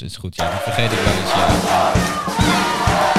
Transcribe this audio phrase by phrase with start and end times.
[0.00, 0.50] Is goed, ja.
[0.50, 3.13] Vergeet ik wel eens, ja.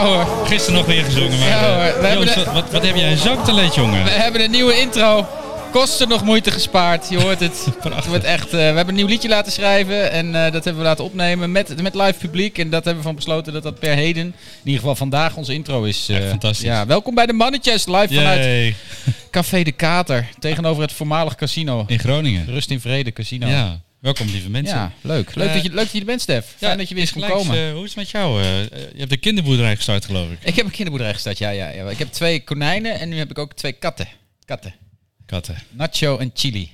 [0.00, 1.38] Ja hoor, gisteren nog weer gezongen.
[1.38, 4.04] Maar, Ja, hoor, eh, we hebben Joost, de- wat, wat, heb jij een zangtalent, jongen?
[4.04, 5.26] We hebben een nieuwe intro.
[5.72, 7.08] Kosten nog moeite gespaard.
[7.08, 7.66] Je hoort het.
[7.94, 10.10] het wordt echt, eh, we hebben een nieuw liedje laten schrijven.
[10.10, 12.58] En eh, dat hebben we laten opnemen met, met live publiek.
[12.58, 15.54] En dat hebben we van besloten dat dat per heden, in ieder geval vandaag, onze
[15.54, 16.06] intro is.
[16.08, 16.66] Echt fantastisch.
[16.66, 17.86] Ja, welkom bij de Mannetjes.
[17.86, 18.74] Live vanuit.
[19.30, 20.28] Café de Kater.
[20.38, 21.84] Tegenover het voormalig casino.
[21.86, 22.46] In Groningen.
[22.46, 23.46] Rust in Vrede Casino.
[23.46, 24.76] Ja, welkom lieve mensen.
[24.76, 25.34] Ja, leuk.
[25.34, 26.54] Leuk, Eh, dat je, leuk dat je er bent, Stef.
[26.56, 27.56] Fijn dat je weer eens kon komen.
[27.66, 28.42] eh, hoe is het met jou?
[28.42, 30.38] Eh, je hebt de kinderboerderij gestart, geloof ik.
[30.42, 31.88] ik heb een kinderboerderij gestart, ja, ja, ja.
[31.90, 34.08] Ik heb twee konijnen en nu heb ik ook twee katten.
[34.44, 34.74] Katten.
[35.26, 35.56] Katten.
[35.70, 36.70] Nacho en chili.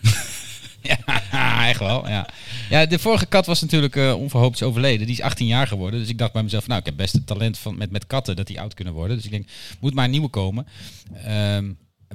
[0.82, 0.98] ja,
[1.68, 2.08] echt wel.
[2.08, 2.28] Ja.
[2.70, 5.06] ja, de vorige kat was natuurlijk onverhoopt overleden.
[5.06, 6.00] Die is 18 jaar geworden.
[6.00, 8.36] Dus ik dacht bij mezelf, nou, ik heb best het talent van, met, met katten
[8.36, 9.16] dat die oud kunnen worden.
[9.16, 9.48] Dus ik denk,
[9.80, 10.66] moet maar een nieuwe komen.
[11.24, 11.70] Ehm,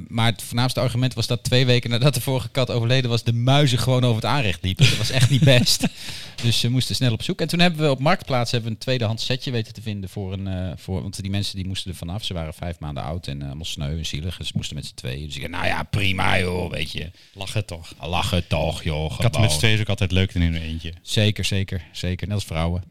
[0.08, 3.34] maar het voornaamste argument was dat twee weken nadat de vorige kat overleden was, de
[3.34, 4.86] muizen gewoon over het aanrecht liepen.
[4.86, 5.88] Dat was echt niet best.
[6.44, 7.42] dus ze moesten snel op zoek.
[7.42, 10.34] En toen hebben we op Marktplaats hebben we een tweedehands setje weten te vinden voor
[10.34, 10.48] een...
[10.48, 12.24] eh, voor, want die mensen die moesten er vanaf.
[12.24, 14.38] Ze waren vijf maanden oud en eh, allemaal sneu en zielig.
[14.38, 15.26] Dus ze moesten met z'n tweeën.
[15.26, 17.12] Dus ik dacht, nou ja, prima joh, weet je.
[17.34, 17.94] Lachen toch.
[18.00, 19.20] Lachen toch joh.
[19.20, 20.94] Katten met z'n tweeën is ook altijd leuker dan in een eentje.
[21.02, 22.28] Zeker, zeker, zeker.
[22.28, 22.84] Net als vrouwen.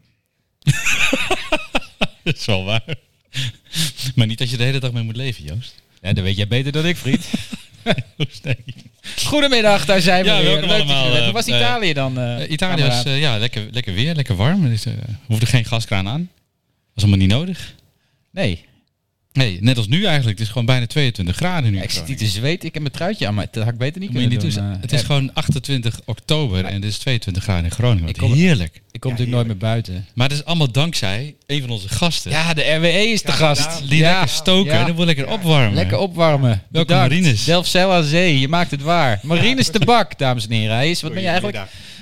[2.23, 2.83] Dat is wel waar.
[4.15, 5.73] maar niet dat je de hele dag mee moet leven, Joost.
[6.01, 7.25] Ja, dat weet jij beter dan ik, vriend.
[9.25, 10.45] Goedemiddag, daar zijn we Ja, weer.
[10.45, 12.17] welkom Leuk dat je allemaal, eh, Hoe was Italië dan?
[12.19, 14.69] eh, Eh, Italië was ja, lekker, lekker weer, lekker warm.
[14.69, 14.93] Dus, eh
[15.25, 16.29] hoefde geen gaskraan aan.
[16.93, 17.73] Was allemaal niet nodig.
[18.31, 18.65] Nee,
[19.39, 20.37] Nee, net als nu eigenlijk.
[20.37, 21.77] Het is gewoon bijna 22 graden nu.
[21.77, 22.67] Ja, ik zit te zweten.
[22.67, 24.49] Ik heb mijn truitje aan, maar dat had ik beter niet kunnen niet doen.
[24.49, 24.63] doen.
[24.73, 24.77] eh.
[24.81, 28.09] het is gewoon 28 oktober en het is 22 graden in Groningen.
[28.09, 28.81] Ik Wat kom- heerlijk.
[28.91, 30.05] Ik kom natuurlijk nooit meer buiten.
[30.13, 32.31] Maar het is allemaal dankzij een van onze gasten.
[32.31, 33.89] Ja, de RWE is de gast.
[33.89, 34.09] Die ja.
[34.11, 34.79] lekker stoken Ja.
[34.79, 35.73] en dan wil lekker opwarmen.
[35.73, 36.49] Lekker opwarmen.
[36.49, 37.09] Welkom, Bedankt.
[37.13, 37.43] Marines.
[37.43, 39.19] Delfzijl aan zee, je maakt het waar.
[39.23, 40.75] Marines de Bak, dames en heren.
[40.75, 41.59] Hij is, wat ben je eigenlijk?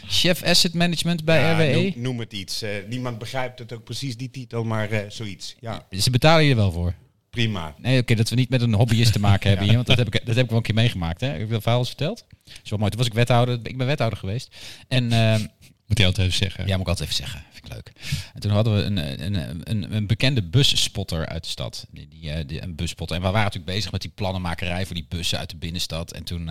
[0.10, 1.74] Chef Asset Management bij Ja, RWE.
[1.82, 2.62] Noem, noem het iets.
[2.62, 5.56] Eh, niemand begrijpt het ook precies, die titel, maar eh, zoiets.
[5.60, 6.94] Ja, Ze betalen je er wel voor.
[7.38, 7.76] Prima.
[7.78, 9.76] Nee, oké, dat we niet met een hobbyist te maken hebben hier.
[9.76, 11.22] Want dat heb, ik, dat heb ik wel een keer meegemaakt.
[11.22, 11.34] Hè.
[11.34, 12.26] Ik heb dat verhaal eens verteld.
[12.30, 12.92] Dat is wel mooi.
[12.92, 13.60] Toen was ik wethouder.
[13.64, 14.56] Ik ben wethouder geweest.
[14.88, 15.42] En ehm,
[15.88, 16.68] Moet je altijd even zeggen.
[16.68, 17.44] Ja, moet ik altijd even zeggen.
[17.68, 17.92] Ik leuk.
[18.34, 21.86] En toen hadden we een, een, een, een bekende busspotter uit de stad.
[21.92, 23.16] Die, die, eh, die, een busspotter.
[23.16, 26.12] En we waren natuurlijk bezig met die plannenmakerij voor die bussen uit de binnenstad.
[26.12, 26.50] En toen,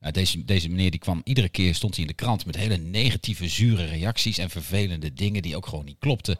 [0.00, 2.76] nou, deze, deze meneer die kwam iedere keer, stond hij in de krant met hele
[2.76, 6.38] negatieve, zure reacties en vervelende dingen die ook gewoon niet klopten.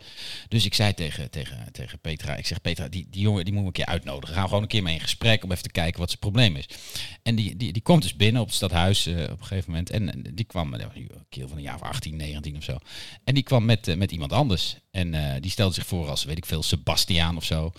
[0.48, 3.72] Dus ik zei tegen, tegen, tegen Petra, ik zeg Petra, die, die jongen die moeten
[3.72, 4.34] we een keer uitnodigen.
[4.34, 6.56] Gaan we gewoon een keer mee in gesprek om even te kijken wat zijn probleem
[6.56, 6.68] is.
[7.22, 9.90] En die, die, die komt dus binnen op het stadhuis eh, op een gegeven moment.
[9.90, 12.78] En die kwam, een keer van een jaar of 18, 19 of zo.
[13.24, 14.76] En die kwam met, eh, met iemand anders.
[14.90, 17.72] En eh, die stelde zich voor als, weet ik veel, Sebastiaan of zo.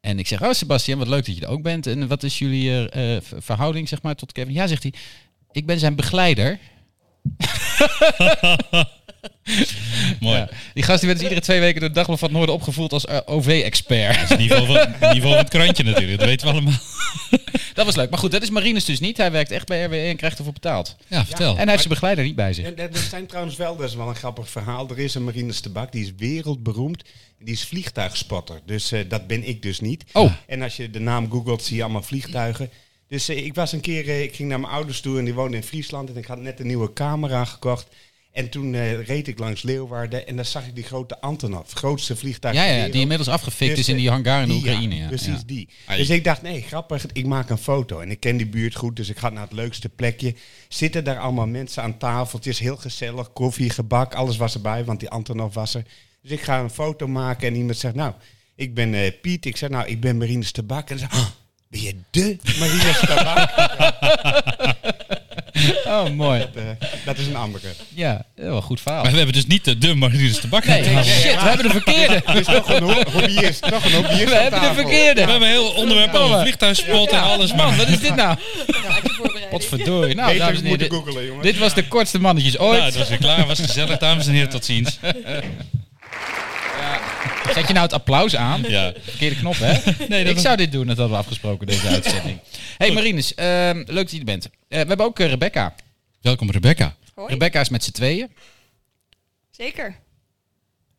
[0.00, 1.86] En ik zeg, oh Sebastiaan, wat leuk dat je er ook bent.
[1.86, 4.52] En wat is jullie ver- verhouding, zeg maar, tot Kevin?
[4.52, 4.92] Ja, zegt hij,
[5.52, 6.58] ik ben zijn begeleider.
[10.20, 10.36] Mooi.
[10.36, 10.48] Ja.
[10.74, 12.92] Die gast die werd dus iedere twee weken door het Dagblad van het Noorden opgevoeld
[12.92, 14.28] als eh, OV-expert.
[14.28, 16.78] Het niveau van, het niveau van het krantje natuurlijk, dat weten we allemaal.
[17.76, 18.10] Dat was leuk.
[18.10, 19.16] Maar goed, dat is Marines dus niet.
[19.16, 20.96] Hij werkt echt bij RWE en krijgt ervoor betaald.
[21.06, 21.50] Ja, vertel.
[21.50, 22.64] En hij heeft zijn begeleider niet bij zich.
[22.64, 24.88] En dat zijn trouwens wel, dat is wel een grappig verhaal.
[24.90, 27.04] Er is een Marines de Bak, die is wereldberoemd.
[27.38, 28.60] Die is vliegtuigspotter.
[28.66, 30.04] Dus eh, dat ben ik dus niet.
[30.12, 30.32] Oh.
[30.46, 32.70] En als je de naam googelt, zie je allemaal vliegtuigen.
[33.08, 35.60] Dus eh, ik was een keer, ik ging naar mijn ouders toe en die woonden
[35.60, 36.10] in Friesland.
[36.10, 37.86] En ik had net een nieuwe camera gekocht.
[38.36, 42.16] En toen eh, reed ik langs Leeuwarden en daar zag ik die grote Antonov, grootste
[42.16, 44.62] vliegtuig Ja, ja, die inmiddels afgefikt Dus, is in eh, die hangar in de die,
[44.62, 44.94] Oekraïne.
[44.94, 45.42] Ja, precies ja.
[45.46, 45.68] die.
[45.96, 48.00] Dus ik dacht, nee, grappig, ik maak een foto.
[48.00, 50.34] En ik ken die buurt goed, dus ik ga naar het leukste plekje.
[50.68, 52.38] Zitten daar allemaal mensen aan tafel.
[52.38, 55.82] Het is heel gezellig, koffie, gebak, alles was erbij, want die Antonov was er.
[56.22, 58.12] Dus ik ga een foto maken en iemand zegt, nou,
[58.54, 59.46] ik ben eh, Piet.
[59.46, 60.90] Ik zeg, nou, ik ben Marines Tabak.
[60.90, 61.28] En ze zegt, "Oh,
[61.68, 64.74] ben je de Marines Tabak?
[65.86, 66.40] Oh, mooi.
[66.40, 66.62] Eh,
[67.04, 67.66] dat is een andere.
[67.94, 69.02] Ja, wel goed verhaal.
[69.02, 71.70] Maar we hebben dus niet de, de Marines de Bak Nee, shit, we hebben de
[71.72, 72.22] verkeerde.
[72.26, 75.24] Er is nog een ho- hobbyist, nog een hobbyist We hebben de verkeerde.
[75.24, 76.40] We hebben een heel onderwerp over Verdomme.
[76.42, 77.54] vliegtuigspot en alles.
[77.54, 78.36] Man, wat is dit nou?
[79.50, 80.14] Potverdorie.
[80.14, 81.42] Nou, Beter dames en heren, moeten dit, googelen, jongens.
[81.46, 82.72] dit was de kortste mannetjes ooit.
[82.78, 83.46] nou, het was weer klaar.
[83.46, 84.48] was gezellig, dames en heren.
[84.48, 84.98] Tot ziens.
[87.54, 88.64] Zet je nou het applaus aan?
[88.68, 88.92] Ja.
[89.04, 89.72] Verkeerde knop, hè?
[90.08, 92.38] Nee, dat ik was- zou dit doen, dat hadden we afgesproken, deze uitzending.
[92.76, 94.44] Hey Marines, ehm, leuk dat je er bent.
[94.44, 95.74] Eh, we hebben ook eh, Rebecca.
[96.20, 96.96] Welkom Rebecca.
[97.14, 97.28] Hoi.
[97.28, 98.30] Rebecca is met z'n tweeën.
[99.50, 99.96] Zeker.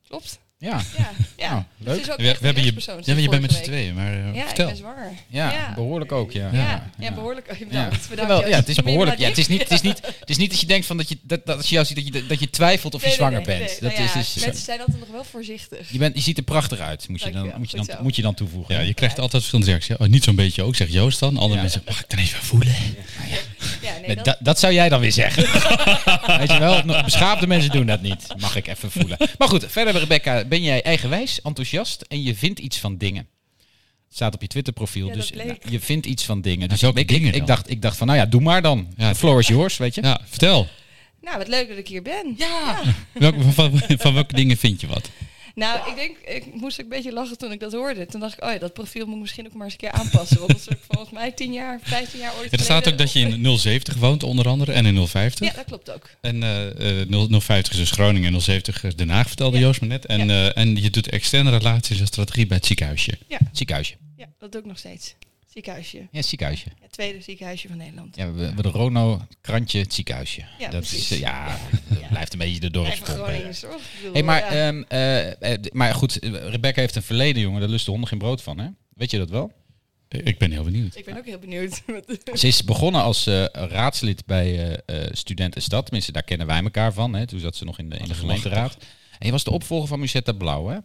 [0.08, 0.40] Klopt.
[0.60, 1.50] Ja, Ja, ja.
[1.78, 2.18] Nou, Het leuk.
[2.40, 2.74] We, hebben je,
[3.04, 4.66] ja, je bent met z'n tweeën, maar eh, Ja, vertel.
[4.68, 5.12] ik ben zwanger.
[5.28, 5.74] ja, Ja.
[5.76, 6.50] behoorlijk ook, ja.
[6.54, 7.58] Ja, ja, behoorlijk.
[7.70, 7.90] Ja.
[8.10, 8.48] bedankt.
[8.48, 9.18] Ja, het is behoorlijk.
[9.20, 11.10] Ja, het, is niet, het, is niet, het is niet dat je denkt van dat,
[11.10, 13.16] je, dat, dat als je jou ziet dat je, dat je twijfelt of je Nee,
[13.16, 13.60] zwanger nee, bent.
[13.60, 13.80] nee.
[13.80, 15.92] Dat Nou is, ja, is, mensen zijn altijd nog wel voorzichtig.
[15.92, 18.22] je, bent, je ziet er prachtig uit, moet je dan, moet je dan, moet je
[18.22, 18.76] dan toevoegen.
[18.76, 19.98] Ja, je krijgt altijd verschillende reacties.
[19.98, 21.38] Oh, niet zo'n beetje ook, zegt Joost dan.
[21.38, 22.76] Andere mensen zeggen, mag ik dan even voelen?
[23.82, 25.44] Ja, nee, dat, dat, dat zou jij dan weer zeggen.
[26.40, 28.28] Weet je wel, nog beschaafde mensen doen dat niet.
[28.38, 29.18] Mag ik even voelen.
[29.38, 33.28] Maar goed, verder Rebecca, ben jij eigenwijs, enthousiast en je vindt iets van dingen.
[34.08, 36.70] Het staat op je Twitter-profiel, Ja, dus nou, je vindt iets van dingen.
[36.70, 38.94] Dus welke ik, ik- dingen ik, dacht, ik dacht van, nou ja, doe maar dan.
[38.98, 39.10] Ja.
[39.12, 40.02] The floor is yours, weet je.
[40.02, 40.68] Ja, vertel.
[41.22, 42.34] nou, wat leuk dat ik hier ben.
[42.38, 42.82] Ja.
[43.14, 45.10] Welke, van, van, van welke dingen vind je wat?
[45.58, 48.06] Nou, ik denk, ik moest ook een beetje lachen toen ik dat hoorde.
[48.06, 49.92] Toen dacht ik, oh ja, dat profiel moet ik misschien ook maar eens een keer
[49.92, 50.38] aanpassen.
[50.38, 52.98] Want dat is ook volgens mij 10 jaar, 15 jaar ooit Ja, er staat ook
[52.98, 55.48] dat je in 070 woont, onder andere, en in 050.
[55.48, 56.10] Ja, dat klopt ook.
[56.22, 59.64] En eh, eh, 0- 050 is dus Groningen en 070 is Den Haag, vertelde Ja.
[59.64, 60.06] Joost me net.
[60.06, 60.50] En, Ja.
[60.54, 63.18] eh, en je doet externe relaties en strategie bij het ziekenhuisje.
[63.52, 63.96] Ziekenhuisje.
[64.18, 65.16] Ja, dat doe ik nog steeds.
[65.58, 66.08] Ziekenhuisje.
[66.12, 66.66] Ja, ziekenhuisje.
[66.82, 68.16] Ja, tweede ziekenhuisje van Nederland.
[68.16, 70.46] Ja, we hebben de Rono krantje, het ziekenhuisje.
[70.60, 71.18] Ja, dat is, precies.
[71.20, 71.58] ja,
[71.90, 73.26] dat blijft een beetje de Even dorpspop.
[74.14, 74.68] Hey, maar, ja.
[74.68, 77.60] ehm, eh, eh, d- maar goed, eh, Rebecca heeft een verleden, jongen.
[77.60, 78.68] Daar lust de honden geen brood van, hè?
[78.94, 79.52] Weet je dat wel?
[80.10, 80.96] Ik ben heel benieuwd.
[80.96, 81.82] ik ben ook heel benieuwd.
[82.40, 85.84] Ze is begonnen als eh, raadslid bij eh eh Studenten Stad.
[85.86, 87.14] Tenminste, daar kennen wij elkaar van.
[87.16, 87.26] Hè?
[87.28, 88.78] Toen zat ze nog in de, in de gemeenteraad.
[89.20, 90.78] En je was de opvolger van Musetta Blauw, hè?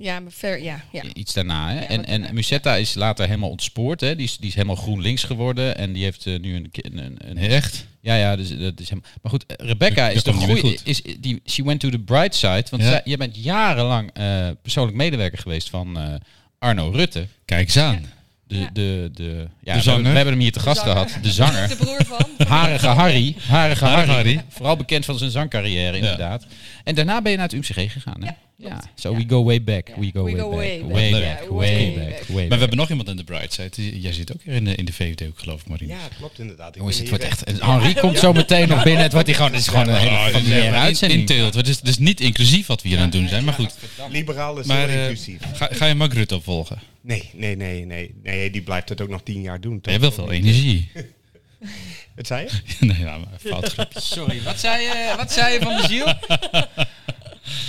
[0.00, 1.02] Ja, maar ver, ja, ja.
[1.12, 1.80] Iets daarna, hè?
[1.80, 2.34] Ja, en, en.
[2.34, 4.16] Musetta is later helemaal ontspoord, hè?
[4.16, 5.76] Die is, die is helemaal GroenLinks geworden.
[5.76, 6.68] En die heeft eh, nu een...
[6.72, 7.86] een, een, een Echt?
[8.00, 9.02] Ja, ja, dus dat is hem.
[9.22, 10.60] Maar goed, eh, Rebecca Dat is goeie.
[10.60, 10.80] goed.
[10.84, 12.64] Is, die, she went to the bright side.
[12.70, 12.88] Want Ja.
[12.88, 16.14] zij, jij bent jarenlang eh, persoonlijk medewerker geweest van eh,
[16.58, 17.26] Arno Rutte.
[17.44, 18.04] Kijk eens aan.
[18.50, 18.70] De, Ja.
[18.72, 19.84] de, de, ja, De zanger.
[19.84, 21.18] hebben, we hebben hem hier te gast gehad.
[21.22, 21.68] De zanger.
[21.68, 22.46] De broer van.
[22.46, 23.34] Harige Harry.
[23.48, 24.10] Harige Harry.
[24.12, 24.44] Harry.
[24.48, 26.46] Vooral bekend van zijn zangcarrière, inderdaad.
[26.84, 28.30] En daarna ben je naar het UMCG gegaan, hè?
[28.56, 28.86] Ja, klopt.
[28.94, 29.16] so Ja.
[29.18, 29.88] we go way back.
[29.88, 29.94] Ja.
[30.00, 30.58] We go We way go back.
[30.92, 31.48] way back.
[31.48, 32.24] Way back.
[32.28, 34.00] Ja, way Maar we hebben nog iemand in de bright side.
[34.00, 35.92] Jij zit ook in de, in de VVD, ook, geloof ik, Marine.
[35.92, 36.68] Ja, klopt inderdaad.
[36.68, 37.62] Ik Jongens, het wordt hier, echt...
[37.62, 39.02] Henri komt zo meteen nog binnen.
[39.02, 41.28] Het wordt hier gewoon, het is gewoon een hele familiaire in- uitzending.
[41.54, 43.74] Het is, is niet inclusief wat we hier aan het doen zijn, maar goed.
[44.10, 45.38] Liberaal is Maar eh, inclusief.
[45.54, 46.78] ga, ga je Mark Rutte opvolgen?
[47.02, 48.14] Nee, nee, nee, nee.
[48.22, 49.78] Nee, die blijft het ook nog tien jaar doen.
[49.82, 50.90] Je hebt wel veel energie.
[52.16, 52.60] Wat zei je?
[52.86, 53.86] nee, ja, maar fout.
[53.90, 56.04] Sorry, wat zei je, wat zei je van de ziel?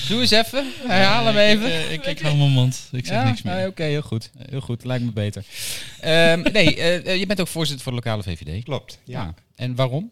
[0.07, 0.71] Doe eens even.
[0.87, 1.67] Herhaal hem even.
[1.67, 2.89] Ik, eh, ik, ik hou mijn mond.
[2.91, 3.67] Ik zeg Ja, niks meer.
[3.67, 4.31] Oké, heel goed.
[4.49, 5.45] Heel goed, lijkt me beter.
[5.99, 8.63] Ehm, nee, eh, eh, je bent ook voorzitter voor de lokale VVD.
[8.63, 9.21] Klopt, ja.
[9.21, 9.33] Ja.
[9.55, 10.11] En waarom?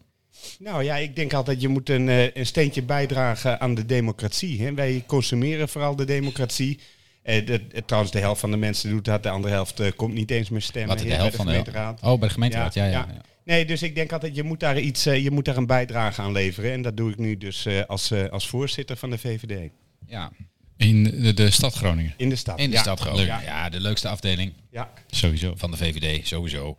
[0.58, 4.62] Nou ja, ik denk altijd, je moet een, eh, een steentje bijdragen aan de democratie.
[4.62, 4.74] Hè.
[4.74, 6.78] Wij consumeren vooral de democratie.
[7.22, 10.14] Eh, de, trouwens, de helft van de mensen doet dat, de andere helft eh, komt
[10.14, 12.00] niet eens meer stemmen Wat de helft bij van de gemeenteraad.
[12.02, 12.90] Oh, bij de gemeenteraad, ja, ja.
[12.90, 13.20] Ja, ja.
[13.50, 16.22] Nee, dus ik denk altijd, je moet daar, iets, eh, je moet daar een bijdrage
[16.22, 16.72] aan leveren.
[16.72, 19.70] En dat doe ik nu dus eh, als, eh, als voorzitter van de VVD.
[20.06, 20.32] Ja,
[20.76, 22.14] In de, de stad Groningen.
[22.16, 22.58] In de stad.
[22.58, 22.82] in de ja.
[22.82, 23.26] stad Groningen.
[23.26, 23.42] Ja.
[23.42, 24.90] Ja, de leukste afdeling Ja.
[25.06, 25.54] Sowieso.
[25.56, 26.76] van de VVD, sowieso.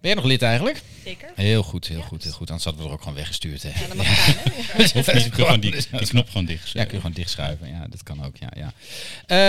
[0.00, 0.82] Ben jij nog lid eigenlijk?
[1.04, 1.28] Zeker.
[1.34, 2.46] Heel goed, heel goed, heel goed.
[2.48, 3.62] Anders hadden we er ook gewoon weggestuurd.
[3.62, 3.68] Hè.
[3.68, 4.84] Ja, dat mag gaan, hè?
[5.00, 6.70] Of die, gewoon die, die knop gewoon dicht.
[6.70, 7.68] Ja, kun je gewoon dichtschuiven.
[7.68, 8.36] Ja, dat kan ook.
[8.36, 8.72] Ja, ja.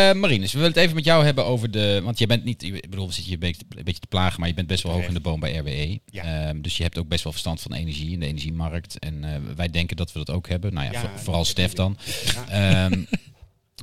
[0.10, 2.02] Eh, Marines, we willen het even met jou hebben over de.
[2.04, 2.64] Want je bent niet.
[2.64, 5.06] Ik bedoel, we zitten je een beetje, te plagen, maar je bent best wel hoog
[5.08, 6.00] in de boom bij RWE.
[6.12, 6.24] Ja.
[6.48, 9.00] Ehm, dus je hebt ook best wel verstand van energie en de energiemarkt.
[9.00, 10.74] En eh, wij denken dat we dat ook hebben.
[10.74, 11.98] Nou ja, Ja, voor- vooral Stef dan.
[12.50, 13.02] Ehm,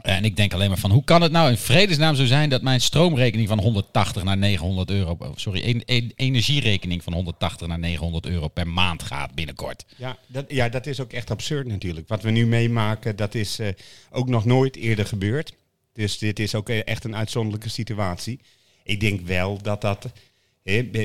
[0.02, 2.62] en ik denk alleen maar van, hoe kan het nou in vredesnaam zo zijn dat
[2.62, 8.48] mijn stroomrekening van 180 naar 900 euro, sorry, een, energierekening van 180 naar 900 euro
[8.48, 9.84] per maand gaat binnenkort?
[9.96, 12.08] Ja dat, ja, dat is ook echt absurd natuurlijk.
[12.08, 13.68] Wat we nu meemaken, dat is eh,
[14.10, 15.54] ook nog nooit eerder gebeurd.
[15.92, 18.40] Dus dit is ook echt een uitzonderlijke situatie.
[18.82, 20.12] Ik denk wel dat dat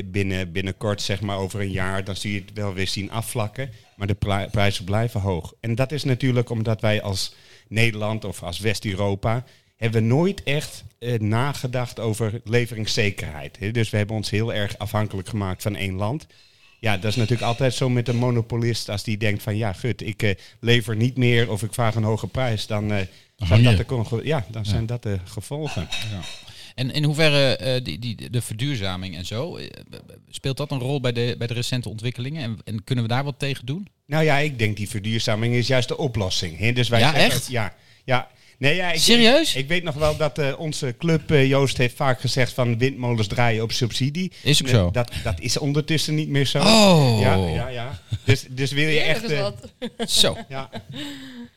[0.05, 3.69] binnen, binnenkort, zeg maar over een jaar, dan zie je het wel weer zien afvlakken.
[3.95, 5.53] Maar de pri- prijzen blijven hoog.
[5.59, 7.33] En dat is natuurlijk omdat wij als
[7.71, 9.43] Nederland of als West-Europa
[9.75, 13.59] hebben we nooit echt eh, nagedacht over leveringszekerheid.
[13.59, 13.71] Hè.
[13.71, 16.27] Dus we hebben ons heel erg afhankelijk gemaakt van één land.
[16.79, 18.89] Ja, dat is natuurlijk altijd zo met een monopolist.
[18.89, 22.03] Als die denkt van ja, gut, ik eh, lever niet meer of ik vraag een
[22.03, 23.05] hoge prijs, dan, eh,
[23.37, 23.77] hang dat
[24.09, 25.87] de, ja, dan zijn dat de gevolgen.
[26.75, 29.67] En in hoeverre eh, die, die, de verduurzaming en zo, eh,
[30.29, 32.43] speelt dat een rol bij de, bij de recente ontwikkelingen?
[32.43, 33.87] En, en kunnen we daar wat tegen doen?
[34.05, 36.73] Nou ja, ik denk die verduurzaming is juist de oplossing.
[36.73, 37.47] Dus wij Ja, zeggen- echt?
[37.47, 37.75] Ja,
[38.05, 38.29] ja.
[38.61, 39.55] Nee, ja, ik, Serieus?
[39.55, 43.27] Ik, weet nog wel dat eh, onze club, eh, Joost, heeft vaak gezegd van windmolens
[43.27, 44.31] draaien op subsidie.
[44.43, 44.91] Is ook zo.
[44.91, 46.57] Dat, dat is ondertussen niet meer zo.
[46.59, 47.99] Oh, Ja, ja, ja.
[48.23, 49.23] Dus, dus wil je echt...
[49.31, 49.71] eh, wat.
[50.09, 50.37] zo.
[50.49, 50.69] ja.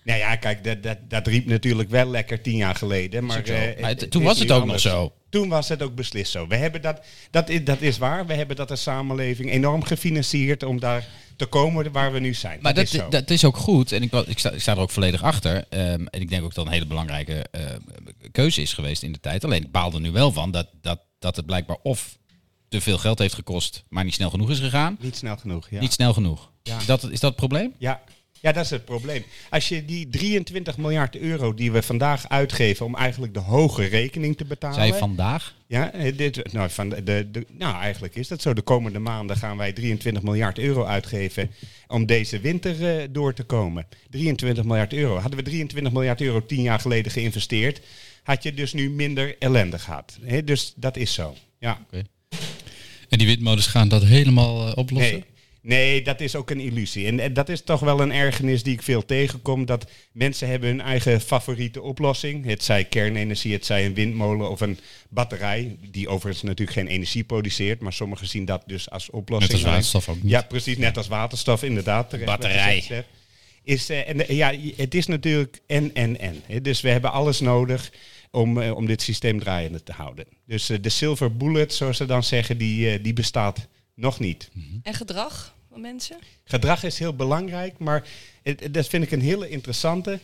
[0.02, 3.24] Nou ja, kijk, dat, dat, dat riep natuurlijk wel lekker tien jaar geleden.
[3.24, 3.62] Maar, Is ook zo.
[3.62, 4.84] eh, Maar toen was het ook anders.
[4.84, 5.12] nog zo.
[5.28, 6.46] Toen was het ook beslist zo.
[6.46, 8.26] We hebben dat, dat, is, dat is waar.
[8.26, 12.58] We hebben dat als samenleving enorm gefinancierd om daar te komen waar we nu zijn.
[12.62, 13.92] Maar dat, is dat is ook goed.
[13.92, 15.64] En ik, ik, sta, ik sta er ook volledig achter.
[15.68, 17.80] Ehm, en ik denk ook dat een hele belangrijke ehm,
[18.32, 19.44] keuze is geweest in de tijd.
[19.44, 22.18] Alleen ik baal er nu wel van dat, dat, dat het blijkbaar of
[22.68, 24.96] te veel geld heeft gekost, maar niet snel genoeg is gegaan.
[25.00, 25.70] Niet snel genoeg.
[25.70, 25.80] Ja.
[25.80, 26.52] Niet snel genoeg.
[26.62, 26.78] Ja.
[26.78, 27.74] Is, dat, is dat het probleem?
[27.78, 28.02] Ja.
[28.44, 29.24] Ja, dat is het probleem.
[29.50, 34.36] Als je die 23 miljard euro die we vandaag uitgeven om eigenlijk de hoge rekening
[34.36, 34.74] te betalen.
[34.74, 35.54] Zij vandaag?
[35.66, 38.52] Ja, eh, dit, nou, van de, de, nou, eigenlijk is dat zo.
[38.52, 41.50] De komende maanden gaan wij 23 miljard euro uitgeven
[41.86, 43.86] om deze winter eh, door te komen.
[44.10, 45.18] 23 miljard euro.
[45.18, 47.80] Hadden we 23 miljard euro tien jaar geleden geïnvesteerd,
[48.22, 50.18] had je dus nu minder ellende gehad.
[50.22, 51.34] Hè, dus dat is zo.
[51.58, 51.86] Ja.
[53.08, 55.12] En die windmolens gaan dat helemaal eh, oplossen?
[55.12, 55.33] Nee.
[55.64, 57.06] Nee, dat is ook een illusie.
[57.06, 59.66] En, en dat is toch wel een ergernis die ik veel tegenkom.
[59.66, 62.44] Dat mensen hebben hun eigen favoriete oplossing.
[62.44, 64.78] Het zij kernenergie, het zij een windmolen of een
[65.08, 65.76] batterij.
[65.90, 67.80] Die overigens natuurlijk geen energie produceert.
[67.80, 69.52] Maar sommigen zien dat dus als oplossing.
[69.52, 70.30] Net als waterstof ook niet.
[70.30, 70.76] Ja, precies.
[70.76, 72.24] Net als waterstof, inderdaad.
[72.24, 73.04] Batterij.
[73.62, 76.42] Is, eh, en, ja, het is natuurlijk en, en, en.
[76.46, 76.60] hè.
[76.60, 77.92] Dus we hebben alles nodig
[78.30, 80.26] om, eh, om dit systeem draaiende te houden.
[80.46, 84.50] Dus eh, de silver bullet, zoals ze dan zeggen, die, die bestaat nog niet.
[84.82, 86.16] En gedrag mensen?
[86.44, 88.08] Gedrag is heel belangrijk, maar
[88.70, 90.18] dat vind ik een hele interessante.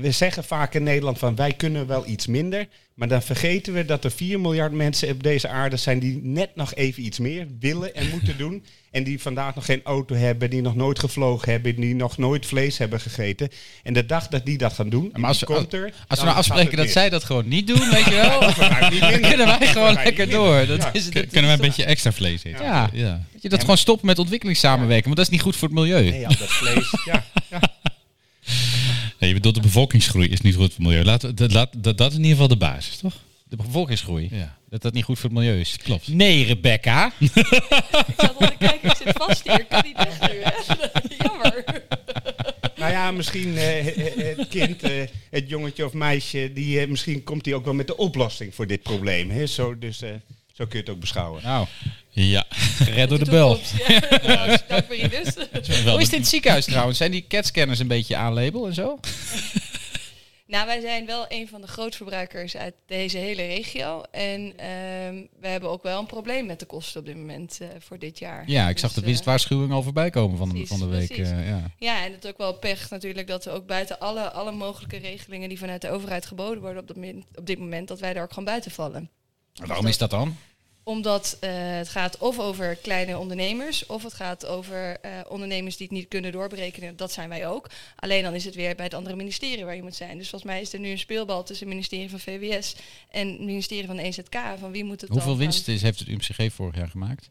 [0.00, 3.84] We zeggen vaak in Nederland van wij kunnen wel iets minder, maar dan vergeten we
[3.84, 7.46] dat er 4 miljard mensen op deze aarde zijn die net nog even iets meer
[7.60, 8.64] willen en moeten doen.
[8.92, 12.46] En die vandaag nog geen auto hebben, die nog nooit gevlogen hebben, die nog nooit
[12.46, 13.48] vlees hebben gegeten.
[13.82, 16.18] En de dag dat die dat gaan doen, Maar als we, die komt er, als
[16.18, 18.40] we nou afspreken dat zij dat gewoon niet doen, weet je wel,
[18.80, 19.20] dan minder.
[19.20, 20.66] kunnen wij gewoon lekker door.
[20.66, 20.92] Dat Ja.
[20.92, 22.64] is, dat Kun- is- Kunnen wij een beetje extra vlees eten?
[22.64, 22.90] Ja.
[22.92, 23.20] ja.
[23.32, 26.10] Weet je, dat gewoon stoppen met ontwikkelingssamenwerking, want dat is niet goed voor het milieu.
[26.10, 26.94] Nee, al dat vlees.
[27.04, 27.60] Ja, ja.
[29.18, 31.04] Nee, je bedoelt de bevolkingsgroei is niet goed voor het milieu.
[31.04, 33.14] Laat, dat, laat, dat, dat is in ieder geval de basis, toch?
[33.48, 34.28] De bevolkingsgroei.
[34.30, 34.56] Ja.
[34.68, 35.76] Dat dat niet goed voor het milieu is.
[35.82, 36.08] Klopt.
[36.08, 37.12] Nee, Rebecca.
[37.18, 37.30] Ik
[38.16, 39.60] zat al te kijken, ik zit vast hier.
[39.60, 40.52] Ik kan niet weg nu, hè?
[41.24, 41.64] Jammer.
[42.76, 43.84] Nou ja, misschien eh,
[44.36, 44.90] het- kind, eh,
[45.30, 48.66] het jongetje of meisje, die, eh, misschien komt hij ook wel met de oplossing voor
[48.66, 49.30] dit probleem.
[49.30, 49.46] Hè?
[49.46, 50.10] Zo, dus, eh,
[50.52, 51.42] zo kun je het ook beschouwen.
[51.42, 51.66] Nou,
[52.08, 52.44] Ja.
[52.50, 53.58] gered door de bel.
[53.88, 55.34] Ja, nou, dank Rinus.
[55.84, 56.98] Hoe is dit in het ziekenhuis trouwens?
[56.98, 58.98] Zijn die CAT-scanners een beetje aan label en zo?
[60.46, 64.00] Nou, wij zijn wel een van de grootverbruikers uit deze hele regio.
[64.10, 67.68] En ehm, we hebben ook wel een probleem met de kosten op dit moment eh,
[67.78, 68.44] voor dit jaar.
[68.46, 71.10] Ja, ik zag Dus, de winstwaarschuwing al voorbij komen van, de- van de week.
[71.10, 71.62] eh, ja.
[71.78, 74.96] Ja, en het is ook wel pech natuurlijk dat we ook buiten alle, alle mogelijke
[74.96, 78.12] regelingen die vanuit de overheid geboden worden op, dat min- op dit moment, dat wij
[78.12, 79.10] daar ook gewoon buiten vallen.
[79.54, 80.36] Waarom is dat dan?
[80.84, 85.86] Omdat eh, het gaat of over kleine ondernemers, of het gaat over eh, ondernemers die
[85.86, 86.96] het niet kunnen doorberekenen.
[86.96, 87.70] Dat zijn wij ook.
[87.96, 90.18] Alleen dan is het weer bij het andere ministerie waar je moet zijn.
[90.18, 92.76] Dus volgens mij is er nu een speelbal tussen het ministerie van VWS
[93.10, 94.36] en het ministerie van de EZK.
[94.58, 97.30] Van wie moet het Hoeveel winst is, heeft het UMCG vorig jaar gemaakt?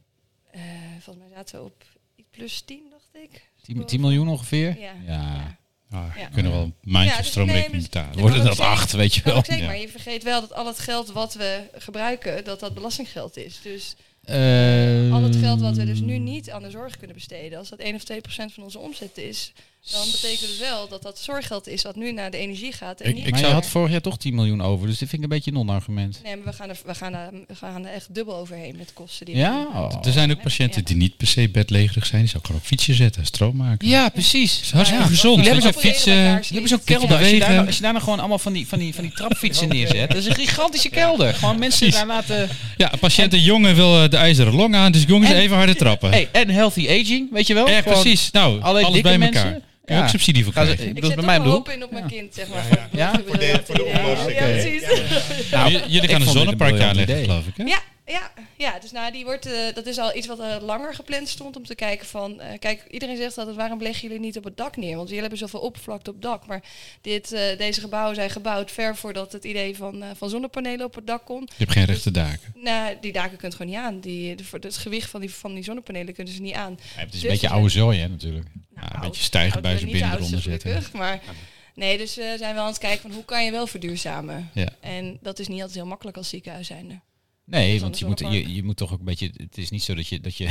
[0.52, 0.62] Eh,
[1.00, 1.84] volgens mij zaten we op
[2.32, 3.50] plus 10, dacht ik.
[3.62, 4.80] 10, 10 miljoen ongeveer?
[4.80, 4.94] Ja.
[5.06, 5.60] Ja.
[5.92, 6.28] Ah, Ja.
[6.34, 8.14] kunnen wel een maandje Ja, dus stroomrekening nee, betalen.
[8.16, 9.44] Ja, Worden dat dat acht, weet je wel?
[9.66, 13.60] maar je vergeet wel dat al het geld wat we gebruiken, dat dat belastinggeld is.
[13.64, 17.58] Dus Eh, al het geld wat we dus nu niet aan de zorg kunnen besteden,
[17.58, 19.54] als dat 1 of 2 procent van onze omzet is,
[19.92, 23.02] dan betekent het wel dat dat zorggeld is wat nu naar de energie gaat.
[23.02, 25.10] En Ik- niet ik Maar je had vorig jaar toch 10 miljoen over, dus dit
[25.10, 26.20] vind ik een beetje een non-argument.
[26.24, 28.88] Nee, maar we gaan, er, we, gaan er, we gaan er echt dubbel overheen met
[28.88, 29.26] de kosten.
[29.26, 29.68] Die Ja?
[29.74, 30.06] Oh.
[30.06, 30.88] Er zijn ook patiënten Ja.
[30.88, 32.22] die niet per se bedlegerig zijn.
[32.22, 33.88] Die zou gewoon op fietsje zetten, stroom maken.
[33.88, 34.54] Ja, precies.
[34.56, 35.10] Dat is hartstikke Ja.
[35.10, 35.36] gezond.
[35.36, 36.14] Die hebben je, zo'n fietsen.
[36.14, 37.18] Die Die hebben zo'n kelder.
[37.18, 37.66] Als je, daar, bewegen.
[37.68, 40.08] als je daar nou gewoon allemaal van die, van die, van die trapfietsen neerzet.
[40.10, 41.34] Dat is een gigantische kelder.
[41.34, 41.96] Gewoon mensen Precies.
[41.96, 42.50] daar laten...
[42.78, 44.92] Ja, een patiënt, een jongen wil eh, de ijzeren long aan.
[44.92, 46.10] Dus jongens, En- even harder trappen.
[46.10, 47.70] Hey, en healthy aging, weet je wel?
[47.70, 48.32] Ja, Gewoon precies.
[48.32, 49.60] Nou, Alleen alles bij elkaar.
[49.86, 50.08] Kun je Ja.
[50.08, 50.96] ook subsidie voor Gaan ze- krijgen.
[50.96, 52.66] ik Ik zet bij mij hoop in op mijn kind, zeg maar.
[52.70, 53.12] Ja, ja.
[53.12, 54.00] wat Voor de, gebeurt voor de hier?
[54.00, 54.38] oplossing.
[54.40, 54.52] Ja, Oké.
[54.52, 55.52] precies.
[55.52, 57.54] Nou, J- Jullie gaan een zonnepark aanleggen, geloof ik.
[57.58, 57.64] Hè?
[57.64, 57.80] Ja,
[58.12, 61.28] ja, ja, dus nou, die wordt, eh, dat is al iets wat er langer gepland
[61.30, 62.40] stond om te kijken van...
[62.40, 64.96] eh, kijk, iedereen zegt altijd, waarom leggen jullie niet op het dak neer?
[64.96, 66.46] Want jullie hebben zoveel oppervlakte op het dak.
[66.48, 66.64] Maar
[67.02, 70.96] dit, eh, deze gebouwen zijn gebouwd ver voordat het idee van, eh, van zonnepanelen op
[70.96, 71.42] het dak kon.
[71.42, 72.54] Je hebt geen rechte daken.
[72.56, 74.00] Nou, die daken kunt gewoon niet aan.
[74.00, 76.78] Die, de, voor het gewicht van die, van die zonnepanelen kunnen ze niet aan.
[76.96, 78.48] Ja, het is Dus een beetje we oude zooi, hè, natuurlijk.
[78.76, 80.84] Nou, een beetje stijgerbuizen oud, niet binnen eronder zetten.
[80.94, 81.22] Maar
[81.76, 84.50] nee, dus we zijn wel aan het kijken van hoe kan je wel verduurzamen.
[84.54, 84.68] Ja.
[84.80, 87.00] En dat is niet altijd heel makkelijk als ziekenhuis zijnde.
[87.52, 89.32] Nee, want je moet, je, je moet toch ook een beetje...
[89.34, 90.50] Het is niet zo dat je, dat je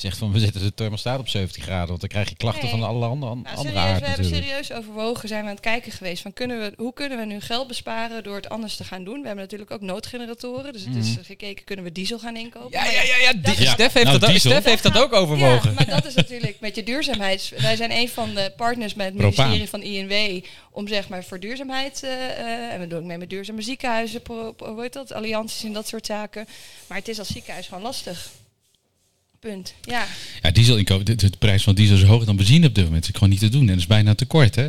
[0.00, 2.70] zegt van we zetten de thermostaat op 17 graden, want dan krijg je klachten Nee.
[2.70, 5.64] van alle andere, Nou, andere serieus, aard we hebben serieus overwogen, zijn we aan het
[5.64, 8.84] kijken geweest van kunnen we, hoe kunnen we nu geld besparen door het anders te
[8.84, 9.20] gaan doen.
[9.20, 12.70] We hebben natuurlijk ook noodgeneratoren, dus het is gekeken, kunnen we diesel gaan inkopen.
[12.70, 13.32] Ja, ja, ja, ja.
[13.32, 13.70] die- Ja.
[13.72, 14.50] Stef heeft, Nou, dat, ook- diesel.
[14.50, 15.68] Stef heeft dat ook overwogen.
[15.70, 17.48] Ja, maar dat is natuurlijk met je duurzaamheids...
[17.50, 19.48] Wij zijn een van de partners met het Propaan.
[19.50, 19.68] ministerie
[20.08, 22.02] van INW om zeg maar voor duurzaamheid...
[22.02, 25.12] eh, eh, en we doen ook mee met duurzame ziekenhuizen, pro, pro- hoe heet dat,
[25.12, 26.46] allianties en dat soort zaken.
[26.86, 28.28] Maar het is als ziekenhuis gewoon lastig.
[29.40, 29.74] Punt.
[29.82, 30.06] Ja.
[30.42, 33.02] Ja, diesel inkoop, de, de prijs van diesel is hoger dan benzine op dit moment.
[33.02, 33.60] Dat is gewoon niet te doen.
[33.60, 34.66] En dat is bijna tekort, hè?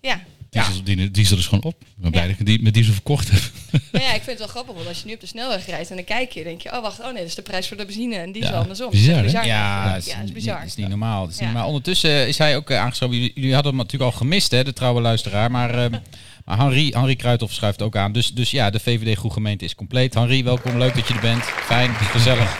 [0.00, 0.22] Ja.
[0.50, 1.80] Diesel, die- diesel is gewoon op.
[1.80, 2.28] Ik ben blij Ja.
[2.30, 3.40] dat ik die met diesel verkocht heb.
[3.92, 5.90] Nou ja, ik vind het wel grappig, want als je nu op de snelweg rijdt
[5.90, 7.76] en dan kijk je, denk je, oh wacht, oh nee, dat is de prijs voor
[7.76, 8.90] de benzine en diesel Ja, andersom.
[8.90, 9.38] bizar, Dat is hè?
[9.40, 9.46] bizar.
[9.56, 10.58] Ja, ja, het is, dat is niet- bizar.
[10.60, 11.22] Het is niet normaal.
[11.24, 11.44] Is niet Ja.
[11.44, 11.66] normaal.
[11.66, 13.16] Ondertussen is hij ook eh, aangeschoven.
[13.16, 15.50] Jullie, jullie hadden hem natuurlijk al gemist, hè, de trouwe luisteraar.
[15.50, 15.90] Maar, ehm,
[16.44, 18.12] maar Henri, Henri Kruithof schuift ook aan.
[18.12, 20.14] Dus, dus ja, de VVD Groe Gemeente is compleet.
[20.14, 20.78] Henri, welkom.
[20.78, 21.42] Leuk dat je er bent.
[21.44, 22.58] Fijn, gezellig.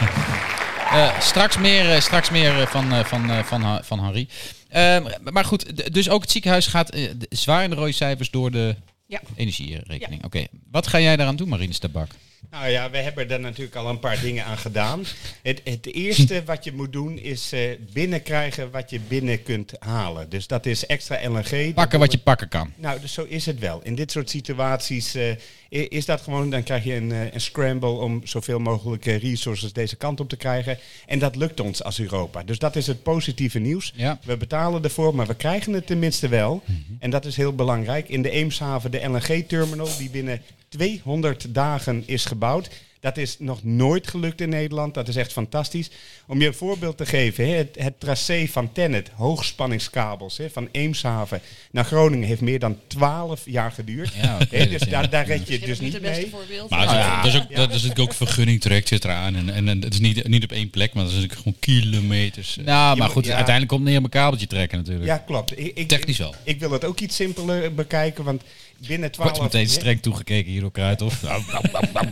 [0.93, 4.29] Eh, straks meer, eh, straks meer eh, van, van, van, van Henri.
[4.69, 6.97] Ehm, maar goed, dus ook het ziekenhuis gaat
[7.29, 9.21] zwaar in de rode cijfers door de Ja.
[9.37, 10.25] energierekening.
[10.25, 12.11] Oké, wat ga jij daaraan doen, Marine Stabak?
[12.51, 15.05] Nou ja, we hebben er natuurlijk al een paar dingen aan gedaan.
[15.43, 17.61] Het, het eerste wat je moet doen is eh,
[17.93, 20.29] binnenkrijgen wat je binnen kunt halen.
[20.29, 21.75] Dus dat is extra LNG.
[21.75, 22.73] Pakken wat je pakken kan.
[22.77, 23.81] Nou, dus zo is het wel.
[23.83, 25.37] In dit soort situaties eh,
[25.69, 29.97] is dat gewoon, dan krijg je een, eh, een scramble om zoveel mogelijk resources deze
[29.97, 30.79] kant op te krijgen.
[31.07, 32.43] En dat lukt ons als Europa.
[32.43, 33.93] Dus dat is het positieve nieuws.
[33.97, 34.19] Ja.
[34.25, 36.63] We betalen ervoor, maar we krijgen het tenminste wel.
[36.99, 38.09] En dat is heel belangrijk.
[38.09, 40.43] In de Eemshaven, de LNG-terminal, die binnen
[40.77, 42.69] 200 dagen is gebouwd.
[43.01, 44.95] Dat is nog nooit gelukt in Nederland.
[44.95, 45.91] Dat is echt fantastisch.
[46.27, 50.69] Om je een voorbeeld te geven, hè, het, het tracé van Tennet, hoogspanningskabels hè, van
[50.73, 54.13] Eemshaven naar Groningen, heeft meer dan 12 jaar geduurd.
[54.23, 54.91] Ja, oké, Hè, dus dus ja.
[55.01, 56.31] daar, daar red je dus niet het beste mee.
[56.31, 56.71] voorbeeld.
[56.71, 57.17] Maar dat is, ja.
[57.23, 59.37] dat is ook, dat is natuurlijk ook vergunningtraject zit eraan.
[59.37, 61.59] En, en, en het is niet, niet op één plek, maar dat is natuurlijk gewoon
[61.61, 62.59] kilometers.
[62.59, 62.65] eh.
[62.65, 63.31] Nou, maar moet- goed, ja.
[63.35, 65.07] uiteindelijk komt het neer op een kabeltje trekken natuurlijk.
[65.07, 65.59] Ja, klopt.
[65.59, 66.35] Ik, ik, Technisch wel.
[66.45, 68.43] Ik wil het ook iets simpeler bekijken, want
[68.87, 69.31] binnen 12...
[69.31, 71.23] Wordt meteen streng toegekeken hier door Kruithof.
[71.23, 71.43] Nou,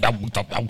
[0.00, 0.66] nou, nou.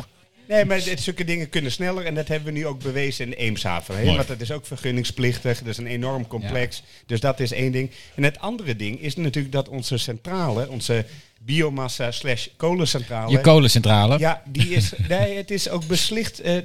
[0.48, 3.32] Nee, maar dit, zulke dingen kunnen sneller en dat hebben we nu ook bewezen in
[3.32, 3.96] Eemshaven.
[3.96, 4.04] Hè?
[4.14, 6.82] Want dat is ook vergunningsplichtig, dat is een enorm complex.
[7.06, 7.90] Dus dat is één ding.
[8.14, 11.04] En het andere ding is natuurlijk dat onze centrale, onze
[11.44, 13.30] biomassa slash kolencentrale...
[13.30, 14.18] Je kolencentrale.
[14.18, 16.56] Ja, die is, nee, het is ook beslicht eh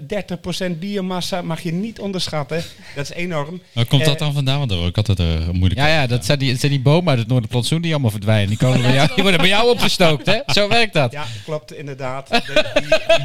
[0.67, 2.63] 30% biomassa, mag je niet onderschatten.
[2.95, 3.61] Dat is enorm.
[3.73, 4.57] Waar komt dat Eh, dan vandaan?
[4.57, 7.09] Want daar word ik altijd eh, moeilijk Ja, ja, dat zijn die, zijn die bomen
[7.09, 8.47] uit het Noorderplantsoen die allemaal verdwijnen.
[8.47, 10.39] Die, komen bij jou, die worden bij jou opgestookt, hè?
[10.47, 11.11] Zo werkt dat.
[11.11, 12.27] Ja, klopt inderdaad.
[12.27, 12.71] De,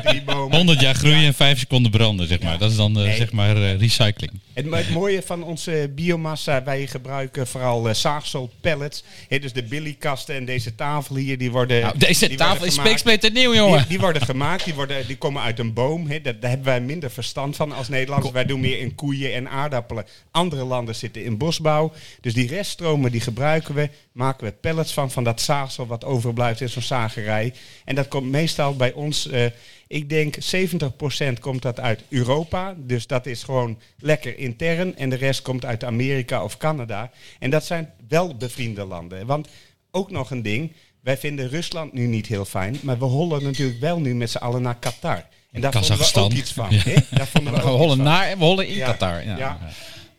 [0.02, 0.57] die, die bomen.
[0.57, 2.59] 100 jaar groeien en 5 seconden branden, zeg maar.
[2.59, 3.16] Dat is dan eh, Nee.
[3.16, 4.33] zeg maar eh, recycling.
[4.52, 9.04] Het, maar het mooie van onze biomassa, wij gebruiken vooral eh, zaagsel, pellets.
[9.28, 11.81] Hè, dus de billykasten en deze tafel hier, die worden...
[11.81, 13.79] Nou, deze die tafel worden is speeksplinter nieuw, jongen.
[13.79, 16.07] Die, die worden gemaakt, die, worden, die komen uit een boom.
[16.07, 16.21] Hè.
[16.21, 18.33] Dat, daar hebben wij minder verstand van als Nederlanders.
[18.33, 20.07] Wij doen meer in koeien en aardappelen.
[20.31, 21.93] Andere landen zitten in bosbouw.
[22.21, 23.89] Dus die reststromen die gebruiken we.
[24.13, 27.55] Maken we pellets van, van dat zaagsel wat overblijft in zo'n zagerij.
[27.85, 29.29] En dat komt meestal bij ons...
[29.29, 29.45] eh,
[29.87, 32.75] ik denk 70% komt dat uit Europa.
[32.79, 34.97] Dus dat is gewoon lekker intern.
[34.97, 37.11] En de rest komt uit Amerika of Canada.
[37.39, 39.26] En dat zijn wel bevriende landen.
[39.26, 39.49] Want
[39.91, 40.73] ook nog een ding.
[41.02, 42.78] Wij vinden Rusland nu niet heel fijn.
[42.82, 45.25] Maar we hollen natuurlijk wel nu met z'n allen naar Qatar.
[45.52, 46.67] En daar vonden we ook iets van.
[46.71, 46.82] Ja.
[47.10, 48.78] Daar vonden we hollen naar en we hollen in.
[48.78, 49.25] Qatar.
[49.25, 49.58] Ja.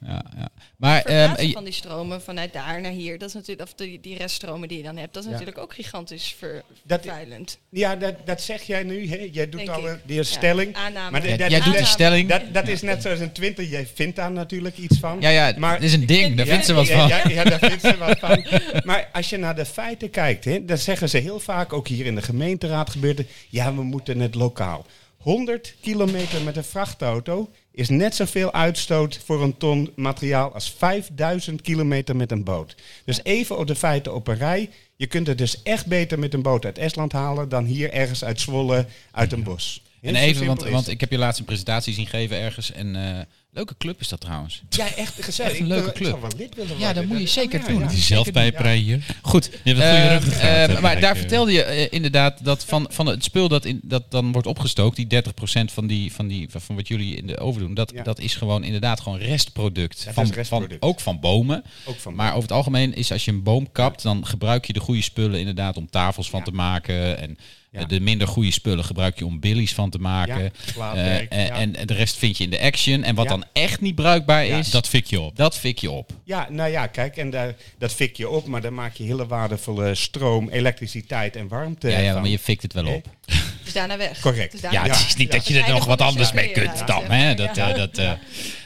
[0.06, 0.24] Ja.
[0.38, 0.50] Ja.
[0.78, 4.18] Maar ehm, van die stromen vanuit daar naar hier, dat is natuurlijk, of die, die
[4.18, 5.32] reststromen die je dan hebt, dat is Ja.
[5.36, 7.58] natuurlijk ook gigantisch ver, Dat- vervuilend.
[7.70, 9.10] Ja, dat, dat zeg jij nu.
[9.10, 9.30] Hè?
[9.32, 10.76] Jij doet Denk al een- die Ja, stelling.
[10.76, 11.12] aanname.
[11.12, 12.30] Maar dat- jij doet die stelling.
[12.30, 13.64] Dat, dat is net zoals een Twitter.
[13.64, 15.18] Jij vindt daar natuurlijk iets van.
[15.22, 16.36] ja, ja, Maar- het is een ding.
[16.38, 17.08] Daar Ja, vindt ze wat ja, van.
[17.08, 18.46] Ja, ja, daar vindt ze wat van.
[18.86, 22.06] Maar als je naar de feiten kijkt, hè, dan zeggen ze heel vaak, ook hier
[22.06, 24.86] in de gemeenteraad gebeurt het, ja, we moeten het lokaal.
[25.18, 31.62] 100 kilometer met een vrachtauto is net zoveel uitstoot voor een ton materiaal als 5000
[31.62, 32.76] kilometer met een boot.
[33.06, 34.70] Dus even op de feiten op een rij.
[34.96, 38.24] Je kunt het dus echt beter met een boot uit Estland halen dan hier ergens
[38.24, 39.84] uit Zwolle uit een bos.
[40.02, 42.72] En even, want, want ik heb je laatst een presentatie zien geven ergens.
[42.72, 43.20] En eh,
[43.52, 44.62] leuke club is dat trouwens.
[44.70, 45.52] Ja, echt gezellig.
[45.52, 46.10] Echt een leuke club.
[46.10, 47.80] zou wel lid willen Ja, dat moet je zeker ja, doen.
[47.80, 47.88] ja.
[47.88, 49.06] Die zelfpijperij hier.
[49.22, 49.50] Goed.
[49.64, 53.24] Je hebt een goede Eh, eh, maar daar vertelde je inderdaad dat van, van het
[53.24, 55.30] spul dat, in, dat dan wordt opgestookt, die 30%
[55.74, 58.04] van, die, van, die, van wat jullie in de overdoen, dat, Ja.
[58.04, 60.08] dat is gewoon inderdaad gewoon restproduct.
[60.12, 60.28] Van.
[60.46, 61.64] Van, ook van bomen.
[61.86, 64.74] Ook van Maar over het algemeen is als je een boom kapt, dan gebruik je
[64.74, 66.46] de goede spullen inderdaad om tafels van Ja.
[66.46, 67.18] te maken.
[67.18, 67.38] En
[67.72, 67.80] Ja.
[67.80, 70.52] eh, de minder goede spullen gebruik je om billies van te maken.
[70.76, 73.04] Ja, Eh, eh, en, en de rest vind je in de action.
[73.04, 75.36] En wat dan echt niet bruikbaar is, Dat fik je op.
[75.36, 76.12] dat fik je op.
[76.24, 79.28] Ja, nou ja, kijk, en daar, dat fik je op, maar dan maak je hele
[79.28, 81.90] waardevolle stroom, elektriciteit en warmte.
[81.90, 82.22] Ja, ja, van.
[82.22, 83.06] maar je fikt het wel op.
[83.64, 84.20] Dus daarna weg.
[84.20, 84.52] Correct.
[84.52, 85.38] Dus Ja, het is niet Ja.
[85.38, 87.04] dat je er nog wat anders mee kunt dan.
[87.04, 87.36] Hè?
[87.36, 87.70] Dat, Ja.
[87.70, 88.12] eh, dat, eh,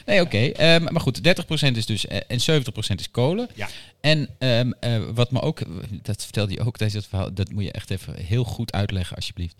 [0.06, 0.38] Nee, oké.
[0.46, 3.48] Ehm, maar goed, 30% is dus eh, en 70% is kolen.
[3.54, 3.68] Ja.
[4.00, 5.60] En ehm, eh, wat me ook,
[6.02, 9.16] dat vertelde je ook tijdens het verhaal, dat moet je echt even heel goed uitleggen
[9.16, 9.54] alsjeblieft.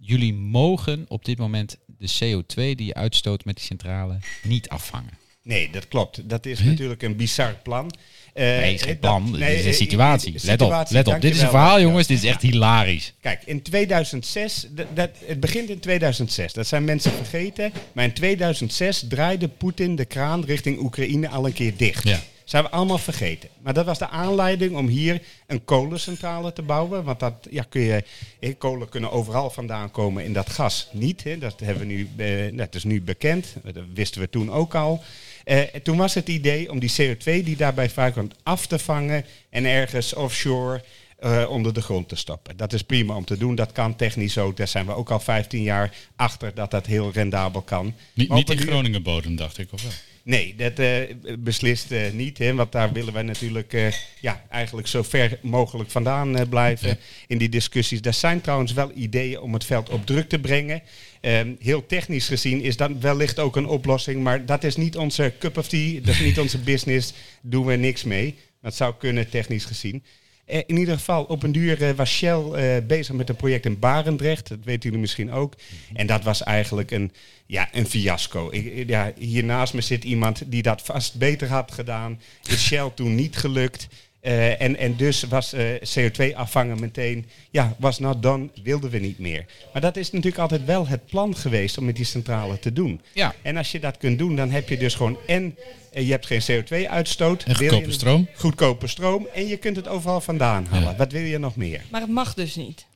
[0.00, 5.10] Jullie mogen op dit moment de CO2 die je uitstoot met die centrale niet afvangen.
[5.42, 6.28] Nee, dat klopt.
[6.28, 7.90] Dat is natuurlijk een bizar plan.
[8.38, 9.30] Eh, Nee, is geen dat- plan.
[9.30, 10.34] nee, dit is een eh, situatie.
[10.42, 11.20] Let op, let op.
[11.20, 12.06] Dit is een verhaal, jongens.
[12.06, 13.12] Dit is echt hilarisch.
[13.20, 17.72] Kijk, in 2006, d- dat, het begint in 2006, dat zijn mensen vergeten.
[17.92, 22.08] Maar in 2006 draaide Poetin de kraan richting Oekraïne al een keer dicht.
[22.08, 22.20] Ja.
[22.44, 23.48] Zijn we allemaal vergeten.
[23.62, 27.04] Maar dat was de aanleiding om hier een kolencentrale te bouwen.
[27.04, 28.04] Want dat ja, kun je,
[28.40, 31.24] eh, kolen kunnen overal vandaan komen en dat gas niet.
[31.24, 31.38] Hè.
[31.38, 33.46] Dat, hebben we nu, eh, dat is nu bekend.
[33.64, 35.02] Dat wisten we toen ook al.
[35.48, 39.24] Eh, en toen was het idee om die CO2 die daarbij vrijkomt af te vangen
[39.50, 40.82] en ergens offshore
[41.18, 42.56] eh, onder de grond te stoppen.
[42.56, 43.54] Dat is prima om te doen.
[43.54, 44.56] Dat kan technisch ook.
[44.56, 47.94] Daar zijn we ook al 15 jaar achter dat dat heel rendabel kan.
[48.14, 49.92] Niet, niet in een duur- Groningen bodem, dacht ik, of wel?
[50.22, 52.38] Nee, dat eh, beslist niet.
[52.38, 57.48] Hè, want daar willen wij natuurlijk ja, eigenlijk zo ver mogelijk vandaan blijven in die
[57.48, 58.00] discussies.
[58.02, 60.82] Er zijn trouwens wel ideeën om het veld op druk te brengen.
[61.20, 64.22] Ehm, heel technisch gezien is dat wellicht ook een oplossing.
[64.22, 66.00] Maar dat is niet onze cup of tea.
[66.00, 67.12] Dat is niet onze business.
[67.42, 68.34] Doen we niks mee.
[68.62, 70.02] Dat zou kunnen technisch gezien.
[70.48, 73.66] Eh, in ieder geval, op een duur eh, was Shell eh, bezig met een project
[73.66, 74.48] in Barendrecht.
[74.48, 75.54] Dat weten jullie misschien ook.
[75.94, 77.12] En dat was eigenlijk een,
[77.46, 78.50] ja, een fiasco.
[78.86, 82.20] Ja, hier naast me zit iemand die dat vast beter had gedaan.
[82.48, 83.88] Is Shell toen niet gelukt.
[84.20, 88.98] Eh, en, en dus was eh, CO2 afvangen meteen, ja, was not done, wilden we
[88.98, 89.44] niet meer.
[89.72, 93.00] Maar dat is natuurlijk altijd wel het plan geweest om met die centrale te doen.
[93.12, 93.34] Ja.
[93.42, 95.56] En als je dat kunt doen, dan heb je dus gewoon en
[95.92, 97.42] eh, je hebt geen CO2-uitstoot.
[97.42, 98.28] En goedkope stroom.
[98.34, 99.26] Goedkope stroom.
[99.34, 100.96] En je kunt het overal vandaan halen.
[100.96, 101.84] Wat wil je nog meer?
[101.90, 102.86] Maar het mag dus niet.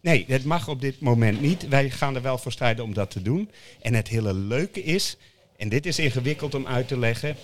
[0.00, 1.68] Nee, het mag op dit moment niet.
[1.68, 3.50] Wij gaan er wel voor strijden om dat te doen.
[3.80, 5.16] En het hele leuke is,
[5.56, 7.36] en dit is ingewikkeld om uit te leggen,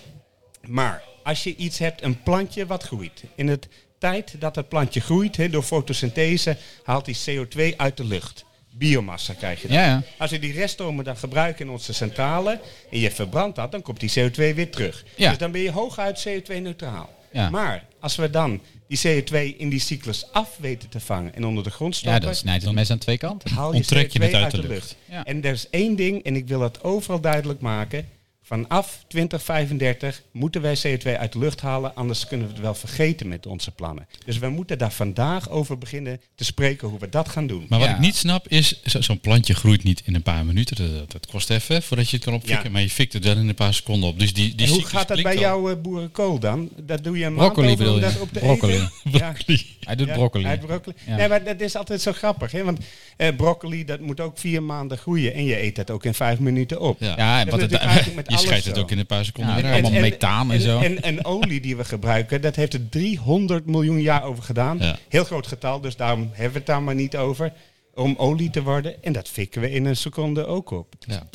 [0.67, 3.23] maar als je iets hebt, een plantje wat groeit.
[3.35, 3.67] In het
[3.97, 8.45] tijd dat het plantje groeit, door fotosynthese, haalt die CO2 uit de lucht.
[8.71, 9.77] Biomassa krijg je dan.
[9.77, 10.03] Ja, ja.
[10.17, 12.59] Als we die reststromen dan gebruiken in onze centrale
[12.91, 15.05] en je verbrandt dat, dan komt die CO2 weer terug.
[15.15, 15.29] Ja.
[15.29, 17.09] Dus dan ben je hooguit CO2-neutraal.
[17.31, 17.49] Ja.
[17.49, 21.63] Maar als we dan die CO2 in die cyclus af weten te vangen en onder
[21.63, 23.51] de grond Ja, stoppen, dat snijdt het mes aan twee kanten.
[23.51, 24.95] haal je Onttrek je CO2 het uit, uit de lucht.
[25.05, 25.25] Ja.
[25.25, 28.07] En er is één ding, en ik wil het overal duidelijk maken.
[28.49, 33.27] Vanaf 2035 moeten wij CO2 uit de lucht halen, anders kunnen we het wel vergeten
[33.27, 34.07] met onze plannen.
[34.25, 37.65] Dus we moeten daar vandaag over beginnen te spreken hoe we dat gaan doen.
[37.69, 37.93] Maar wat Ja.
[37.93, 40.95] ik niet snap is, zo- zo'n plantje groeit niet in een paar minuten.
[40.97, 42.65] Dat, dat kost even voordat je het kan opfikken.
[42.65, 42.71] Ja.
[42.71, 44.19] Maar je fikt het wel in een paar seconden op.
[44.19, 45.39] Dus die, die En hoe gaat dat bij al.
[45.41, 46.69] jou eh, boerenkool dan?
[46.83, 48.73] Dat doe je een Broccoli maand over dat op te Broccoli.
[48.73, 48.91] eten?
[49.19, 49.33] Ja.
[49.79, 50.45] Hij doet Ja, broccoli.
[50.45, 50.95] uit broccoli.
[51.05, 51.15] Ja.
[51.15, 52.51] Nee, maar dat is altijd zo grappig.
[52.51, 52.63] Hè?
[52.63, 52.79] Want
[53.19, 55.33] eh, broccoli, dat moet ook vier maanden groeien.
[55.33, 56.99] En je eet dat ook in vijf minuten op.
[56.99, 57.13] Ja.
[57.17, 59.55] Ja, en wat het, natuurlijk eigenlijk met Je scheidt het ook in een paar seconden
[59.55, 60.79] Ja, weer en- methaan en zo.
[60.79, 64.77] En, en olie die we gebruiken, dat heeft er 300 miljoen jaar over gedaan.
[64.79, 64.97] Ja.
[65.09, 67.53] Heel groot getal, dus daarom hebben we het daar maar niet over.
[67.93, 69.03] Om olie te worden.
[69.03, 70.93] En dat fikken we in een seconde ook op.
[70.99, 71.27] Ja.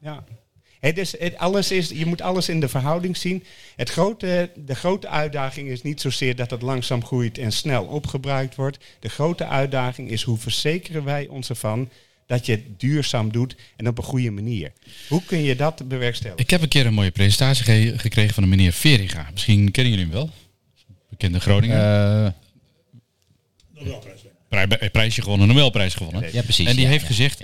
[0.00, 0.24] Ja.
[0.80, 3.44] Het is, het, alles is, je moet alles in de verhouding zien.
[3.76, 8.54] Het grote, de grote uitdaging is niet zozeer dat het langzaam groeit en snel opgebruikt
[8.54, 8.78] wordt.
[9.00, 11.88] De grote uitdaging is hoe verzekeren wij ons ervan
[12.26, 14.72] dat je het duurzaam doet en op een goede manier.
[15.08, 16.42] Hoe kun je dat bewerkstelligen?
[16.44, 19.28] Ik heb een keer een mooie presentatie ge- gekregen van een meneer Veriga.
[19.32, 20.30] Misschien kennen jullie hem wel.
[21.10, 21.80] Bekende Groningen.
[21.80, 22.28] Eh,
[24.48, 26.32] Pri- prijsje gewonnen, Nobelprijs gewonnen.
[26.32, 26.66] ja, precies.
[26.66, 27.06] En die ja, heeft ja.
[27.08, 27.40] gezegd,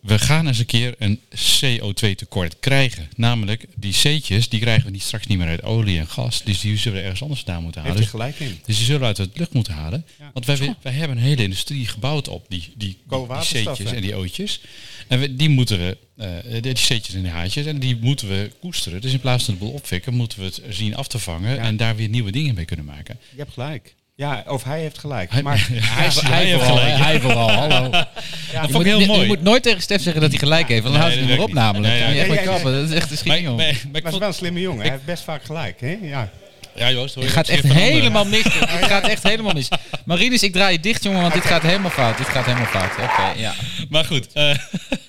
[0.00, 3.08] we gaan eens een keer een CO2 tekort krijgen.
[3.16, 6.42] Namelijk, die C'tjes, die krijgen we niet straks niet meer uit olie en gas.
[6.44, 8.10] Dus die zullen we ergens anders vandaan moeten Heeft halen.
[8.10, 8.60] je gelijk in.
[8.66, 10.04] Dus die zullen we uit de lucht moeten halen.
[10.18, 10.30] Ja.
[10.32, 12.98] Want wij, wij hebben een hele industrie gebouwd op die, die.
[13.40, 14.60] C'tjes en die O'tjes.
[15.08, 18.28] En we, die moeten we, eh, die die C'tjes en die H'tjes, en die moeten
[18.28, 19.00] we koesteren.
[19.00, 21.54] Dus in plaats van de boel opfikken, moeten we het zien af te vangen.
[21.54, 21.62] Ja.
[21.62, 23.18] En daar weer nieuwe dingen mee kunnen maken.
[23.30, 23.94] Je hebt gelijk.
[24.16, 25.32] Ja, of hij heeft gelijk.
[25.32, 26.96] Hij- maar Ja, Hij, hij hij, heeft vooral, gelijk.
[27.04, 27.90] hij vooral, hallo.
[27.90, 28.06] dat
[28.52, 29.20] je, vond moet, ik heel mooi.
[29.20, 31.36] je moet nooit tegen Stef zeggen dat hij gelijk heeft, want dan Nee, houdt hij
[31.36, 31.82] dat niet meer op werkt niet.
[31.82, 31.92] namelijk.
[32.06, 32.50] Nee, ja, echt ja, wel ja.
[32.60, 34.80] kappen, dat is echt Maar, schieting, maar, maar ik was vond- wel een slimme jongen.
[34.82, 35.80] Hij heeft best vaak gelijk.
[35.80, 35.96] Hè?
[36.02, 36.28] Ja.
[36.74, 37.82] ja, Joost, hoor Het je gaat echt anderen?
[37.82, 38.42] helemaal mis.
[38.44, 39.68] Het gaat echt helemaal mis.
[40.04, 42.16] Marinus, ik draai je dicht, jongen, want dit gaat helemaal fout.
[42.18, 42.92] Dit gaat helemaal fout.
[43.02, 43.54] Oké, ja.
[43.88, 44.50] Maar goed, eh,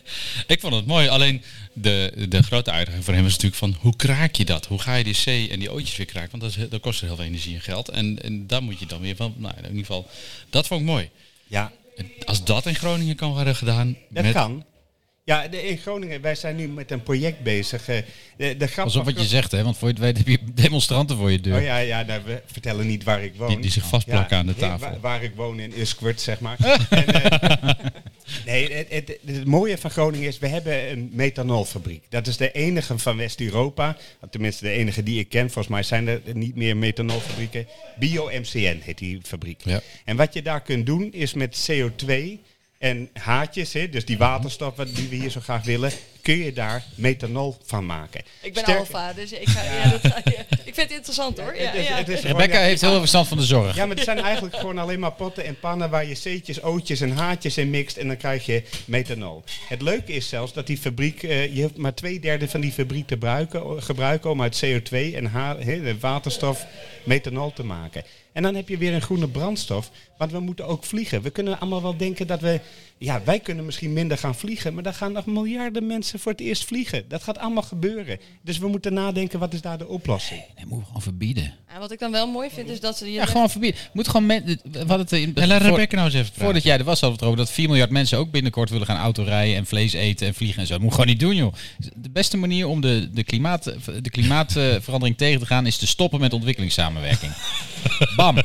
[0.54, 1.08] ik vond het mooi.
[1.08, 1.43] Alleen
[1.82, 4.66] de, de grote uitdaging voor hem is natuurlijk van hoe kraak je dat?
[4.66, 6.40] Hoe ga je die C en die O'tjes weer kraken?
[6.40, 7.90] Want dat, is, dat kost heel veel energie en geld.
[7.90, 10.08] En, en daar moet je dan weer van, nou in ieder geval,
[10.50, 11.10] dat vond ik mooi.
[11.48, 11.72] ja,
[12.26, 13.98] Als dat in Groningen kan worden gedaan.
[14.10, 14.63] dat met, kan.
[15.24, 17.88] Ja, de, in Groningen, wij zijn nu met een project bezig.
[17.88, 17.98] eh,
[18.38, 20.40] De, de grap van wat je zegt, hè, want voor je het weet heb je
[20.54, 21.56] demonstranten voor je deur.
[21.58, 23.48] Oh ja, ja nou, we vertellen niet waar ik woon.
[23.48, 24.90] Die, die zich vastplakken Ja, aan de tafel.
[24.90, 26.58] Waar, waar ik woon in Usquert, zeg maar.
[26.90, 27.70] en, eh,
[28.46, 32.04] Nee, het, het, het mooie van Groningen is, we hebben een methanolfabriek.
[32.10, 33.98] Dat is de enige van West-Europa,
[34.32, 35.46] tenminste de enige die ik ken.
[35.46, 37.68] Volgens mij zijn er niet meer methanolfabrieken.
[38.00, 39.62] Bio-MCN heet die fabriek.
[39.63, 39.82] Ja.
[40.06, 42.13] En wat je daar kunt doen is met CO2
[42.78, 45.92] en haartjes, hè, dus die waterstof wat- die we hier zo graag willen,
[46.28, 48.22] kun je daar methanol van maken.
[48.42, 49.90] Ik ben Sterker- alfa, dus ik, ga, ja.
[49.90, 51.56] dat ga je- ik vind het interessant hoor.
[51.56, 51.96] Ja, Het is- ja.
[51.98, 53.76] het is gewoon, Rebecca ja, heeft heel veel verstand van de zorg.
[53.76, 57.02] Ja, maar het zijn eigenlijk gewoon alleen maar potten en pannen waar je C'tjes, O'tjes
[57.02, 59.44] en H'tjes in mixt en dan krijg je methanol.
[59.68, 62.72] Het leuke is zelfs dat die fabriek, eh, je hebt maar twee derde van die
[62.72, 66.66] fabriek te gebruiken, gebruiken om uit CO2 en H, hè, de waterstof
[67.08, 68.04] methanol te maken.
[68.34, 71.22] En dan heb je weer een groene brandstof, want we moeten ook vliegen.
[71.22, 72.60] We kunnen allemaal wel denken dat we,
[72.98, 76.41] ja, wij kunnen misschien minder gaan vliegen, maar dan gaan nog miljarden mensen voor het
[76.41, 77.04] eerst vliegen.
[77.08, 78.20] Dat gaat allemaal gebeuren.
[78.41, 80.39] Dus we moeten nadenken, wat is daar de oplossing?
[80.39, 81.54] Nee, moeten we gewoon verbieden.
[81.74, 83.80] Ja, wat ik dan wel mooi vind is dat ze Ja, gewoon verbieden.
[83.93, 86.43] Moet gewoon men, hadden het in, En laat voor- Rebecca nou eens even praten.
[86.43, 88.86] Voordat jij er was, hadden we het erover dat 4 miljard mensen ook binnenkort willen
[88.88, 90.74] gaan autorijden en vlees eten en vliegen en zo.
[90.74, 91.54] Dat moet gewoon niet doen, joh.
[91.96, 93.63] De beste manier om de, de, klimaat,
[94.02, 96.96] de klimaatverandering tegen te gaan is te stoppen met ontwikkelingssamenwerking.
[98.15, 98.38] Bam.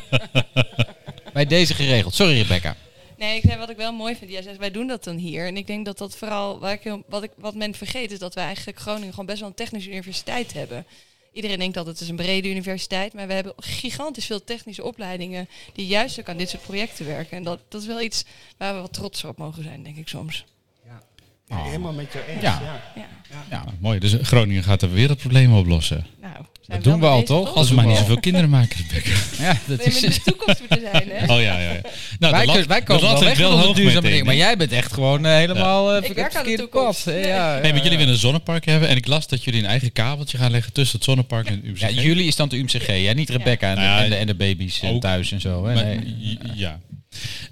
[1.33, 2.15] Bij deze geregeld.
[2.15, 2.77] Sorry, Rebecca.
[3.19, 5.47] Nee, ik, wat ik wel mooi vind, jij zegt wij doen dat dan hier.
[5.47, 8.19] En ik denk dat dat vooral, waar ik, heel- wat, ik, wat men vergeet, is
[8.19, 10.87] dat wij eigenlijk Groningen gewoon best wel een technische universiteit hebben.
[11.33, 15.49] Iedereen denkt dat het is een brede universiteit, maar we hebben gigantisch veel technische opleidingen
[15.73, 17.37] die juist ook aan dit soort projecten werken.
[17.37, 18.25] En dat, dat is wel iets
[18.57, 20.45] waar we wat trots op mogen zijn, denk ik soms.
[20.87, 21.03] Ja,
[21.49, 21.65] Oh.
[21.65, 22.43] helemaal met je eens.
[22.43, 22.61] Ja.
[22.95, 23.09] ja.
[23.31, 23.65] Ja, Ja.
[23.81, 26.07] Mooi, dus Groningen gaat de wereldproblemen oplossen.
[26.21, 26.37] nou,
[26.67, 27.55] Dat doen we wel al, toch?
[27.55, 29.11] Als we maar niet zoveel kinderen maken, Rebecca.
[29.45, 30.01] Ja, dat is...
[30.01, 31.25] de toekomst moeten zijn, hè?
[31.35, 31.81] Oh ja, ja, ja.
[32.19, 34.25] Nou, wij, lat- wij komen wel weg van de hoog duurzame meteen, dingen.
[34.27, 37.07] Maar jij bent echt gewoon eh, helemaal eh, Ik werk aan de toekomst.
[37.07, 37.27] Nee.
[37.27, 38.89] Ja, Nee, maar jullie willen een zonnepark hebben.
[38.89, 41.65] En ik las dat jullie een eigen kabeltje gaan leggen tussen het zonnepark en het
[41.65, 41.81] UMCG.
[41.81, 44.17] Ja, jullie is dan de UMCG, ja, niet Rebecca en, de, Nou ja, en, de,
[44.17, 45.01] en de baby's eh, ook.
[45.01, 45.67] thuis en zo.
[45.67, 45.75] Hè?
[45.75, 46.17] Maar- Nee.
[46.19, 46.81] j- ja.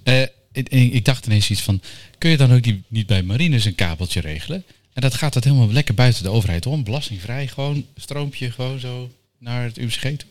[0.02, 1.80] Eh, ik, ik dacht ineens iets van,
[2.18, 4.64] kun je dan ook niet, niet bij marines een kabeltje regelen?
[4.92, 6.84] En dat gaat dat helemaal lekker buiten de overheid om.
[6.84, 10.28] Belastingvrij, gewoon stroompje gewoon zo naar het UMCG toe.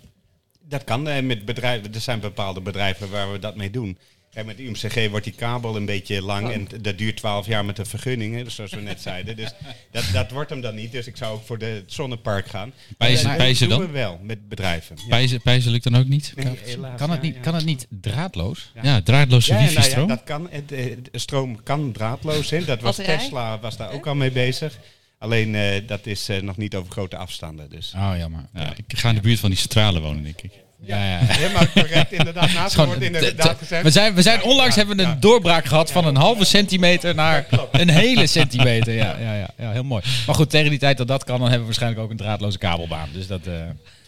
[0.62, 1.94] Dat kan eh, met bedrijven.
[1.94, 3.98] Er zijn bepaalde bedrijven waar we dat mee doen.
[4.34, 7.48] Kijk, met de UMCG wordt die kabel een beetje lang en t- dat duurt 12
[7.48, 9.36] jaar met de vergunningen, zoals we net zeiden.
[9.36, 9.52] Dus
[9.92, 10.92] dat, dat wordt hem dan niet.
[10.92, 12.74] Dus ik zou ook voor de, het zonnepark gaan.
[12.98, 13.88] Pijzen- Maar dat pijzen doen dan?
[13.88, 14.96] we wel met bedrijven.
[15.00, 15.08] Ja.
[15.08, 16.34] Pijzen, pijzen lukt dan ook niet?
[16.36, 17.42] Nee, helaas, Kan het, ja, niet, ja.
[17.42, 18.72] kan het niet draadloos?
[18.82, 20.08] Ja, draadloze Ja, nou ja, wifi-stroom.
[20.08, 20.48] dat kan.
[20.52, 22.66] Het, eh, de stroom kan draadloos zijn.
[22.66, 22.96] Dat was?
[22.96, 24.78] Tesla was daar ook al mee bezig.
[25.18, 27.70] Alleen eh, dat is eh, nog niet over grote afstanden.
[27.70, 27.94] Dus.
[27.96, 28.46] Oh, jammer.
[28.54, 30.52] Ja, ik ga in de buurt van die centrale wonen, denk ik.
[30.82, 31.20] Ja, ja.
[31.22, 32.54] Helemaal correct, inderdaad.
[32.54, 33.84] Naast wordt inderdaad gezegd.
[33.84, 35.18] we zijn, we zijn onlangs ja, hebben we een ja.
[35.20, 38.94] doorbraak gehad van een halve centimeter naar een hele centimeter.
[38.94, 40.04] Ja, ja, ja, ja, heel mooi.
[40.26, 42.58] Maar goed, tegen die tijd dat dat kan, dan hebben we waarschijnlijk ook een draadloze
[42.58, 43.10] kabelbaan.
[43.14, 43.48] Dus dat.
[43.48, 43.54] eh,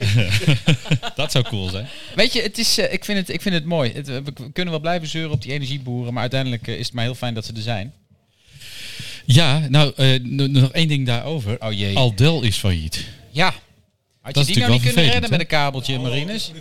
[1.16, 1.88] Dat zou cool zijn.
[2.16, 3.92] Weet je, het is, eh, ik, vind het, ik vind het mooi.
[3.94, 6.94] Het, we we kunnen wel blijven zeuren op die energieboeren, maar uiteindelijk eh, is het
[6.94, 7.94] maar heel fijn dat ze er zijn.
[9.26, 11.56] Ja, nou, eh, nog één ding daarover.
[11.60, 11.96] Oh jee.
[11.96, 13.06] Aldel is failliet.
[13.30, 13.54] Ja.
[14.22, 16.52] Had Dat je is die nou niet kunnen redden met een kabeltje, Marines?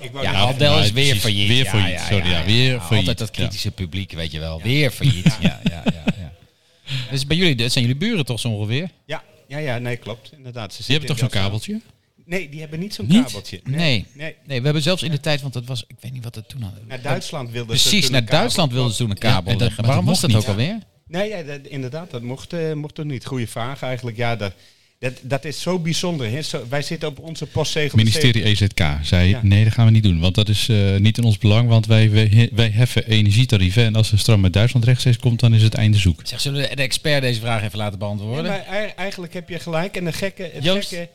[0.00, 1.22] Ik wou Ja, net- Aldel is ja, weer precies.
[1.22, 1.48] failliet.
[1.48, 2.98] Weer Ja, failliet, sorry, ja, weer failliet.
[3.08, 4.62] Altijd dat kritische publiek, weet je wel.
[4.62, 5.36] Weer failliet.
[5.40, 6.32] Ja, ja, ja, ja.
[7.10, 8.88] Dus bij jullie, dat zijn jullie buren toch zo ongeveer?
[9.06, 10.32] Ja, ja, ja, nee, klopt.
[10.36, 10.72] Inderdaad.
[10.74, 11.80] Ze Die hebben toch zo'n kabeltje?
[12.24, 13.60] Nee, die hebben niet zo'n kabeltje.
[13.64, 14.06] Nee.
[14.14, 14.36] nee.
[14.46, 16.48] Nee, we hebben zelfs in de tijd, want dat was, ik weet niet wat het
[16.48, 16.84] toen hadden.
[16.88, 18.24] Naar Duitsland wilden ze Precies, naar.
[18.24, 19.84] Duitsland wilden ze toen een Ja, kabel leggen.
[19.86, 20.78] Waarom was dat ook alweer?
[21.06, 21.36] Nee, ja,
[21.68, 23.24] inderdaad, dat mocht, eh, mocht er niet.
[23.26, 24.16] Goeie vraag eigenlijk.
[24.16, 24.52] Ja, dat,
[25.02, 26.30] dat, dat is zo bijzonder.
[26.30, 26.42] Hè?
[26.42, 27.96] Zo, wij zitten op onze postzegel.
[27.98, 29.40] ministerie EZK zei, Ja.
[29.42, 30.20] nee, dat gaan we niet doen.
[30.20, 33.84] Want dat is eh, niet in ons belang, want wij, wij, wij heffen energietarieven.
[33.84, 36.20] En als er stroom uit Duitsland rechtstreeks komt, dan is het einde zoek.
[36.24, 38.44] Zeg, zullen we de expert deze vraag even laten Ja, beantwoorden?
[38.44, 39.96] maar ei- eigenlijk heb je gelijk.
[39.96, 40.88] En de gekke, het, Joost?
[40.88, 41.08] gekke,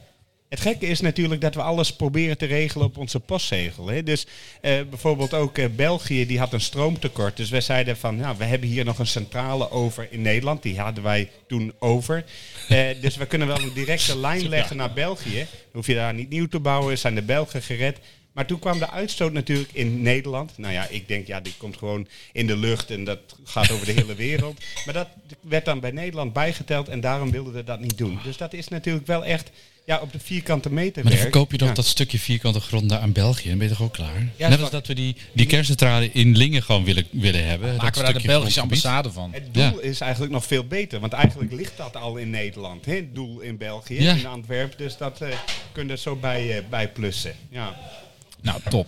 [0.50, 3.88] het gekke is natuurlijk dat we alles proberen te regelen op onze postzegel.
[3.88, 4.04] Hè?
[4.04, 4.28] Dus
[4.62, 7.38] eh, bijvoorbeeld ook eh, België, die had een stroomtekort.
[7.38, 10.64] Dus wij zeiden van, nou, we hebben hier nog een centrale over in Nederland.
[10.64, 12.26] Die hadden wij toen over.
[12.68, 15.38] Eh, dus we kunnen wel een directe lijn leggen naar België.
[15.40, 17.98] Dan hoef je daar niet nieuw te bouwen, zijn de Belgen gered.
[18.32, 20.58] Maar toen kwam de uitstoot natuurlijk in Nederland.
[20.58, 23.86] Nou ja, ik denk, ja, die komt gewoon in de lucht en dat gaat over
[23.86, 24.64] de hele wereld.
[24.86, 25.08] Maar dat
[25.42, 28.20] werd dan bij Nederland bijgeteld en daarom wilden we dat niet doen.
[28.24, 29.52] Dus dat is natuurlijk wel echt
[29.88, 31.22] ja, op de vierkante meter Maar dan werk.
[31.34, 31.74] verkoop je dan Ja.
[31.74, 33.50] dat stukje vierkante grond daar aan België.
[33.50, 34.28] Dan ben je toch ook klaar?
[34.36, 37.70] Ja, Net als dat we die, die kerncentrale in Lingen gewoon willen, willen hebben.
[37.72, 39.34] dat Maken we daar de Belgische ambassade van?
[39.34, 39.82] Het doel Ja.
[39.82, 42.86] is eigenlijk nog veel beter, want eigenlijk ligt dat al in Nederland.
[42.86, 42.96] Hè?
[42.96, 44.14] Het doel in België, Ja.
[44.14, 44.78] in Antwerpen.
[44.78, 45.30] Dus dat eh
[45.72, 47.36] kunnen we zo bij, eh, bij plussen.
[47.50, 47.76] Ja.
[48.42, 48.88] Nou, top.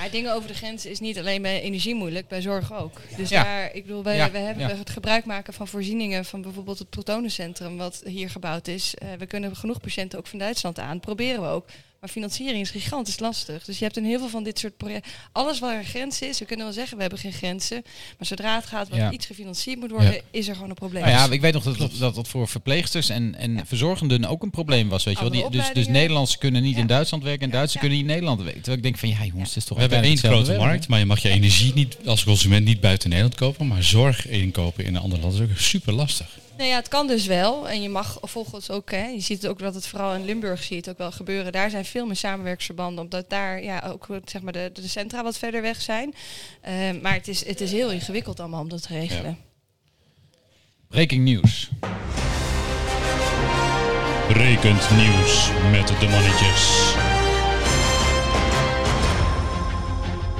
[0.00, 3.00] Maar dingen over de grens is niet alleen bij energie moeilijk, bij zorg ook.
[3.16, 3.42] Dus Ja.
[3.42, 4.74] daar, ik bedoel, wij, Ja, we hebben ja.
[4.76, 8.94] het gebruik maken van voorzieningen van bijvoorbeeld het protonencentrum wat hier gebouwd is.
[8.94, 11.00] Eh, we kunnen genoeg patiënten ook van Duitsland aan.
[11.00, 11.66] Proberen we ook.
[12.00, 13.64] Maar financiering is gigantisch lastig.
[13.64, 15.12] Dus je hebt in heel veel van dit soort projecten...
[15.32, 17.82] Alles waar een grens is, we kunnen wel zeggen, we hebben geen grenzen.
[18.18, 19.10] Maar zodra het gaat wat Ja.
[19.10, 20.20] iets gefinancierd moet worden, Ja.
[20.30, 21.02] is er gewoon een probleem.
[21.02, 24.42] Nou ja, ik weet nog dat dat, dat, dat voor verpleegsters en, en verzorgenden ook
[24.42, 25.04] een probleem was.
[25.04, 25.30] Weet je wel.
[25.30, 25.86] Die, dus, dus.
[25.88, 26.80] Nederlanders kunnen niet Ja.
[26.80, 27.80] in Duitsland werken en Duitsers Ja.
[27.80, 28.62] kunnen niet in Nederland werken.
[28.62, 30.98] Terwijl ik denk van ja jongens, het is toch We hebben één grote markt, maar
[30.98, 33.66] je mag je energie niet als consument niet buiten Nederland kopen.
[33.66, 36.38] Maar zorg inkopen in een ander land is ook super lastig.
[36.60, 37.68] Nou ja, het kan dus wel.
[37.68, 40.70] En je mag volgens ook, hè, je ziet ook dat het vooral in Limburg zie
[40.70, 41.52] je het ook wel gebeuren.
[41.52, 45.38] Daar zijn veel meer samenwerksverbanden, omdat daar ja, ook zeg maar, de, de centra wat
[45.38, 46.14] verder weg zijn.
[46.60, 49.38] Eh, maar het is, het is heel ingewikkeld allemaal om dat te regelen.
[50.88, 51.70] Breaking news.
[54.28, 56.94] Rekend nieuws met de mannetjes.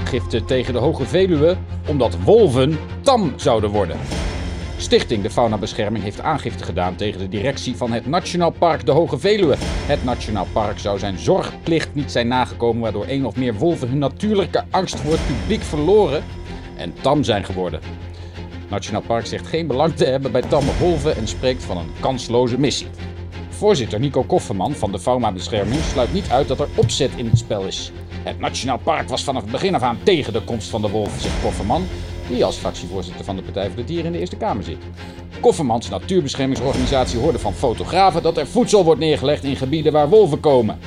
[0.04, 1.56] Giften tegen de Hoge Veluwe
[1.86, 3.98] omdat wolven tam zouden worden.
[4.80, 9.18] Stichting de Faunabescherming heeft aangifte gedaan tegen de directie van het Nationaal Park de Hoge
[9.18, 9.54] Veluwe.
[9.60, 13.98] Het Nationaal Park zou zijn zorgplicht niet zijn nagekomen, waardoor één of meer wolven hun
[13.98, 16.24] natuurlijke angst voor het publiek verloren
[16.76, 17.80] en tam zijn geworden.
[18.68, 22.58] Nationaal Park zegt geen belang te hebben bij tamme wolven en spreekt van een kansloze
[22.58, 22.88] missie.
[23.48, 27.64] Voorzitter Nico Kofferman van de Faunabescherming sluit niet uit dat er opzet in het spel
[27.64, 27.92] is.
[28.22, 31.20] Het Nationaal Park was vanaf het begin af aan tegen de komst van de wolf,
[31.20, 31.86] zegt Kofferman,
[32.30, 34.78] die als fractievoorzitter van de Partij voor de Dieren in de Eerste Kamer zit.
[35.40, 40.78] Koffermans natuurbeschermingsorganisatie hoorde van fotografen dat er voedsel wordt neergelegd in gebieden waar wolven komen.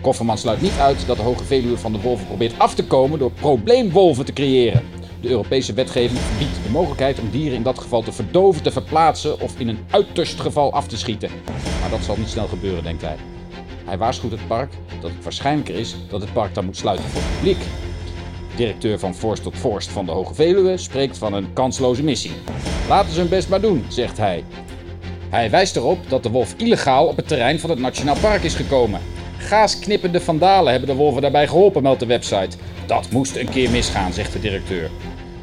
[0.00, 3.18] Kofferman sluit niet uit dat de Hoge Veluwe van de wolven probeert af te komen
[3.18, 4.82] door probleemwolven te creëren.
[5.20, 9.40] De Europese wetgeving verbiedt de mogelijkheid om dieren in dat geval te verdoven, te verplaatsen
[9.40, 11.30] of in een uiterst geval af te schieten.
[11.80, 13.16] Maar dat zal niet snel gebeuren, denkt hij.
[13.84, 17.20] Hij waarschuwt het park dat het waarschijnlijker is dat het park dan moet sluiten voor
[17.22, 17.62] het publiek.
[18.56, 22.32] Directeur van Forst tot Forst van de Hoge Veluwe spreekt van een kansloze missie.
[22.88, 24.44] Laten ze hun best maar doen, zegt hij.
[25.30, 28.54] Hij wijst erop dat de wolf illegaal op het terrein van het Nationaal Park is
[28.54, 29.00] gekomen.
[29.38, 32.56] Gaasknippende vandalen hebben de wolven daarbij geholpen, meldt de website.
[32.86, 34.90] Dat moest een keer misgaan, zegt de directeur.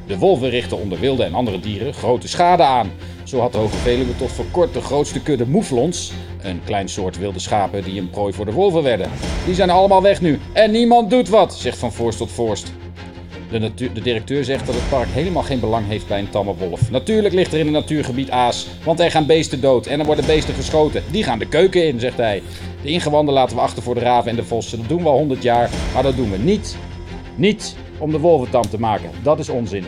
[0.08, 2.92] De wolven richten onder wilde en andere dieren grote schade aan.
[3.24, 7.18] Zo had de Hoge Veluwe tot voor kort de grootste kudde moeflons, een klein soort
[7.18, 9.10] wilde schapen die een prooi voor de wolven werden.
[9.46, 12.72] Die zijn allemaal weg nu en niemand doet wat, zegt Van Voorst tot Voorst.
[13.50, 16.92] De, de directeur zegt dat het park helemaal geen belang heeft bij een tamme wolf.
[16.92, 20.26] Natuurlijk ligt er in het natuurgebied aas, want er gaan beesten dood en er worden
[20.26, 21.04] beesten geschoten.
[21.12, 22.42] Die gaan de keuken in, zegt hij.
[22.82, 24.78] De ingewanden laten we achter voor de raven en de vossen.
[24.78, 26.78] Dat doen we al 100 jaar, maar dat doen we niet.
[27.36, 29.10] Niet om de wolven tam te maken.
[29.24, 29.86] Dat is onzin.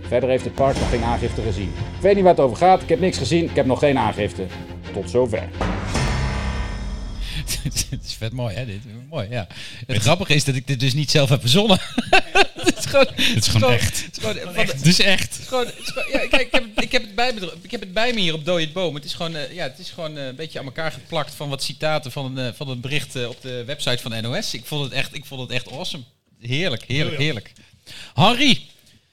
[0.00, 1.72] Verder heeft het park nog geen aangifte gezien.
[1.96, 3.98] Ik weet niet waar het over gaat, ik heb niks gezien, ik heb nog geen
[3.98, 4.42] aangifte.
[4.92, 5.48] Tot zover.
[7.90, 8.66] Het is vet mooi, hè?
[8.66, 9.46] Dit mooi, ja.
[9.86, 11.78] Het grappige is dat ik dit dus niet zelf heb verzonnen.
[12.54, 14.04] het is gewoon, het is gewoon echt.
[14.04, 15.38] Het is gewoon, Het is echt.
[16.12, 18.20] ja, kijk, ik heb, het- ik, heb het bij me, ik heb het bij me
[18.20, 18.94] hier op Dooie het Boom.
[18.94, 21.48] Het is gewoon, eh, ja, het is gewoon eh, een beetje aan elkaar geplakt van
[21.48, 24.54] wat citaten van een, eh, van een bericht op de website van NOS.
[24.54, 26.02] Ik vond het echt, ik vond het echt awesome.
[26.40, 27.52] Heerlijk, heerlijk, heerlijk.
[28.14, 28.70] Henri,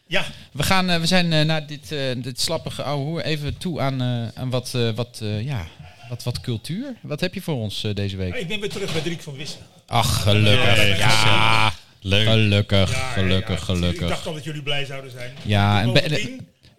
[0.07, 4.01] Ja, we, gaan, we zijn na dit, dit slappige ouwe hoer even toe aan,
[4.35, 5.67] aan wat, wat, ja,
[6.09, 6.95] wat, wat cultuur.
[7.01, 8.35] Wat heb je voor ons eh, deze week?
[8.35, 9.59] ik ben weer terug bij Driek van Wissen.
[9.85, 10.97] Ach, gelukkig.
[10.97, 12.27] Ja, Leuk.
[12.27, 14.07] gelukkig, Ja, gelukkig, ja, Ik gelukkig.
[14.09, 15.31] dacht al dat jullie blij zouden zijn.
[15.41, 15.93] Ja, en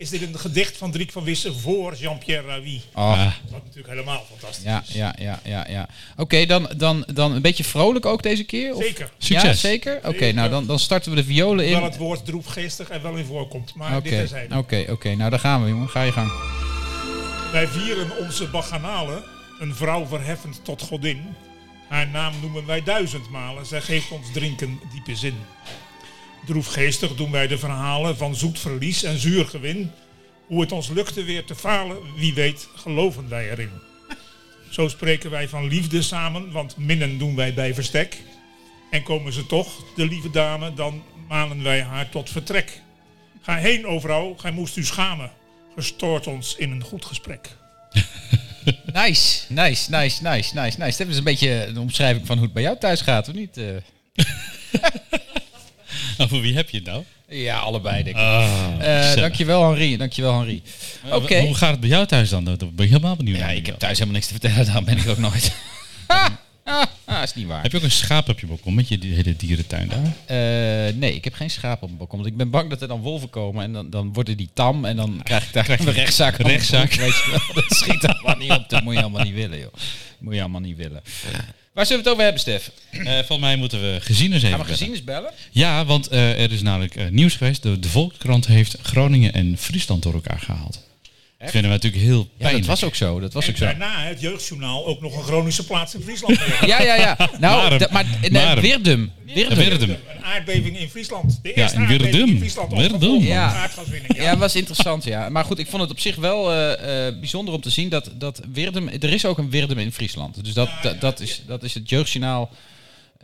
[0.00, 2.80] is dit een gedicht van Driek van Wissen voor Jean-Pierre Ravi.
[2.94, 4.92] Oh, Wat natuurlijk helemaal fantastisch ja, is.
[4.94, 5.88] ja, ja, ja, ja.
[6.16, 8.74] Oké, dan, dan, dan een beetje vrolijk ook deze keer?
[8.74, 8.82] Of?
[8.82, 9.10] Zeker.
[9.18, 9.60] Ja, Succes.
[9.60, 10.00] zeker?
[10.04, 11.72] Oké, nou dan, dan starten we de violen in.
[11.72, 13.74] Wel het woord droefgeestig er wel in voorkomt.
[13.74, 14.56] Maar dit Oké, terzijde.
[14.56, 15.14] oké, oké.
[15.14, 15.88] Nou, daar gaan we, jongen.
[15.88, 16.30] Ga je gang.
[17.52, 19.24] Wij vieren onze bacchanale,
[19.58, 21.34] een vrouw verheffend tot godin.
[21.88, 25.34] Haar naam noemen wij duizendmalen, zij geeft ons drinken diepe zin.
[26.46, 29.90] Droefgeestig doen wij de verhalen van zoet verlies en zuur gewin.
[30.46, 33.70] Hoe het ons lukte weer te falen, wie weet geloven wij erin.
[34.68, 38.22] Zo spreken wij van liefde samen, want minnen doen wij bij verstek.
[38.90, 42.80] En komen ze toch, de lieve dame, dan manen wij haar tot vertrek.
[43.40, 45.32] Ga heen, o vrouw, gij moest u schamen.
[45.76, 47.48] Gestoort ons in een goed gesprek.
[48.92, 50.96] Nice, nice, nice, nice, nice, nice.
[50.96, 53.56] Dit is een beetje een omschrijving van hoe het bij jou thuis gaat, of niet?
[53.56, 53.64] eh?
[56.18, 57.04] Over wie heb je het nou?
[57.28, 58.22] ja, allebei, denk ik.
[58.22, 58.42] Ah,
[58.78, 59.14] Eh, gezellig.
[59.20, 59.96] dankjewel, Henri.
[59.96, 60.62] Dankjewel, Henri.
[61.10, 61.40] Oké.
[61.40, 62.44] Hoe gaat het bij jou thuis dan?
[62.44, 64.64] Daar ben ik helemaal benieuwd Ja, ik heb thuis helemaal niks te vertellen.
[64.66, 65.52] Daarom ben ik ook nooit.
[66.70, 67.62] ah, ah, ah, is niet waar.
[67.62, 70.04] Heb je ook een schaap op je balkon met je die- hele dierentuin daar?
[70.26, 72.18] Eh, nee, ik heb geen schaap op mijn balkon.
[72.18, 74.84] Want ik ben bang dat er dan wolven komen en dan, dan worden die tam
[74.84, 76.38] en dan krijg ik daar een rechtszaak.
[76.38, 76.92] mijn Rechtszaak.
[76.94, 77.54] Weet je wel.
[77.62, 78.68] Dat schiet allemaal niet op.
[78.68, 79.72] Dat moet je allemaal niet willen, joh.
[80.18, 81.02] Moet je allemaal niet willen.
[81.72, 82.70] Waar zullen we het over hebben, Stef?
[82.90, 85.32] Eh volgens mij moeten we gezien eens even Gaan we gezien eens bellen?
[85.50, 87.62] Ja, want eh, er is namelijk nieuws geweest.
[87.62, 90.88] De, de Volkskrant heeft Groningen en Friesland door elkaar gehaald.
[91.40, 92.66] Dat vinden we natuurlijk heel Ja, pijnlijk.
[92.66, 93.20] dat was ook zo.
[93.20, 93.64] Dat was En ook zo.
[93.64, 96.38] daarna het jeugdjournaal ook nog een chronische plaats in Friesland.
[96.66, 97.16] Ja, ja, ja.
[97.38, 98.62] Nou, maar nee, Marem.
[98.62, 99.12] Wirdum.
[99.34, 99.56] Wirdum.
[99.58, 99.90] Wirdum.
[99.90, 101.38] Een aardbeving in Friesland.
[101.42, 102.72] De Ja, eerste in aardbeving in Friesland.
[102.72, 103.00] Wirdum.
[103.00, 103.68] van Ja.
[104.08, 105.28] Ja, was interessant, ja.
[105.28, 108.10] Maar goed, ik vond het op zich wel eh, eh, bijzonder om te zien dat,
[108.14, 108.88] dat Wirdum...
[108.88, 110.44] Er is ook een Wirdum in Friesland.
[110.44, 112.50] Dus dat, dat, dat, is, dat is het jeugdjournaal...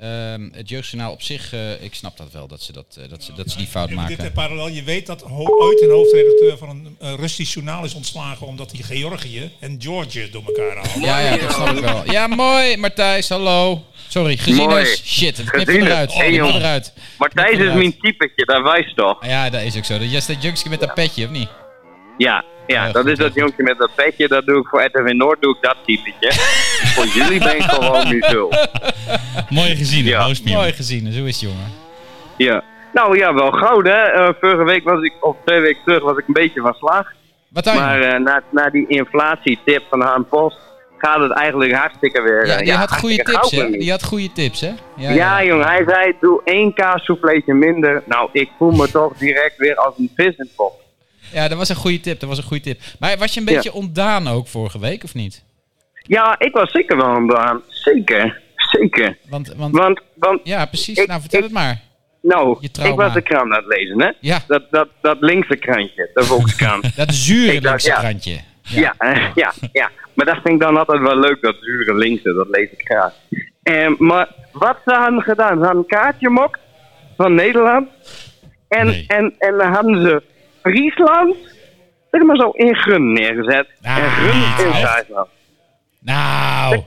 [0.01, 3.23] ehm, het jeugdjournaal op zich, eh, ik snap dat wel, dat ze, dat, eh, dat
[3.25, 4.33] ze, dat ze die fout Even dit maken.
[4.33, 4.69] parallel.
[4.69, 8.73] Je weet dat ho- ooit een hoofdredacteur van een eh, Russisch journaal is ontslagen omdat
[8.73, 11.01] hij Georgië en Georgië door elkaar haalde.
[11.07, 12.11] Ja, ja, dat snap ik wel.
[12.11, 13.85] Ja, mooi, Martijs, hallo.
[14.09, 14.37] Sorry,
[14.81, 15.37] is shit.
[15.37, 16.13] Het is- eruit.
[16.15, 16.61] Hey, Knippen jongen.
[16.61, 16.93] eruit.
[17.19, 19.27] Matthijs is mijn typetje, dat wijst toch?
[19.27, 19.93] Ja, dat is ook zo.
[19.99, 20.41] Dat is dat
[20.71, 21.49] met dat petje, of niet?
[22.17, 25.13] Ja, ja Ja, dat is dat jongetje met dat petje, dat doe ik voor RTV
[25.13, 26.33] Noord, doe ik dat typetje.
[26.95, 28.49] voor jullie ben ik gewoon nu zo.
[29.49, 30.27] Mooi gezien, Ja.
[30.45, 30.57] ja.
[30.57, 31.73] Mooi gezien, zo is het, jongen.
[32.37, 32.63] Ja.
[32.93, 34.03] Nou ja, wel goud hè.
[34.03, 37.13] Eh, vorige week was ik, of twee weken terug, was ik een beetje van slag.
[37.49, 37.77] Wat dan?
[37.77, 40.59] Maar eh, na, na die inflatietip van Haan Post
[40.99, 42.47] gaat het eigenlijk hartstikke weer.
[42.47, 43.79] ja, eh, die had goede hartstikke tips, goud hè?
[43.79, 44.73] Die had goede tips, hè?
[44.97, 48.03] Ja, Ja, jongen, hij zei: doe één kaassouffleetje minder.
[48.07, 50.73] Nou, ik voel me toch direct weer als een vis in het pot.
[51.37, 52.21] Ja, dat was een goede tip.
[52.21, 52.81] Dat was een goede tip.
[53.01, 53.53] Maar was je een Ja.
[53.55, 55.45] beetje ontdaan ook vorige week, of niet?
[56.03, 57.63] Ja, ik was zeker wel baan.
[57.69, 59.17] Zeker, zeker.
[59.29, 60.99] Want, want Want, want ja, precies.
[60.99, 61.81] ik- nou, vertel ik- het maar.
[62.23, 64.11] nou, ik was de krant aan het lezen, hè?
[64.21, 64.39] Ja.
[64.47, 66.97] Dat, dat, dat linkse krantje, de Volkskrant.
[66.97, 67.99] Dat zure linkse ja.
[67.99, 68.37] krantje.
[68.63, 68.95] ja.
[68.99, 69.91] eh, ja, ja.
[70.15, 73.13] Maar dat vind ik dan altijd wel leuk, dat zure linkse, dat lees ik graag.
[73.63, 76.61] Eh, maar wat ze hadden gedaan, ze hadden een kaartje mokt
[77.17, 77.89] van Nederland.
[78.69, 79.05] En, Nee.
[79.09, 80.23] en, en dan hadden ze
[80.67, 81.37] Friesland,
[82.11, 83.67] zeg maar zo, in Gun neergezet.
[83.83, 84.83] Ah, en Gun in?
[84.83, 85.29] Duitsland.
[86.01, 86.83] Nou,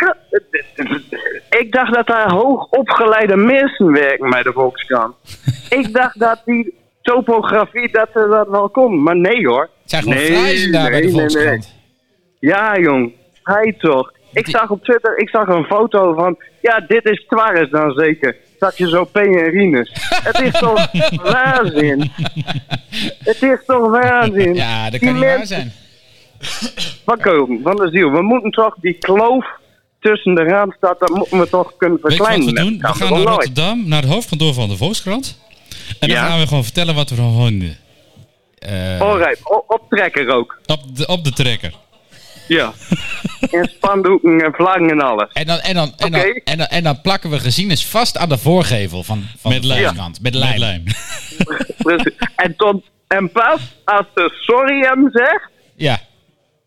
[1.49, 5.15] Ik dacht dat daar hoogopgeleide mensen werken bij de Volkskrant.
[5.79, 9.03] ik dacht dat die topografie dat ze dat wel kon.
[9.03, 9.69] Maar nee hoor.
[9.81, 11.75] het zijn gewoon Nee, daar bij de nee, Volkskrant.
[12.39, 13.13] Ja jong,
[13.43, 14.11] hij toch.
[14.33, 18.35] Ik zag op Twitter, ik zag een foto van, ja dit is Twaris dan zeker.
[18.59, 19.91] Zag je zo P en Rinus.
[20.09, 20.87] Het is toch
[21.33, 22.11] waanzin.
[23.19, 24.53] Het is toch waanzin.
[24.55, 25.73] Ja, dat Die kan niet waar zijn.
[27.05, 28.11] Van Komen, van de ziel.
[28.11, 29.45] We moeten toch die kloof
[29.99, 32.53] tussen de Randstad, dat moeten we toch kunnen Weet je wat verkleinen.
[32.63, 32.79] we doen?
[32.81, 33.21] We gaan naar?
[33.33, 35.39] Rotterdam, naar het hoofdkantoor van de Volkskrant.
[35.99, 36.25] En dan Ja.
[36.27, 37.77] gaan we gewoon vertellen wat we ervan vonden.
[38.59, 40.59] Eh, Alright, o- optrekker ook.
[40.65, 41.73] Op de, op de trekker.
[42.49, 42.73] Ja.
[43.59, 45.29] en spandoeken en vlaggen en alles.
[45.33, 48.29] en, dan, en, dan, en, dan, en, dan, en dan plakken we gezienis vast aan
[48.29, 49.95] de voorgevel van, van Met de lijm.
[50.21, 50.51] Met lijm.
[50.51, 50.83] Met lijm.
[51.77, 52.13] Precies.
[52.35, 55.99] en, tot, en pas als de sorry hem zegt, Ja.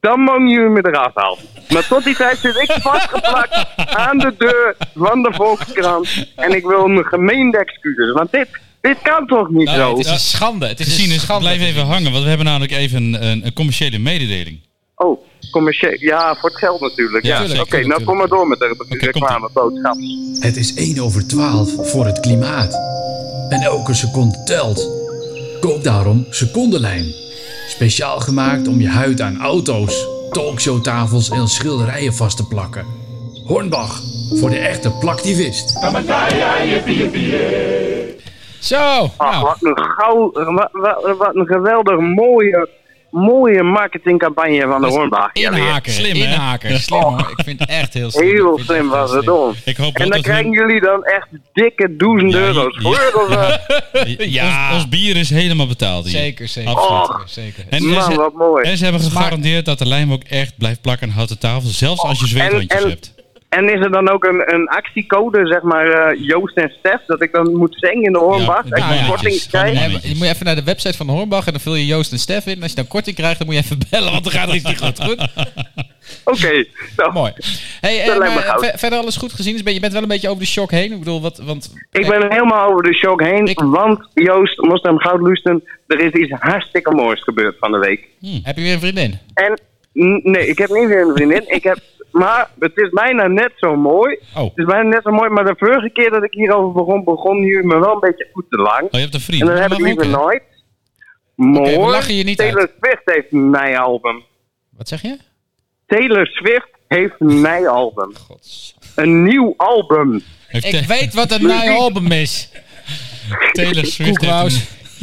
[0.00, 1.38] dan mogen jullie me eraf halen.
[1.68, 6.26] Maar tot die tijd zit ik vastgeplakt aan de deur van de Volkskrant.
[6.36, 8.12] En ik wil een gemeende excuses.
[8.12, 8.48] Want dit,
[8.80, 9.88] dit kan toch niet Nou, zo?
[9.96, 10.66] het is een schande.
[10.66, 11.44] Het is Gezien een schande.
[11.44, 14.60] blijf even hangen, want we hebben namelijk even een, een, een commerciële mededeling.
[14.96, 15.96] Oh, commercieel.
[15.98, 17.24] Ja, voor het geld natuurlijk.
[17.24, 19.96] Ja, Ja, tuurlijk, Oké, nou kom maar door met de reclameboodschap.
[20.38, 22.74] Het is 1 over 12 voor het klimaat.
[23.48, 24.88] En elke seconde telt.
[25.60, 27.04] Koop daarom Secondenlijm.
[27.68, 32.86] Speciaal gemaakt om je huid aan auto's, talkshowtafels en schilderijen vast te plakken.
[33.46, 34.00] Hornbach,
[34.38, 35.72] voor de echte plaktivist.
[38.60, 39.10] Zo.
[39.16, 42.68] Ach, nou, wat een gauw, wat, wat, wat een geweldig mooie,
[43.12, 45.30] mooie marketingcampagne van de Hornbach.
[45.32, 45.92] Ja, inhaker.
[45.92, 46.24] Slim, hè?
[46.32, 46.78] inhaker.
[46.78, 47.34] Slim hoor.
[47.36, 48.28] Ik vind het echt heel slim.
[48.28, 52.32] Heel slim was het hoop En dan dat krijgen we, jullie dan echt dikke duizend
[52.32, 52.80] Ja, euro's ja.
[52.82, 53.22] voor.
[53.22, 53.30] Of,
[53.92, 54.66] eh, Ja.
[54.68, 56.16] ons, ons bier is helemaal betaald hier.
[56.18, 56.70] Zeker, zeker.
[56.74, 57.30] Absoluut.
[57.30, 57.64] zeker, zeker.
[57.70, 58.68] En, man, ze, wat mooi.
[58.68, 61.68] en ze hebben gegarandeerd dat de lijm ook echt blijft plakken aan houten tafel.
[61.68, 63.11] Zelfs als je zweethandjes en- hebt.
[63.58, 67.22] En is er dan ook een, een actiecode, zeg maar, eh, Joost en Stef, dat
[67.22, 68.68] ik dan moet zingen in de Hornbach?
[68.68, 69.80] Ja, nou een ja, korting krijg?
[69.80, 72.12] En je moet even naar de website van de Hornbach en dan vul je Joost
[72.12, 72.62] en Stef in.
[72.62, 74.64] Als je dan korting krijgt, dan moet je even bellen, want dan gaat er iets
[74.64, 75.00] niet goed.
[75.04, 75.28] Goed?
[76.24, 76.64] Oké,
[76.96, 77.32] nou, Mooi.
[77.80, 79.52] Hey, eh, maar ver- verder alles goed gezien?
[79.52, 80.92] Dus ben- Je bent wel een beetje over de shock heen.
[80.92, 81.72] Ik bedoel, wat, want...
[81.90, 86.00] ik ben helemaal over de shock heen, Ik- want Joost, moest hem goud lusten, er
[86.00, 88.08] is iets hartstikke moois gebeurd van de week.
[88.42, 89.18] Heb je weer een vriendin?
[89.34, 89.58] En
[90.22, 91.42] nee, ik heb niet weer een vriendin.
[91.46, 91.78] Ik heb,
[92.12, 94.18] maar het is bijna net zo mooi.
[94.36, 94.42] Oh.
[94.42, 97.38] Het is bijna net zo mooi, maar de vorige keer dat ik hierover begon, begon
[97.42, 98.82] jullie me wel een beetje goed te lang.
[98.82, 99.40] Oh, je hebt een vriend.
[99.42, 100.42] En dat Dat heb ik liever nooit.
[101.90, 102.72] lachen je niet Taylor uit.
[102.78, 104.22] Swift heeft een mei-album.
[104.76, 105.16] Wat zeg je?
[105.86, 108.12] Taylor Swift heeft een mei-album.
[108.26, 108.74] Gods.
[108.94, 110.22] Een nieuw album.
[110.46, 112.50] Heeft Ik weet wat een nieuw album is.
[113.52, 114.50] Taylor Swift een-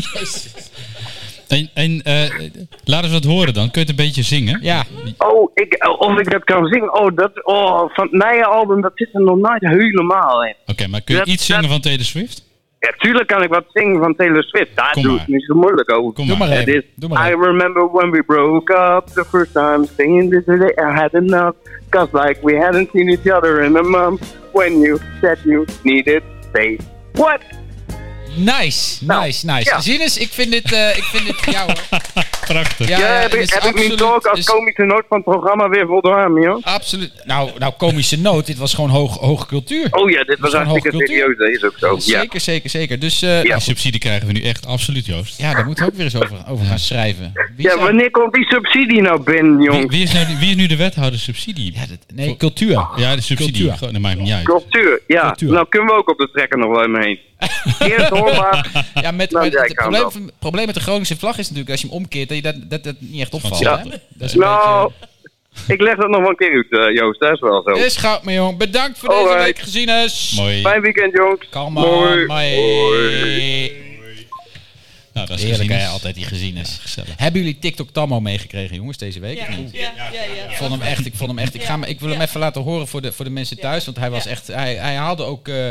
[1.50, 2.50] En, en eh,
[2.84, 3.72] laat eens wat horen dan.
[3.72, 4.60] Kun je het een beetje zingen?
[4.62, 4.84] Ja.
[5.18, 6.94] Oh, ik, of ik dat kan zingen.
[7.00, 10.56] Oh, dat, oh van het mei-album, dat zit er nog nooit helemaal in.
[10.66, 12.48] Oké, maar kun je Dat- iets zingen dat- van Taylor Swift?
[12.80, 14.70] Ja, tuurlijk kan ik wat zingen van Taylor Swift.
[14.76, 15.22] Daar Kom doe maar.
[15.22, 16.14] ik niet zo moeilijk over.
[16.14, 16.48] Kom Doe maar.
[16.50, 20.46] maar is, Doe maar I remember when we broke up the first time, saying this
[20.46, 21.56] day I had enough.
[21.90, 24.22] Cause like we hadn't seen each other in a month.
[24.54, 26.84] When you said you needed space.
[27.14, 27.42] What?
[28.36, 29.70] Nice, Nou, nice, nice.
[29.70, 29.82] ja.
[29.82, 31.80] Zinus, ik vind dit, eh, ik vind dit, ja hoor.
[32.54, 32.88] Prachtig.
[32.88, 35.04] Ja, Ja, ja, heb, dit ik, is heb ik niet ook als is- komische noot
[35.08, 36.64] van het programma weer voldaan, joh?
[36.64, 37.12] Absoluut.
[37.26, 38.46] Nou, nou, komische noot.
[38.46, 39.88] Dit was gewoon hoog, hoge cultuur.
[39.92, 41.08] Oh ja, dit was hartstikke cultuur.
[41.08, 42.12] serieus, dat is ook zo.
[42.12, 42.20] Ja.
[42.20, 43.00] Zeker, zeker, zeker.
[43.00, 43.54] Dus eh, Ja.
[43.54, 45.38] Die subsidie krijgen we nu echt absoluut, Joost.
[45.40, 47.32] ja, daar moeten we ook weer eens over, over gaan schrijven.
[47.56, 49.90] Wie ja, zou- wanneer komt die subsidie nou binnen, jong?
[49.90, 51.74] wie, is nu, wie is nu de wethouder subsidie?
[51.74, 52.88] Ja, dat, nee, cultuur.
[52.96, 53.54] Ja, de subsidie.
[53.54, 53.78] Cultuur.
[53.78, 54.44] Gewoon, Dat maakt niet uit.
[54.46, 55.22] Cultuur, ja.
[55.26, 55.52] Cultuur.
[55.52, 57.20] Nou kunnen we ook op de trekker nog wel even heen.
[57.92, 58.86] Eerst hoorbaar.
[59.02, 59.74] Ja, met, Nou, met- het
[60.40, 62.70] probleem, het met de Groningse vlag is natuurlijk als je hem omkeert dat je dat,
[62.70, 63.60] dat, dat niet echt opvalt.
[63.60, 63.78] Ja.
[63.78, 63.84] Hè?
[63.90, 65.74] Dat is een Nou, beetje...
[65.74, 67.20] ik leg dat nog wel een keer uit, eh, Joost.
[67.20, 67.72] Dat is wel zo.
[67.72, 68.58] Is goud, mijn jong.
[68.58, 70.34] Bedankt voor deze week gezien is.
[70.36, 70.62] Mooi.
[70.62, 71.50] Fijn weekend, jongens.
[71.50, 72.26] Kalm Mooi.
[72.26, 72.44] maar.
[75.14, 76.78] Nou, dat is Heerlijk gezien hè, altijd die gezien is.
[76.82, 77.10] Gezellig.
[77.18, 79.38] Hebben jullie TikTok Tammo meegekregen, jongens, deze week?
[79.38, 80.50] Ja, ja, ja, ja.
[80.50, 81.54] Ik vond hem echt, ik vond hem echt.
[81.54, 83.98] Ik, ga, ik wil hem even laten horen voor de, voor de mensen thuis, want
[83.98, 85.70] hij was echt, hij, hij haalde ook, eh,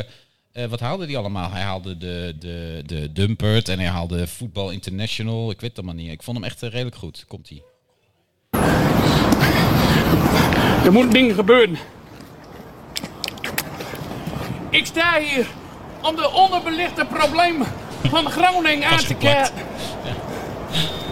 [0.58, 1.50] eh, wat haalde hij allemaal?
[1.50, 6.02] Hij haalde de, de, de Dumpert en hij haalde Voetbal International, ik weet het allemaal
[6.04, 6.12] niet.
[6.12, 7.24] Ik vond hem echt eh, redelijk goed.
[7.28, 7.62] Komt hij?
[10.84, 11.78] Er moeten dingen gebeuren.
[14.70, 15.46] Ik sta hier
[16.02, 17.66] om de onderbelichte problemen
[18.08, 19.52] van Groningen aan te kijken.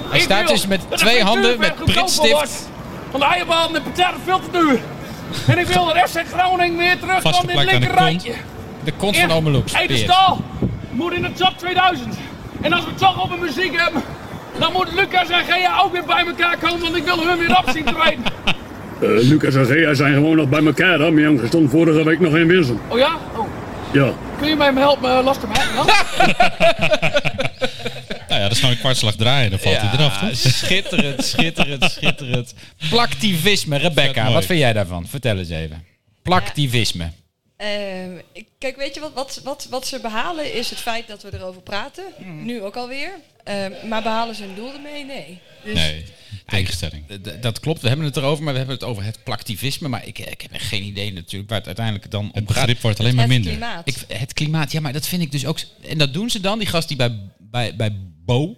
[0.08, 2.68] Hij Ik staat dus met twee handen met pritstift.
[3.10, 4.80] Want de eierbal en de patat veel te duur.
[5.46, 8.20] En ik wil de FC Groningen weer terug van dit aan
[8.86, 9.16] de kont.
[9.16, 10.40] van de stal
[10.90, 12.14] moet in de top 2000.
[12.60, 14.02] En als we het toch over muziek hebben,
[14.58, 17.58] dan moet Lucas en Gea ook weer bij elkaar komen, want ik wil hun weer
[17.58, 18.24] op zien treden.
[19.00, 21.06] Eh, Lucas en Gea zijn gewoon nog bij elkaar, hè?
[21.06, 22.80] Je stond vorige week nog in Winsum.
[22.88, 23.16] Oh ja?
[23.36, 23.46] Oh.
[23.92, 24.12] Ja.
[24.38, 25.48] Kun je mij helpen, uh, lastig?
[25.52, 25.84] Ja?
[28.28, 29.50] Nou ja, dat is nou een kwartslag draaien.
[29.50, 30.30] Dan valt hij eraf, toch?
[30.32, 32.54] schitterend, schitterend, schitterend.
[32.90, 35.06] Plaktivisme, Rebecca, wat vind jij daarvan?
[35.06, 35.84] Vertel eens even.
[36.22, 37.10] Plaktivisme.
[37.56, 38.10] Ehm,
[38.58, 41.62] kijk, weet je wat, wat, wat, wat ze behalen is het feit dat we erover
[41.62, 42.04] praten.
[42.42, 43.10] Nu ook alweer.
[43.44, 45.04] Ehm, maar behalen ze hun doel ermee?
[45.04, 45.38] Nee.
[45.64, 46.04] Dus Nee,
[46.46, 47.06] tegenstelling.
[47.40, 49.88] Dat klopt, we hebben het erover, maar we hebben het over het plaktivisme.
[49.88, 52.46] Maar ik, ik heb echt geen idee natuurlijk waar het uiteindelijk dan om Het gaat.
[52.46, 53.50] begrip wordt alleen maar het minder.
[53.50, 53.88] klimaat.
[53.88, 55.58] Ik, het klimaat, ja, maar dat vind ik dus ook.
[55.88, 58.56] En dat doen ze dan, die gast die bij, bij, bij Bo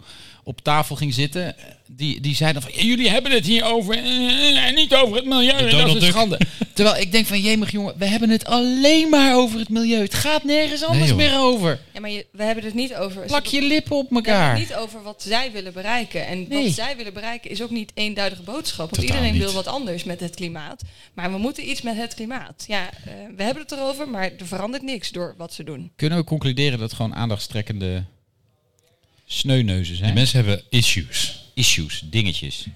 [0.49, 1.55] op tafel ging zitten,
[1.87, 5.17] die, die zei dan van, "Ja, jullie hebben het hier over, eh, en niet over
[5.17, 6.41] het milieu, en dat is schande.
[6.75, 10.03] Terwijl ik denk van, jemig jongen, we hebben het alleen maar over het milieu.
[10.03, 11.81] Het gaat nergens anders meer over.
[11.93, 13.25] Ja, maar je- we hebben het niet over...
[13.27, 14.51] Plak je lippen op We hebben elkaar.
[14.51, 16.27] het niet over wat zij willen bereiken.
[16.27, 16.65] En Nee.
[16.65, 18.79] wat zij willen bereiken is ook niet eenduidige boodschap.
[18.91, 19.43] Want Totaal iedereen niet.
[19.43, 20.83] wil wat anders met het klimaat.
[21.15, 22.65] Maar we moeten iets met het klimaat.
[22.69, 25.91] Ja, eh, we hebben het erover, maar er verandert niks door wat ze doen.
[25.97, 28.05] Kunnen we concluderen dat gewoon aandachtstrekkende
[29.33, 30.07] sneuneuzen zijn?
[30.09, 31.45] Die mensen hebben issues.
[31.55, 32.67] Issues, dingetjes.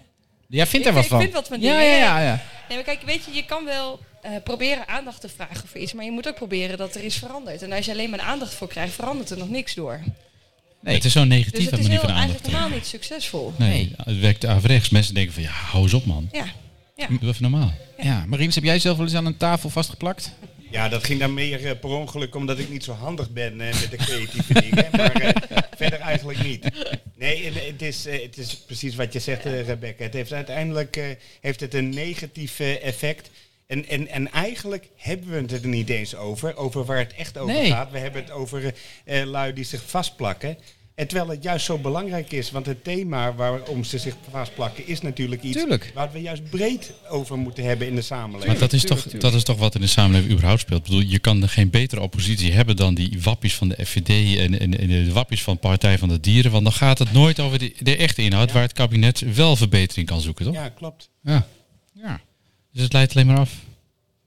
[0.48, 1.20] Jij vindt Ik- er wat ik van?
[1.20, 2.20] vind wat van ja, dingen, ja, ja.
[2.20, 2.42] ja, ja.
[2.68, 5.92] Nee, maar kijk, weet je, je kan wel eh, proberen aandacht te vragen voor iets.
[5.92, 7.62] Maar je moet ook proberen dat er iets verandert.
[7.62, 10.00] En als je alleen maar aandacht voor krijgt, verandert er nog niks door.
[10.80, 10.94] Nee.
[10.94, 12.28] Het is zo'n Dus negatieve het is manier heel, van aandacht.
[12.30, 13.52] eigenlijk helemaal niet succesvol.
[13.58, 13.92] Nee, Nee.
[14.04, 14.88] het werkt averechts.
[14.90, 16.28] Mensen denken van, ja, hou eens op, man.
[16.32, 16.44] Ja.
[16.96, 17.06] ja.
[17.20, 17.72] Doe even normaal.
[18.02, 20.32] Ja, Marines, heb jij zelf wel eens aan een tafel vastgeplakt?
[20.72, 23.80] Ja, dat ging dan meer eh, per ongeluk omdat ik niet zo handig ben eh,
[23.80, 24.88] met de creatieve dingen.
[24.96, 26.66] Maar eh, verder eigenlijk niet.
[27.14, 30.02] Nee, het is, het is precies wat je zegt, Rebecca.
[30.02, 33.30] Het heeft uiteindelijk heeft het een negatief effect.
[33.72, 37.38] En, en, en eigenlijk hebben we het er niet eens over, over waar het echt
[37.38, 37.70] over Nee.
[37.70, 37.90] gaat.
[37.90, 40.58] We hebben het over eh, lui die zich vastplakken.
[41.02, 45.00] En terwijl het juist zo belangrijk is, want het thema waarom ze zich vastplakken is
[45.00, 45.90] natuurlijk iets Tuurlijk.
[45.94, 48.46] waar we juist breed over moeten hebben in de samenleving.
[48.46, 50.80] Maar dat is, tuurlijk, toch, dat is toch wat in de samenleving überhaupt speelt.
[50.80, 54.38] Ik bedoel, je kan er geen betere oppositie hebben dan die wappies van de FVD
[54.38, 56.50] en, en, en de wappies van Partij van de Dieren.
[56.50, 60.06] Want dan gaat het nooit over de, de echte inhoud waar het kabinet wel verbetering
[60.06, 60.54] kan zoeken, toch?
[60.54, 61.10] Ja, klopt.
[61.22, 61.46] Ja.
[61.92, 62.20] Ja.
[62.72, 63.54] Dus het leidt alleen maar af.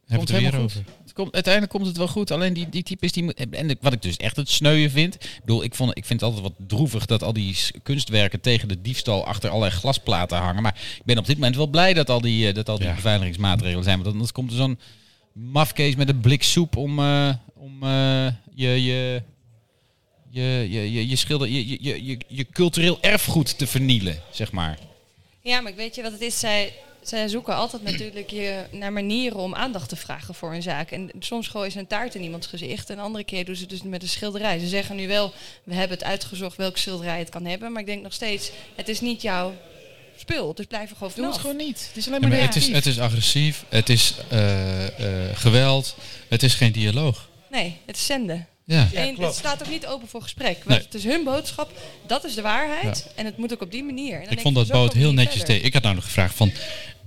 [0.05, 0.83] Hebben we het er weer over.
[1.15, 2.31] Komt, uiteindelijk komt het wel goed.
[2.31, 5.13] Alleen die, die types die moet- En ik- wat ik dus echt het sneuien vind.
[5.15, 8.67] Ik bedoel, ik, vond, ik vind het altijd wat droevig dat al die kunstwerken tegen
[8.67, 10.61] de diefstal achter allerlei glasplaten hangen.
[10.61, 12.87] Maar ik ben op dit moment wel blij dat al die, eh, dat al die
[12.87, 12.95] Ja.
[12.95, 13.97] beveiligingsmaatregelen zijn.
[14.01, 14.79] Want anders komt er zo'n
[15.33, 19.21] mafkees met een blik soep om, eh, om eh, je, je,
[20.29, 24.51] je, je, je, je, schilder, je, je, je, je, je cultureel erfgoed te vernielen, zeg
[24.51, 24.77] maar.
[25.41, 26.39] Ja, maar ik weet je wat het is?
[26.39, 26.73] Zij,
[27.09, 30.91] zij zoeken altijd natuurlijk je, naar manieren om aandacht te vragen voor een zaak.
[30.91, 32.89] En soms gooien ze een taart in iemands gezicht.
[32.89, 34.59] En de andere keer doen ze het dus met een schilderij.
[34.59, 35.33] Ze zeggen nu wel,
[35.63, 37.71] we hebben het uitgezocht welk schilderij het kan hebben.
[37.71, 39.53] Maar ik denk nog steeds, het is niet jouw
[40.17, 40.53] spul.
[40.53, 41.85] Dus blijf er gewoon Doe het gewoon niet.
[41.87, 45.95] Het is alleen Ja, maar het, is, het is agressief, het is eh, eh, geweld,
[46.27, 47.29] het is geen dialoog.
[47.49, 48.47] Nee, het is zenden.
[48.67, 48.87] Ja.
[48.91, 49.27] Ja, en klopt.
[49.29, 50.55] het staat ook niet open voor gesprek.
[50.55, 50.79] Want Nee.
[50.79, 51.71] Het is hun boodschap,
[52.07, 53.07] dat is de waarheid.
[53.15, 54.15] En het moet ook op die manier.
[54.15, 55.55] En dan Ik vond dat zo Bo het kom je heel netjes verder.
[55.55, 55.65] deed.
[55.65, 56.51] Ik had nou nog gevraagd van,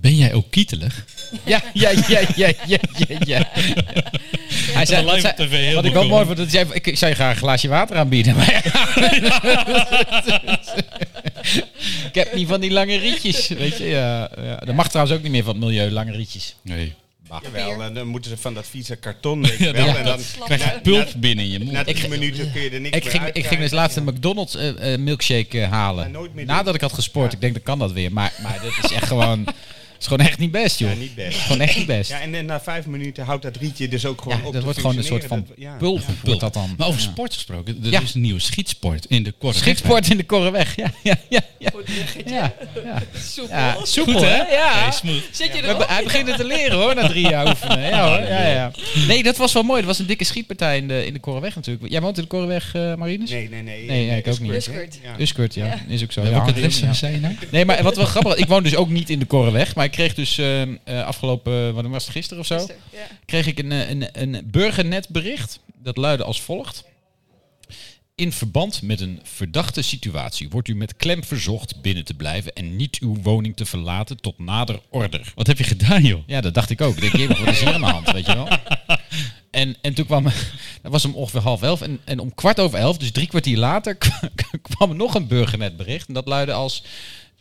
[0.01, 1.05] ben jij ook kietelig?
[1.45, 3.49] Ja, ja, ja, ja, ja, ja, ja.
[4.73, 6.73] Hij zei, wat, zei- tv heel wat ik wel goed mooi vond, dat hij zei,
[6.77, 8.35] ik, ik zou je graag een glaasje water aanbieden.
[8.35, 8.65] Maar
[12.07, 13.85] ik heb niet van die lange rietjes, weet je.
[13.85, 14.55] Ja, ja.
[14.55, 16.55] Dat mag trouwens ook niet meer van het milieu, lange rietjes.
[16.61, 16.93] Nee.
[17.41, 19.97] Jawel, en dan moeten ze van dat vieze karton, weet Ja, wel.
[19.97, 21.71] en dan Krijg je pulp binnen in je mond.
[21.71, 24.55] na minuten kun je er niks Ik meer ging, ik ging dus laatst een McDonald's
[24.55, 26.11] eh, eh, milkshake eh, halen.
[26.33, 26.73] Nadat doen.
[26.73, 27.33] ik had gesport.
[27.33, 28.11] Ik denk, dat kan dat weer.
[28.11, 29.45] Maar, maar dit is echt gewoon...
[29.99, 30.89] is gewoon echt niet best, joh.
[30.91, 31.37] Ja, niet best.
[31.39, 32.09] Gewoon echt niet best.
[32.09, 34.59] Ja, en, en na vijf minuten houdt dat rietje dus ook gewoon Ja, op dat
[34.61, 35.45] te wordt gewoon een soort van.
[35.57, 36.09] Dat- pulver.
[36.13, 36.23] ja.
[36.23, 36.73] Wordt dat dan.
[36.77, 37.07] Maar over Ja.
[37.07, 38.01] sport gesproken, er Ja.
[38.01, 39.57] is een nieuwe schietsport in de Korre.
[39.57, 40.75] Schietsport in de Korreweg.
[40.75, 41.39] Ja, ja, ja.
[41.59, 41.69] ja.
[42.25, 43.03] Ja, ja.
[43.19, 43.55] Soepel.
[43.57, 44.35] ja soepel, Goed, hè?
[44.37, 44.71] Ja.
[44.83, 45.23] Hey, smooth.
[45.31, 45.87] Zit je erop?
[45.87, 47.79] hij begint het te leren hoor, na drie jaar oefenen.
[47.79, 48.27] Ja, hoor.
[48.27, 48.71] Ja, ja.
[49.07, 49.81] Nee, dat was wel mooi.
[49.81, 51.91] Er was een dikke schietpartij in de, in de Korreweg natuurlijk.
[51.91, 53.29] Jij woont in de Korreweg, eh Marines?
[53.29, 53.85] Nee, nee, nee.
[53.85, 54.51] Nee, ja, ik ook niet.
[54.51, 54.99] Uskert.
[55.03, 55.15] Ja.
[55.19, 55.79] Uskert, ja.
[55.87, 56.21] Is ook zo.
[56.21, 56.93] Welke Ja, ja.
[56.93, 57.35] zei je nou?
[57.51, 59.75] Nee, maar wat wel grappig was, ik woon dus ook niet in de Korreweg.
[59.75, 62.57] Maar ik kreeg dus eh, eh, afgelopen, wat was het, gisteren of zo?
[62.57, 63.07] Gisteren, ja.
[63.25, 65.59] kreeg ik een, eh, een, een burgernetbericht.
[65.83, 66.83] Dat luidde als volgt.
[68.15, 72.75] In verband met een verdachte situatie wordt u met klem verzocht binnen te blijven en
[72.75, 75.31] niet uw woning te verlaten tot nader order.
[75.35, 76.21] Wat heb je gedaan, joh?
[76.27, 76.97] Ja, dat dacht ik ook.
[76.97, 78.47] Ik denk, wat is hier aan de hand, weet je wel?
[79.51, 80.23] En, en toen kwam,
[80.81, 81.81] dat was om ongeveer half elf.
[81.81, 83.97] En, en om kwart over elf, dus drie kwartier later,
[84.69, 86.07] kwam er nog een burgernetbericht.
[86.07, 86.83] En dat luidde als...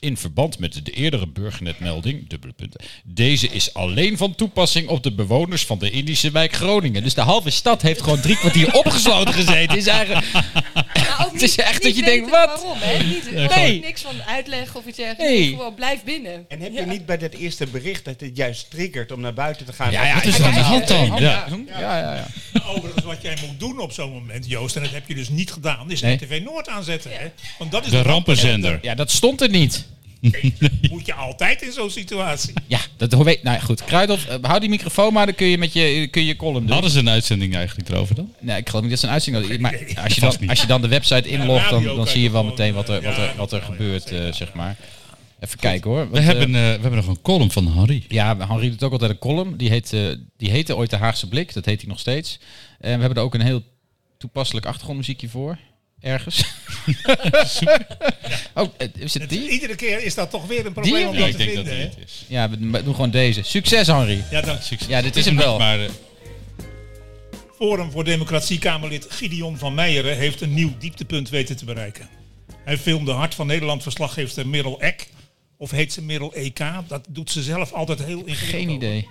[0.01, 2.81] In verband met de eerdere burgernetmelding, dubbele punten.
[3.05, 7.03] Deze is alleen van toepassing op de bewoners van de Indische wijk Groningen.
[7.03, 9.77] Dus de halve stad heeft gewoon drie kwartier opgesloten gezeten.
[9.77, 10.27] Is eigenlijk,
[11.21, 12.47] ook Het is echt dat je denkt, wat?
[12.47, 13.05] Waarom, hè?
[13.05, 13.81] Niet, Nee.
[13.81, 14.99] niks van uitleg of iets.
[15.19, 15.49] Nee.
[15.49, 16.45] Gewoon blijf binnen.
[16.49, 16.81] En heb Ja.
[16.81, 19.91] je niet bij dat eerste bericht dat het juist triggert om naar buiten te gaan?
[19.91, 21.21] Ja, ja, Wat is ja, er aan de ja, hand ja, dan?
[21.21, 21.79] ja, Ja.
[21.81, 22.27] ja, ja, ja.
[22.69, 25.53] Overigens, wat jij moet doen op zo'n moment, Joost, en dat heb je dus niet
[25.53, 26.15] gedaan, is Nee.
[26.17, 27.11] RTV Noord aanzetten.
[27.13, 27.27] Hè?
[27.59, 28.79] Want dat is De rampenzender.
[28.83, 29.87] Ja, dat stond er niet.
[30.91, 32.55] moet je altijd in zo'n situatie.
[32.67, 33.43] Ja, dat hoe weet.
[33.43, 33.85] Nou ja, goed.
[33.85, 36.73] Kruidhof, eh, hou die microfoon maar, dan kun je met je, kun je column doen.
[36.73, 38.33] Hadden ze een uitzending eigenlijk erover dan?
[38.41, 39.63] Nee, ik geloof niet dat ze een uitzending hadden.
[39.63, 39.73] Maar
[40.05, 42.75] als je, dan, als je dan de website inlogt, dan, dan zie je wel meteen
[42.75, 44.77] wat er, eh, wat er, wat er gebeurt, eh, zeg maar.
[45.41, 46.11] Even kijken hoor.
[46.11, 48.05] We hebben, we hebben nog een column van Harry.
[48.09, 49.57] ja, Henri doet ook altijd een column.
[49.57, 50.01] Die, heet, eh,
[50.37, 51.55] die heette ooit de Haagse Blik.
[51.55, 52.39] Dat heet hij nog steeds.
[52.81, 53.63] En we hebben er ook een heel
[54.19, 55.59] toepasselijk achtergrondmuziekje voor.
[56.01, 56.45] Ergens.
[58.55, 59.49] oh, eh, is het die?
[59.51, 61.73] iedere keer is dat toch weer een probleem Die om dat ik te denk vinden.
[61.73, 61.89] hij hè?
[61.89, 62.25] het is.
[62.29, 63.43] Ja, we we doen gewoon deze.
[63.43, 64.25] Succes, Henri.
[64.31, 64.61] Ja, dank.
[64.89, 65.59] Ja, dit is hem wel.
[65.59, 65.91] Maar eh,
[67.57, 72.09] Forum voor Democratie Kamerlid Gideon van Meijeren heeft een nieuw dieptepunt weten te bereiken.
[72.65, 75.09] Hij filmde Hart van Nederland verslaggeefster Merel Eck.
[75.57, 76.61] Of heet ze Merel EK?
[76.89, 78.51] Dat doet ze zelf altijd heel ingewikkeld.
[78.51, 78.75] Geen over.
[78.75, 79.09] idee.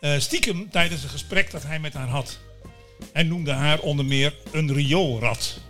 [0.00, 2.38] Eh, stiekem tijdens een gesprek dat hij met haar had.
[3.12, 5.60] Hij noemde haar onder meer een rioolrat.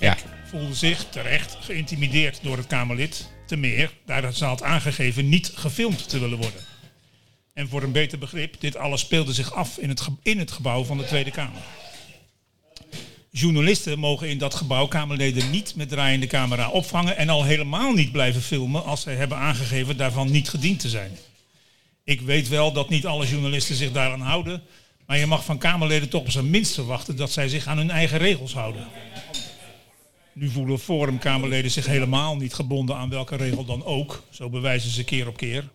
[0.00, 0.16] Ja.
[0.44, 3.28] Voelde zich terecht geïntimideerd door het Kamerlid.
[3.46, 6.60] Te meer, daar ze had aangegeven niet gefilmd te willen worden.
[7.54, 10.84] En voor een beter begrip, dit alles speelde zich af in het, in het gebouw
[10.84, 11.62] van de Tweede Kamer.
[13.30, 18.12] Journalisten mogen in dat gebouw Kamerleden niet met draaiende camera opvangen en al helemaal niet
[18.12, 21.18] blijven filmen als zij hebben aangegeven daarvan niet gediend te zijn.
[22.04, 24.62] Ik weet wel dat niet alle journalisten zich daaraan houden,
[25.06, 27.90] maar je mag van Kamerleden toch op zijn minst verwachten dat zij zich aan hun
[27.90, 28.88] eigen regels houden.
[30.34, 35.04] Nu voelen Forum-Kamerleden zich helemaal niet gebonden aan welke regel dan ook, zo bewijzen ze
[35.04, 35.68] keer op keer.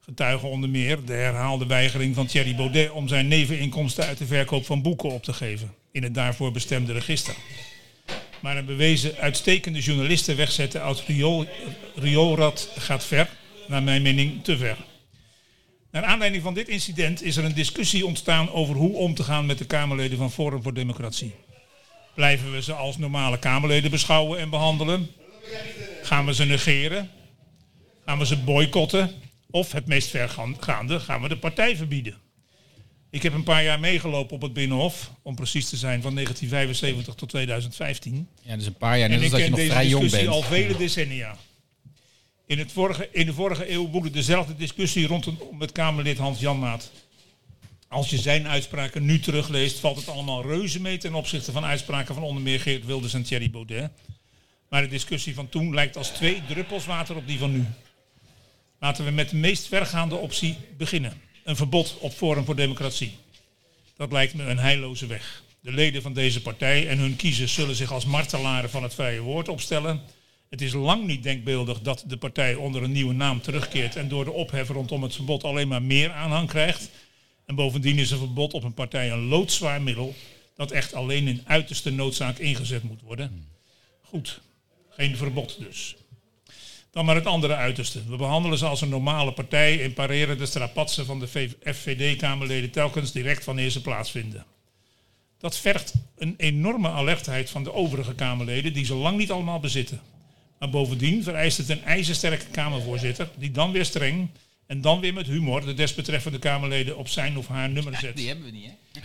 [0.00, 4.66] Getuigen onder meer de herhaalde weigering van Thierry Baudet om zijn neveninkomsten uit de verkoop
[4.66, 7.34] van boeken op te geven in het daarvoor bestemde register.
[8.40, 11.46] Maar een bewezen uitstekende journalisten wegzetten als riool,
[11.94, 13.30] rioolrad gaat ver,
[13.68, 14.76] naar mijn mening te ver.
[15.90, 19.46] Naar aanleiding van dit incident is er een discussie ontstaan over hoe om te gaan
[19.46, 21.34] met de Kamerleden van Forum voor Democratie.
[22.14, 25.10] Blijven we ze als normale Kamerleden beschouwen en behandelen?
[26.02, 27.10] Gaan we ze negeren?
[28.06, 29.10] Gaan we ze boycotten?
[29.50, 32.14] Of het meest vergaande, gaan we de partij verbieden?
[33.10, 37.14] Ik heb een paar jaar meegelopen op het Binnenhof, om precies te zijn, van 1975
[37.14, 38.28] tot 2015.
[38.42, 39.88] Ja, dus een paar jaar, net En als ik dat je ken nog deze vrij
[39.88, 40.42] jong discussie bent.
[40.44, 41.36] al vele decennia.
[42.46, 46.90] In, het vorige, in de vorige eeuw woedde dezelfde discussie rondom het Kamerlid Hans Janmaat.
[47.92, 52.14] Als je zijn uitspraken nu terugleest, valt het allemaal reuze mee ten opzichte van uitspraken
[52.14, 53.90] van onder meer Geert Wilders en Thierry Baudet.
[54.68, 57.64] Maar de discussie van toen lijkt als twee druppels water op die van nu.
[58.80, 61.20] Laten we met de meest vergaande optie beginnen.
[61.44, 63.16] Een verbod op Forum voor Democratie.
[63.96, 65.42] Dat lijkt me een heilloze weg.
[65.60, 69.20] De leden van deze partij en hun kiezers zullen zich als martelaren van het vrije
[69.20, 70.00] woord opstellen.
[70.50, 74.24] Het is lang niet denkbeeldig dat de partij onder een nieuwe naam terugkeert en door
[74.24, 76.90] de ophef rondom het verbod alleen maar meer aanhang krijgt.
[77.46, 80.14] En bovendien is een verbod op een partij een loodzwaar middel
[80.56, 83.48] dat echt alleen in uiterste noodzaak ingezet moet worden.
[84.00, 84.40] Goed,
[84.88, 85.96] geen verbod dus.
[86.90, 88.04] Dan maar het andere uiterste.
[88.08, 91.28] We behandelen ze als een normale partij en pareren de strapatsen van de
[91.64, 94.44] FVD-Kamerleden telkens direct wanneer ze plaatsvinden.
[95.38, 100.00] Dat vergt een enorme alertheid van de overige Kamerleden, die ze lang niet allemaal bezitten.
[100.58, 104.28] Maar bovendien vereist het een ijzersterke Kamervoorzitter, die dan weer streng
[104.72, 108.16] en dan weer met humor de desbetreffende Kamerleden op zijn of haar nummer zet.
[108.16, 109.00] Die hebben we niet, hè?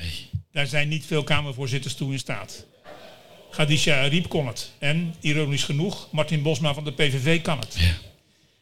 [0.52, 2.66] Daar zijn niet veel Kamervoorzitters toe in staat.
[3.52, 4.72] Khadija Ariep kon het.
[4.80, 7.78] En, ironisch genoeg, Martin Bosma van de PVV kan het.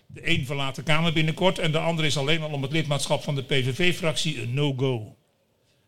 [0.08, 3.24] De een verlaat de Kamer binnenkort en de ander is alleen al om het lidmaatschap
[3.24, 5.16] van de PVV-fractie een no-go.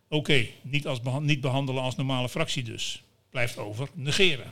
[0.10, 3.04] Oké, niet, als niet behandelen als normale fractie dus.
[3.30, 4.52] Blijft over negeren.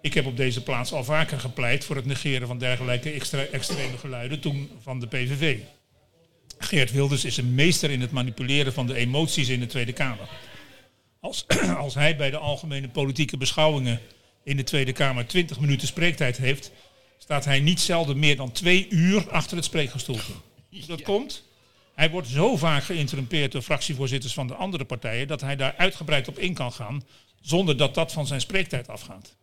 [0.00, 3.98] Ik heb op deze plaats al vaker gepleit voor het negeren van dergelijke extra, extreme
[3.98, 5.58] geluiden, toen van de PVV.
[6.58, 10.28] Geert Wilders is een meester in het manipuleren van de emoties in de Tweede Kamer.
[11.20, 11.46] Als,
[11.84, 14.00] als hij bij de algemene politieke beschouwingen
[14.44, 16.72] in de Tweede Kamer 20 minuten spreektijd heeft,
[17.18, 20.32] staat hij niet zelden meer dan twee uur achter het spreekgestoelte.
[20.70, 21.46] Hoe dat komt?
[21.94, 26.28] Hij wordt zo vaak geïnterrumpeerd door fractievoorzitters van de andere partijen dat hij daar uitgebreid
[26.28, 27.02] op in kan gaan
[27.40, 29.36] zonder dat dat van zijn spreektijd afgaat.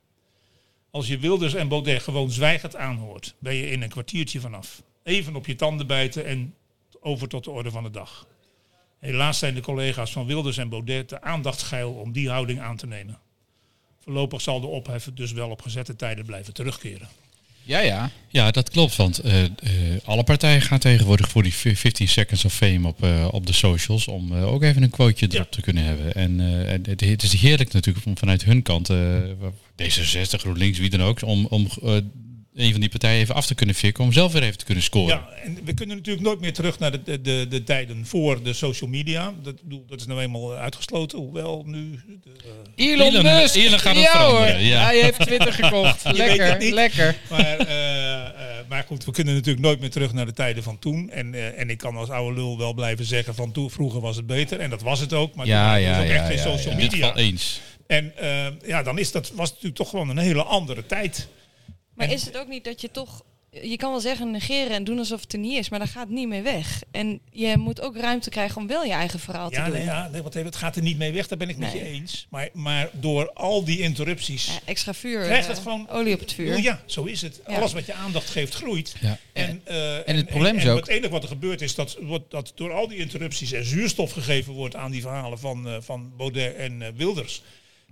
[0.91, 4.81] Als je Wilders en Baudet gewoon zwijgend aanhoort, ben je in een kwartiertje vanaf.
[5.03, 6.53] Even op je tanden bijten en
[7.05, 8.27] over tot de orde van de dag.
[8.99, 12.87] Helaas zijn de collega's van Wilders en Baudet te aandachtsgeil om die houding aan te
[12.87, 13.19] nemen.
[13.99, 17.07] Voorlopig zal de ophef dus wel op gezette tijden blijven terugkeren.
[17.63, 18.11] Ja, ja.
[18.27, 18.95] Ja, dat klopt.
[18.95, 19.51] Want eh, eh,
[20.03, 24.07] alle partijen gaan tegenwoordig voor die 15 seconds of fame op, eh, op de socials.
[24.07, 26.13] Om eh, ook even een quoteje erop te kunnen hebben.
[26.13, 28.97] En, eh, het, het is heerlijk natuurlijk om vanuit hun kant, eh,
[29.75, 31.97] D66, GroenLinks, wie dan ook, om, om eh,
[32.55, 34.03] een van die partijen even af te kunnen fikken.
[34.03, 35.15] Om zelf weer even te kunnen scoren.
[35.15, 38.43] Ja, en we kunnen natuurlijk nooit meer terug naar de, de, de, de tijden voor
[38.43, 39.33] de social media.
[39.43, 39.55] Dat,
[39.87, 41.99] dat is nou eenmaal uitgesloten, hoewel nu...
[42.23, 42.29] De,
[42.75, 43.55] eh, Elon, Elon- Musk.
[43.55, 44.47] Elon gaat het ja, hoor.
[44.59, 44.83] ja.
[44.83, 46.03] Hij heeft Twitter gekocht.
[46.11, 47.15] Lekker, lekker.
[47.29, 48.33] Maar, eh, eh,
[48.69, 51.09] maar goed, we kunnen natuurlijk nooit meer terug naar de tijden van toen.
[51.09, 54.27] En, en ik kan als oude lul wel blijven zeggen van toen, vroeger was het
[54.27, 54.59] beter.
[54.59, 55.35] En dat was het ook.
[55.35, 57.07] Maar Ja, toen ja, was ook ja, echt geen ja, social In dit media.
[57.07, 57.61] geval eens.
[57.87, 58.13] En
[58.65, 61.27] ja, dan is dat, was het natuurlijk toch gewoon een hele andere tijd.
[61.95, 63.23] Maar is het ook niet dat je toch...
[63.61, 66.09] Je kan wel zeggen negeren en doen alsof het er niet is, maar dat gaat
[66.09, 66.81] niet meer weg.
[66.91, 69.73] En je moet ook ruimte krijgen om wel je eigen verhaal te Ja, doen.
[69.73, 71.71] nee, ja nee, want even, het gaat er niet mee weg, daar ben ik met
[71.71, 72.27] je eens.
[72.29, 76.19] Maar, maar door al die interrupties Ja, extra vuur, krijgt eh, het gewoon olie op
[76.19, 76.59] het vuur.
[76.59, 77.41] Ja, zo is het.
[77.47, 77.55] Ja.
[77.55, 78.95] Alles wat je aandacht geeft, groeit.
[79.01, 79.17] Ja.
[79.33, 81.97] En, eh, en het probleem is en ook- Het enige wat er gebeurt is dat,
[82.01, 85.75] wordt- dat door al die interrupties er zuurstof gegeven wordt aan die verhalen van, eh,
[85.79, 87.41] van Baudet en eh, Wilders.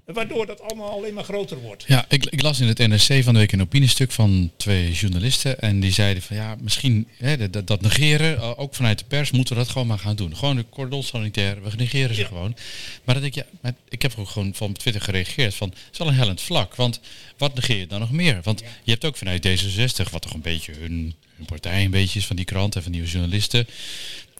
[0.06, 1.84] Waardoor dat allemaal alleen maar groter wordt.
[1.88, 5.60] Ja, ik, ik las in het NRC van de week een opiniestuk van twee journalisten.
[5.60, 9.32] En die zeiden van ja, misschien hè, dat, dat negeren, eh, ook vanuit de pers,
[9.32, 10.36] moeten we dat gewoon maar gaan doen.
[10.38, 12.28] Gewoon de cordon sanitaire, we negeren ze Ja.
[12.28, 12.56] gewoon.
[13.04, 15.98] Maar dat ik, ja, maar ik heb ook gewoon van Twitter gereageerd van, het is
[15.98, 16.76] wel een hellend vlak.
[16.76, 17.00] Want
[17.38, 18.40] wat negeer je dan nog meer?
[18.44, 22.20] Want je hebt ook vanuit D66, wat toch een beetje hun, hun partij een beetje
[22.20, 23.68] is van die krant en van die journalisten.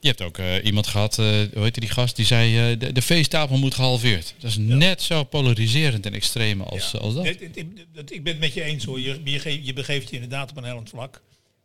[0.04, 2.92] Je hebt ook eh, iemand gehad, eh, hoe heette die gast, die zei eh, de,
[2.92, 4.34] de feesttafel moet gehalveerd.
[4.40, 7.00] Dat is net zo polariserend en extreem als, Ja.
[7.00, 7.26] als dat.
[7.26, 9.00] Het- het- het- het- ik ben het met je eens hoor.
[9.00, 11.22] Je, je, je begeeft je inderdaad op een hellend vlak.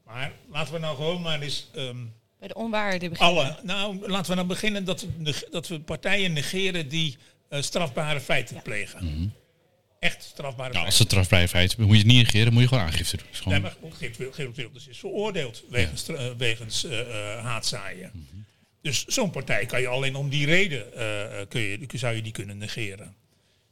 [0.07, 1.97] Maar laten we nou gewoon maar eens ehm,
[2.39, 3.37] Bij de onwaarde beginnen.
[3.37, 3.57] alle.
[3.63, 7.17] Nou, laten we nou beginnen dat we, dat we partijen negeren die
[7.49, 9.33] eh, strafbare feiten plegen.
[9.99, 12.85] Echt strafbare Nou, als het strafvrije feit moet je het niet negeren, moet je gewoon
[12.85, 13.27] aangifte doen.
[13.33, 18.29] Is gewoon- Nee, maar Wilders is veroordeeld wegens, eh, wegens eh, eh, haatzaaien.
[18.83, 20.85] Dus zo'n partij kan je alleen om die reden
[21.49, 23.15] kun je, zou je die kunnen negeren.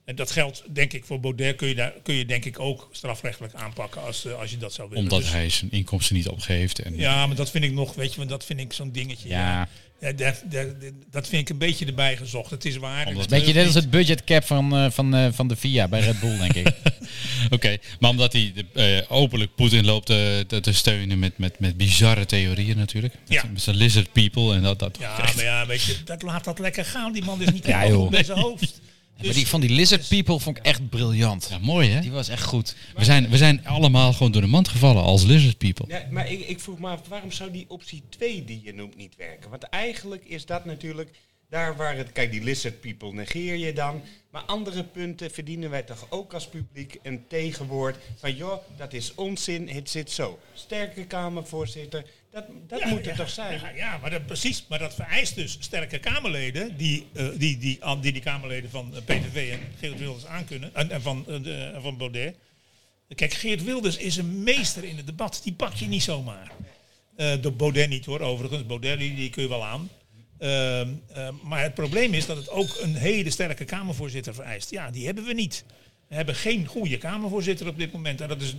[0.05, 2.89] En dat geldt denk ik voor Baudet kun je, daar, kun je denk ik ook
[2.93, 5.03] strafrechtelijk aanpakken als, als je dat zou willen.
[5.05, 6.79] omdat Dus- hij zijn inkomsten niet opgeeft.
[6.79, 9.29] En, ja, maar dat vind ik nog, weet je, want dat vind ik zo'n dingetje.
[9.29, 9.39] Ja.
[9.39, 9.69] Ja,
[10.01, 10.67] dat, dat,
[11.11, 12.51] dat vind ik een beetje erbij gezocht.
[12.51, 13.07] Het is waar.
[13.07, 16.21] Omdat- Beetje net als het budgetcap van, eh, van, eh, van de VIA bij Red
[16.21, 16.73] Bull, denk ik.
[17.51, 18.65] Oké, maar omdat hij de,
[19.07, 23.15] eh, openlijk Poetin loopt te, te steunen met, met, met bizarre theorieën natuurlijk.
[23.15, 23.45] Met, Ja.
[23.53, 24.79] met zijn lizard people en dat.
[24.79, 27.13] dat Ja, maar ja, weet je, dat laat dat lekker gaan.
[27.13, 28.81] Die man is niet Ja, bij zijn hoofd.
[29.25, 31.47] maar die van die lizard people vond ik echt briljant.
[31.51, 32.01] ja, mooi hè?
[32.01, 32.77] Die was echt goed.
[32.97, 35.85] We zijn, we zijn allemaal gewoon door de mand gevallen als lizard people.
[35.89, 38.97] Ja, maar ik, ik vroeg me af, waarom zou die optie 2 die je noemt
[38.97, 39.51] niet werken?
[39.51, 41.11] Want eigenlijk is dat natuurlijk
[41.49, 42.13] daar waar het...
[42.13, 44.03] Kijk, die lizard people negeer je dan.
[44.31, 48.35] Maar andere punten verdienen wij toch ook als publiek een tegenwoord van...
[48.35, 50.39] joh, dat is onzin, het zit zo.
[50.55, 52.05] Sterke Kamervoorzitter,
[52.37, 53.61] dat, dat moet ja, toch zijn?
[53.77, 54.65] Ja, maar dat, precies.
[54.69, 59.03] Maar dat vereist dus sterke Kamerleden die eh, die, die, die, die Kamerleden van eh,
[59.05, 60.75] PVV en Geert Wilders aankunnen.
[60.75, 62.37] En, en van, eh, van Baudet.
[63.15, 65.41] Kijk, Geert Wilders is een meester in het debat.
[65.45, 66.51] Die pak je niet zomaar.
[67.17, 68.67] De Baudet niet hoor, overigens.
[68.67, 69.91] Baudet die, die kun je wel aan.
[70.39, 70.89] Ehm,
[71.43, 74.71] maar het probleem is dat het ook een hele sterke Kamervoorzitter vereist.
[74.71, 75.65] Ja, die hebben we niet.
[76.09, 78.21] We hebben geen goede Kamervoorzitter op dit moment.
[78.21, 78.55] En dat is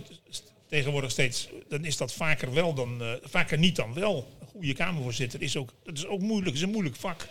[0.68, 4.36] tegenwoordig steeds, dan is dat vaker wel dan, eh, vaker niet dan wel.
[4.40, 7.28] Een goede Kamervoorzitter is ook, dat is ook moeilijk, is een moeilijk vak.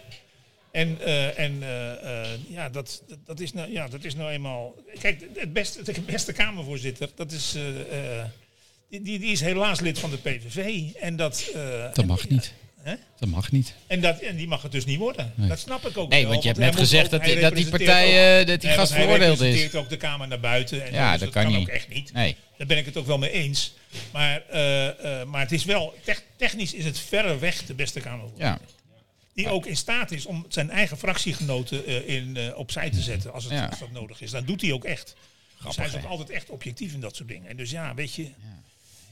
[0.71, 4.75] En, eh, en eh, ja, dat, dat, dat is nou, ja, dat is nou eenmaal.
[4.99, 7.51] Kijk, het beste, de beste Kamervoorzitter, dat is.
[8.89, 10.91] die, die die is helaas lid van de PVV.
[10.93, 11.51] En dat.
[11.93, 12.53] Dat mag niet.
[12.88, 12.95] Hè?
[13.19, 13.73] Dat mag niet.
[13.88, 15.31] En, dat, en die mag het dus niet worden.
[15.35, 15.47] Nee.
[15.49, 16.31] Dat snap ik ook Nee, wel.
[16.31, 18.69] want je hebt net gezegd ook- dat die- dat die partij, ook- eh, dat die
[18.69, 19.75] Nee, gast veroordeeld is.
[19.75, 20.85] ook de Kamer naar buiten.
[20.85, 21.69] En Ja, dus dat kan ook niet.
[21.69, 22.13] echt niet.
[22.13, 22.35] Nee.
[22.57, 23.73] Daar ben ik het ook wel mee eens.
[24.11, 24.88] Maar, eh,
[25.21, 28.45] eh, maar het is wel, tech- technisch is het verreweg de beste Kamervoorzitter.
[28.47, 28.59] Ja.
[29.33, 33.53] Die ook in staat is om zijn eigen fractiegenoten in, opzij te zetten als, het,
[33.53, 33.65] Ja.
[33.65, 34.31] als dat nodig is.
[34.31, 35.15] Dat doet hij ook echt.
[35.65, 37.49] dus hij is ook altijd echt objectief in dat soort dingen.
[37.49, 38.27] En dus ja, weet je.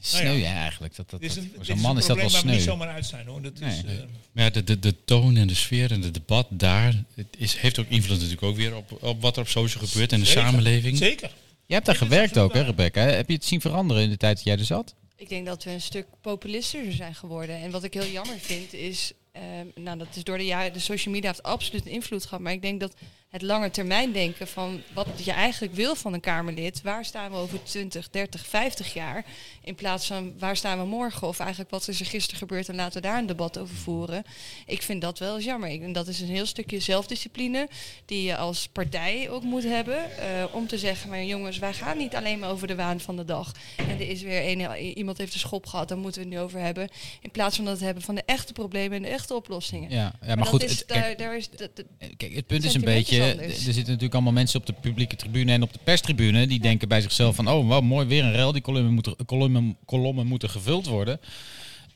[0.00, 0.48] Sneu Nou ja.
[0.52, 0.96] ja, eigenlijk.
[0.96, 2.58] Dat, dat, dat- een, voor zo'n man is dat wel we niet sneu.
[2.58, 3.42] zomaar uit zijn hoor.
[3.42, 3.70] Dat Nee.
[3.78, 3.92] is, eh,
[4.32, 7.56] Maar ja, de, de, de toon en de sfeer en het debat daar het is,
[7.56, 10.26] heeft ook invloed natuurlijk ook weer op, op wat er op social gebeurt en de
[10.26, 10.42] Zeker.
[10.42, 10.96] samenleving.
[10.98, 11.30] Zeker.
[11.66, 13.00] Je hebt daar gewerkt ook, hè, Rebecca?
[13.00, 14.94] Heb je het zien veranderen in de tijd dat jij er zat?
[15.16, 17.56] Ik denk dat we een stuk populistischer zijn geworden.
[17.62, 19.44] En wat ik heel jammer vind is, ehm,
[19.74, 22.40] nou dat is door de jaren, de social media heeft absoluut invloed gehad.
[22.40, 22.94] Maar ik denk dat
[23.30, 27.36] het lange termijn denken van wat je eigenlijk wil van een Kamerlid, waar staan we
[27.36, 29.24] over 20, 30, 50 jaar,
[29.62, 32.74] in plaats van waar staan we morgen of eigenlijk wat is er gisteren gebeurd en
[32.74, 34.22] laten we daar een debat over voeren.
[34.66, 35.82] Ik vind dat wel eens jammer.
[35.82, 37.68] En dat is een heel stukje zelfdiscipline
[38.04, 41.96] die je als partij ook moet hebben eh, om te zeggen, maar jongens, wij gaan
[41.98, 43.52] niet alleen maar over de waan van de dag.
[43.76, 46.42] En er is weer een, iemand heeft een schop gehad, daar moeten we het nu
[46.42, 46.88] over hebben.
[47.20, 49.90] In plaats van dat hebben van de echte problemen en de echte oplossingen.
[49.90, 50.62] Ja, ja maar, goed.
[50.62, 53.15] is, het, daar, kijk, daar is, dat, dat- kijk, het punt is een beetje.
[53.20, 56.46] Er zitten natuurlijk allemaal mensen op de publieke tribune en op de perstribune.
[56.46, 58.52] Die denken bij zichzelf van, oh, wel mooi, weer een rel.
[58.52, 61.20] Die kolommen moeten, kolommen, kolommen moeten gevuld worden.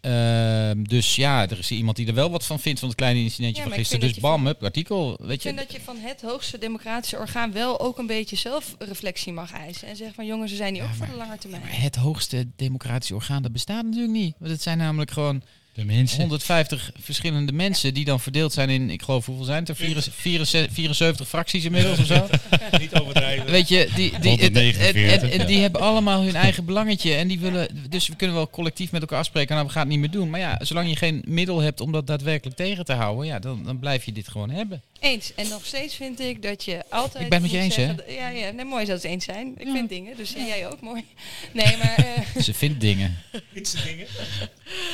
[0.01, 3.21] Ehm, dus ja, er is iemand die er wel wat van vindt van het kleine
[3.21, 4.09] incidentje Ja, van gisteren.
[4.09, 5.17] Dus bam, hup, artikel.
[5.21, 8.37] Weet Ik je, vind dat je van het hoogste democratische orgaan wel ook een beetje
[8.37, 9.89] zelfreflectie mag eisen.
[9.89, 11.63] En zeggen van jongens, we zijn hier ook voor de lange termijn.
[11.63, 14.35] Maar het hoogste democratische orgaan, dat bestaat natuurlijk niet.
[14.39, 15.43] Want het zijn namelijk gewoon
[15.75, 16.21] De mensen.
[16.21, 19.77] 150 verschillende mensen die dan verdeeld zijn in, ik geloof, hoeveel zijn het er?
[19.77, 22.29] 74, 74 fracties inmiddels of zo?
[22.81, 23.51] niet overdrijven.
[23.51, 25.45] Weet je, die, die, en, en, 149, en ja.
[25.45, 27.15] die hebben allemaal hun eigen belangetje.
[27.15, 29.91] En die willen, dus we kunnen wel collectief met elkaar afspreken, nou we gaan het
[29.91, 30.31] niet meer doen.
[30.31, 33.65] Maar ja, zolang je geen middel hebt om dat daadwerkelijk tegen te houden, ja, dan,
[33.65, 34.83] dan blijf je dit gewoon hebben.
[35.01, 35.33] Eens.
[35.35, 37.25] En nog steeds vind ik dat je altijd.
[37.25, 37.95] Ik ben het met je eens, hè?
[38.15, 38.51] Ja, ja.
[38.51, 39.55] Nee, mooi dat we het eens zijn.
[39.59, 41.05] Ik vind dingen, dus en jij ook mooi.
[41.53, 41.95] Nee, maar.
[41.97, 43.19] eh Ze vindt dingen.
[43.55, 44.07] Iets dingen.
[44.11, 44.25] Staat in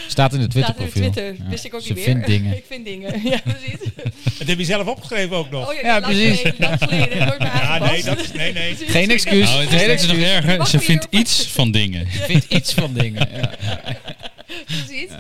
[0.09, 1.03] het staat in de Twitter-profiel.
[1.11, 1.35] Twitter.
[1.45, 1.49] Ja.
[1.51, 2.05] Wist ik ook Ze niet meer.
[2.05, 2.57] vindt dingen.
[2.63, 3.23] ik vind dingen.
[3.31, 3.79] Ja, precies.
[4.39, 5.69] Dat heb je zelf opgeschreven ook nog.
[5.69, 6.39] Oh ja, Ja, precies.
[6.41, 7.17] geleden, geleden.
[7.39, 8.75] Ja, nee, dat is, nee, nee.
[8.77, 9.45] Geen excuus.
[9.49, 10.67] Nou, het is, het nog erger.
[10.67, 12.11] Ze vindt iets van dingen.
[12.13, 13.29] Ze vindt iets van dingen.
[13.33, 13.81] Ja, ja.
[14.67, 15.11] Precies.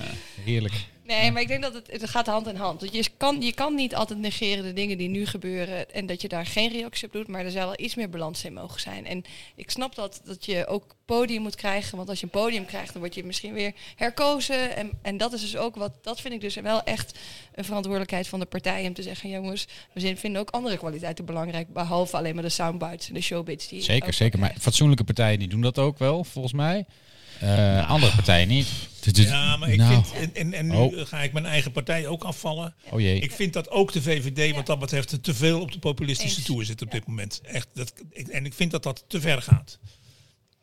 [0.45, 0.75] Heerlijk.
[1.07, 2.81] Nee, maar ik denk dat het, het gaat hand in hand.
[2.81, 6.23] Want je kan, je kan niet altijd negeren de dingen die nu gebeuren en dat
[6.23, 8.81] je daar geen reactie op doet, maar er zou wel iets meer balans in mogen
[8.81, 9.07] zijn.
[9.07, 12.67] En ik snap dat, dat je ook podium moet krijgen, want als je een podium
[12.67, 14.77] krijgt, dan word je misschien weer herkozen.
[14.77, 17.19] En, en dat is dus ook wat, dat vind ik dus wel echt
[17.55, 21.73] een verantwoordelijkheid van de partij om te zeggen, jongens, we vinden ook andere kwaliteiten belangrijk,
[21.73, 24.39] behalve alleen maar de soundbites en de showbits die Zeker, zeker.
[24.39, 26.87] Maar fatsoenlijke partijen die doen dat ook wel, volgens mij.
[27.41, 28.67] Eh, andere partijen niet.
[29.13, 31.07] Ja, maar ik nou, vind, en, en, en nu Oh.
[31.07, 32.75] ga ik mijn eigen partij ook afvallen.
[32.91, 33.21] Oh jee.
[33.21, 36.47] Ik vind dat ook de VVD wat dat betreft te veel op de populistische Eens.
[36.47, 37.41] toer zit op dit moment.
[37.45, 39.79] Echt, dat, ik, en ik vind dat dat te ver gaat.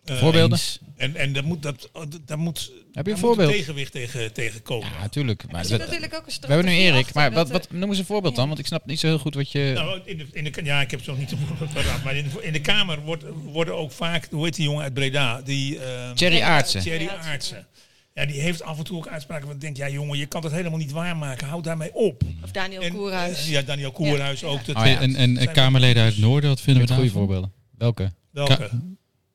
[0.06, 0.58] Eh, Voorbeelden?
[0.58, 0.80] eens.
[0.98, 1.90] En, en daar moet, dat,
[2.26, 3.52] daar moet, Heb je daar een moet voorbeeld?
[3.52, 4.88] tegenwicht tegen, tegen komen.
[4.90, 5.52] Ja, natuurlijk.
[5.52, 7.98] Maar dat- natuurlijk ook een we hebben nu Erik, maar dat wat, wat, noem eens
[8.00, 9.72] een voorbeeld dan, want ik snap niet zo heel goed wat je...
[9.76, 11.34] Nou, in de, in de, ja, ik heb het nog niet
[11.74, 12.04] paraat.
[12.04, 14.94] Maar in de, in de Kamer wordt, worden ook vaak, hoe heet die jongen uit
[14.94, 15.42] Breda?
[15.42, 16.82] Die, eh, Thierry Aartsen.
[16.82, 17.68] Thierry Aartsen.
[18.14, 20.52] Ja, die heeft af en toe ook uitspraken van denk, ja jongen, je kan dat
[20.52, 21.48] helemaal niet waarmaken.
[21.48, 22.24] Houd daarmee op.
[22.44, 23.46] Of Daniel En, Koerhuis.
[23.46, 24.48] eh, ja, Daniel Koerhuis Ja.
[24.48, 24.66] ook.
[24.66, 25.00] Dat, Oh ja.
[25.02, 27.22] En, en Kamerleden uit het noorden, wat vinden we goede daarvan?
[27.26, 27.52] voorbeelden.
[27.78, 28.12] Welke?
[28.32, 28.56] Welke?
[28.58, 28.70] Ka-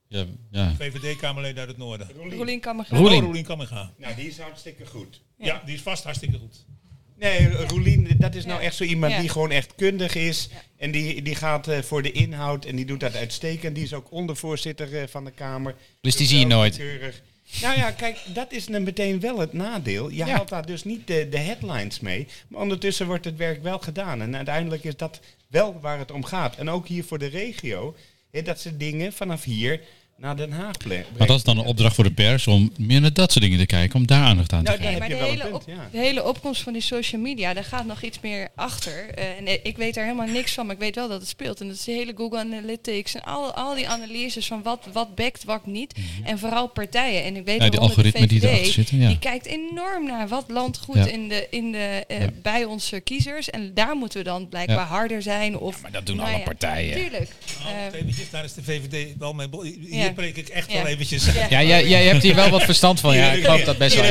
[0.08, 0.74] Ja, ja.
[0.78, 2.08] VVD-Kamerleden uit het noorden.
[2.30, 3.18] Roelien kan maar Roelien.
[3.18, 3.92] Oh, Roelien Kammerga.
[3.96, 5.20] Nou, die is hartstikke goed.
[5.38, 5.62] Ja.
[5.64, 6.64] die is vast hartstikke goed.
[7.18, 9.20] Nee, Roelien, dat is nou echt zo iemand Ja.
[9.20, 10.48] die gewoon echt kundig is.
[10.76, 13.74] En die, die gaat eh, voor de inhoud en die doet dat uitstekend.
[13.74, 15.74] Die is ook ondervoorzitter eh, van de Kamer.
[16.00, 16.76] Dus die zie je nooit.
[16.76, 17.22] keurig.
[17.62, 20.08] Nou ja, kijk, dat is dan meteen wel het nadeel.
[20.10, 20.26] Je Ja.
[20.26, 22.26] haalt daar dus niet de, de headlines mee.
[22.48, 24.20] Maar ondertussen wordt het werk wel gedaan.
[24.22, 26.56] En uiteindelijk is dat wel waar het om gaat.
[26.56, 27.96] En ook hier voor de regio.
[28.30, 29.80] Dat ze dingen vanaf hier
[30.20, 33.00] naar Den Haag ble- Maar dat is dan een opdracht voor de pers om meer
[33.00, 34.98] naar dat soort dingen te kijken, om daar aandacht aan te Nou, geven.
[35.00, 35.54] daar Nee, heb maar je de hele,
[35.84, 39.08] op, de hele opkomst van die social media, daar gaat nog iets meer achter.
[39.14, 41.60] Eh, en ik weet daar helemaal niks van, maar ik weet wel dat het speelt.
[41.60, 45.14] En dat is de hele Google Analytics en al, al die analyses van wat, wat
[45.14, 45.94] backt, wat niet.
[46.24, 47.24] En vooral partijen.
[47.24, 47.64] En ik weet Mhm.
[47.64, 49.08] Ja, die de algoritmen die VVD, erachter zitten, ja.
[49.08, 51.06] Die kijkt enorm naar wat landt goed Ja.
[51.06, 52.28] in de, in de, eh, Ja.
[52.42, 53.50] bij onze kiezers.
[53.50, 54.84] En daar moeten we dan blijkbaar Ja.
[54.84, 55.58] harder zijn.
[55.58, 56.94] Of, maar dat doen nou alle ja, partijen.
[57.00, 57.30] Tuurlijk.
[57.64, 59.48] Nou, Eh, eventjes, daar is de VVD wel mee.
[60.14, 60.76] Breek ik echt Ja.
[60.82, 61.24] wel eventjes.
[61.24, 61.46] Ja.
[61.50, 63.16] Ja, jij, jij hebt hier wel wat verstand van.
[63.16, 64.04] Ja, ik geloof dat best wel.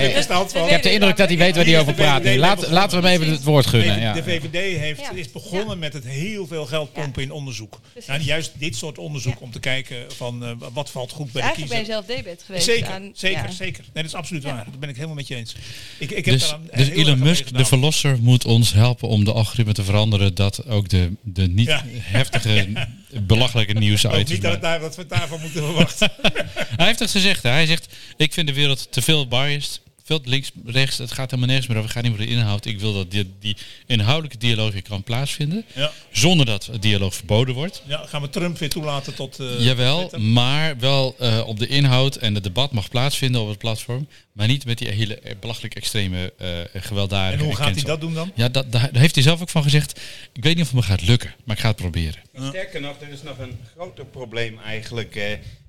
[0.64, 2.26] Ik heb de indruk dat hij weet waar hij over praat.
[2.70, 4.14] laten we hem even het woord gunnen.
[4.14, 7.80] De VVD heeft, is begonnen met het heel veel geld pompen in onderzoek.
[8.08, 11.48] Nou, juist dit soort onderzoek om te kijken van eh, wat valt goed bij de
[11.48, 12.04] eigenlijk ben je kiezer.
[12.08, 12.66] zelf debet geweest.
[12.66, 13.52] Zeker, aan, zeker, ja.
[13.52, 13.84] zeker.
[13.94, 14.66] Nee, dat is absoluut waar.
[14.72, 15.56] Dat ben ik helemaal met je eens.
[15.98, 19.74] Ik, ik heb Dus, dus Elon Musk, de verlosser, moet ons helpen om de algoritme
[19.74, 21.84] te veranderen dat ook de, de niet Ja.
[22.00, 22.68] heftige,
[23.10, 26.12] belachelijke Ik nieuws geloof uit niet dat, daar, dat we daarvan moeten verwachten.
[26.78, 27.44] Hij heeft het gezegd.
[27.44, 27.50] Hè?
[27.50, 29.82] Hij zegt, ik vind de wereld te veel biased.
[30.08, 31.90] Veel links, rechts, het gaat helemaal nergens meer over.
[31.90, 32.66] Het gaat niet meer over de inhoud.
[32.66, 33.56] Ik wil dat die, die
[33.86, 35.66] inhoudelijke dialoog hier kan plaatsvinden.
[35.76, 35.92] ja.
[36.12, 37.82] Zonder dat het dialoog verboden wordt.
[37.88, 39.40] ja, gaan we Trump weer toelaten tot...
[39.40, 40.22] eh, Jawel, Twitter?
[40.22, 44.08] maar wel eh, op de inhoud en het debat mag plaatsvinden op het platform.
[44.32, 48.14] Maar niet met die hele belachelijk extreme eh gewelddadige En hoe gaat hij dat doen
[48.14, 48.32] dan?
[48.36, 50.00] Ja, dat, daar heeft hij zelf ook van gezegd.
[50.34, 52.22] Ik weet niet of het me gaat lukken, maar ik ga het proberen.
[52.48, 55.24] Sterker nog, er is nog een groter probleem eigenlijk eh,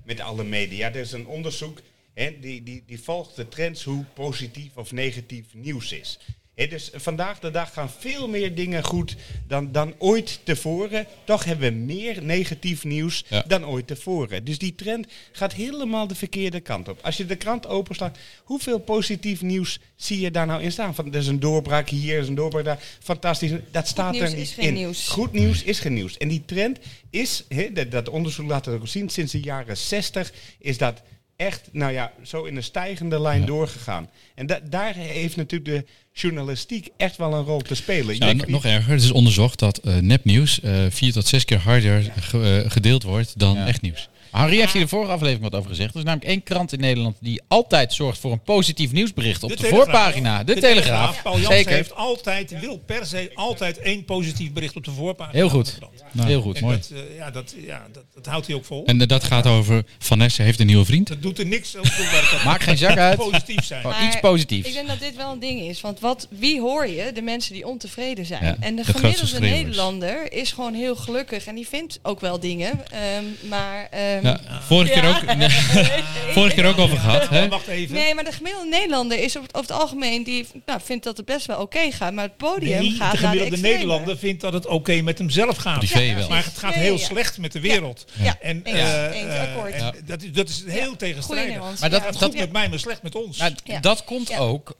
[0.05, 0.87] met alle media.
[0.87, 1.81] Er is een onderzoek,
[2.19, 6.19] hè, die, die, die volgt de trends hoe positief of negatief nieuws is.
[6.55, 9.15] Hè, dus vandaag de dag gaan veel meer dingen goed
[9.47, 11.05] dan, dan ooit tevoren.
[11.23, 13.43] Toch hebben we meer negatief nieuws Ja.
[13.47, 14.43] dan ooit tevoren.
[14.43, 16.99] Dus die trend gaat helemaal de verkeerde kant op.
[17.01, 20.95] Als je de krant openslaat, hoeveel positief nieuws zie je daar nou in staan?
[20.95, 22.83] Van, er is een doorbraak hier, er is een doorbraak daar.
[22.99, 23.51] Fantastisch.
[23.71, 24.73] Dat staat er niet is geen in.
[24.73, 25.07] nieuws.
[25.07, 26.17] Goed nieuws is geen nieuws.
[26.17, 29.77] En die trend is, hè, dat, dat onderzoek laat het ook zien, sinds de jaren
[29.77, 31.01] 60 is dat
[31.39, 34.09] echt, nou ja, zo in een stijgende lijn doorgegaan.
[34.35, 38.15] En da- daar heeft natuurlijk de journalistiek echt wel een rol te spelen.
[38.17, 41.45] Ja, Je- n- nog erger, het is onderzocht dat eh, nepnieuws eh, vier tot zes
[41.45, 43.67] keer harder ge- eh, gedeeld wordt dan Ja.
[43.67, 44.09] echt nieuws.
[44.31, 45.93] Harry heeft hier de vorige aflevering wat over gezegd.
[45.93, 49.57] Er is namelijk één krant in Nederland die altijd zorgt voor een positief nieuwsbericht op
[49.57, 50.43] de, voorpagina.
[50.43, 51.21] De, Telegraaf.
[51.21, 51.73] Paul Jansen Zeker.
[51.73, 55.37] heeft altijd, wil per se altijd één positief bericht op de voorpagina.
[55.37, 55.77] Heel goed.
[56.17, 56.57] Heel goed.
[56.57, 56.77] En mooi.
[56.77, 58.85] Dat, eh, ja, dat, ja dat, dat houdt hij ook vol.
[58.85, 61.07] En eh, dat gaat over Van Nessen heeft een nieuwe vriend.
[61.07, 63.17] dat doet er niks op toe werk dat Maakt geen zak uit.
[63.17, 63.83] positief zijn.
[63.83, 64.67] Maar iets positiefs.
[64.67, 65.81] Ik denk dat dit wel een ding is.
[65.81, 67.11] Want wat, wie hoor je?
[67.13, 68.43] De mensen die ontevreden zijn.
[68.43, 69.39] Ja, en de, gemiddelde.
[69.39, 71.45] Nederlander is gewoon heel gelukkig.
[71.45, 72.79] En die vindt ook wel dingen.
[72.91, 73.87] ehm, maar...
[73.91, 75.49] ehm, Ja, vorige keer ook, nee,
[76.37, 77.29] vorige keer ook over gehad.
[77.29, 77.47] Hè?
[77.47, 77.95] Wacht even.
[77.95, 80.23] Nee, maar de gemiddelde Nederlander is over, het algemeen...
[80.23, 82.13] die nou, vindt dat het best wel oké gaat.
[82.13, 83.67] Maar het podium Nee, gaat de naar de gemiddelde.
[83.67, 85.77] Nederlander vindt dat het oké met hemzelf gaat.
[85.77, 86.29] Privé wel.
[86.29, 87.05] Maar het gaat heel ja.
[87.05, 88.05] slecht met de wereld.
[88.21, 89.45] Ja, En, eens, eh,
[89.77, 91.57] eh, dat, is- dat is heel tegenstrijdig.
[91.59, 93.37] Maar dat- Ja, Het gaat dat- goed met mij, maar slecht met ons.
[93.37, 93.79] Nou, Ja.
[93.79, 94.37] Dat komt Ja.
[94.37, 94.77] ook,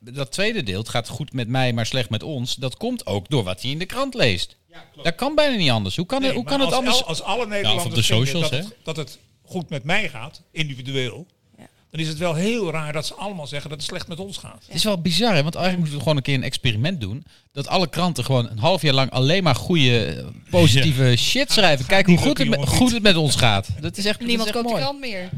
[0.00, 2.54] dat tweede deel, het gaat goed met mij, maar slecht met ons.
[2.54, 4.56] Dat komt ook door wat hij in de krant leest.
[5.02, 5.96] Dat kan bijna niet anders.
[5.96, 7.02] Hoe kan, Nee, het, hoe kan het anders?
[7.02, 8.56] al- Als alle op Nederlanders de socials, dat, hè?
[8.56, 11.26] het, dat het goed met mij gaat, individueel,
[11.58, 11.66] Ja.
[11.90, 14.36] dan is het wel heel raar dat ze allemaal zeggen dat het slecht met ons
[14.36, 14.62] gaat.
[14.66, 15.42] Het is wel bizar, hè?
[15.42, 17.24] want eigenlijk moeten we gewoon een keer een experiment doen.
[17.52, 21.86] Dat alle kranten gewoon een half jaar lang alleen maar goede, eh, positieve shit schrijven.
[21.86, 23.68] Kijk hoe goed het, lukken, met, goed het met ons gaat.
[23.80, 25.28] Dat is echt, Niemand koopt de krant meer.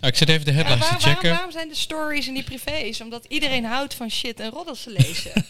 [0.00, 1.30] Nou, ik zet even de headlines waar- te waarom, checken.
[1.30, 3.00] waarom zijn de stories en die privés?
[3.00, 5.32] Omdat iedereen houdt van shit en roddels te lezen.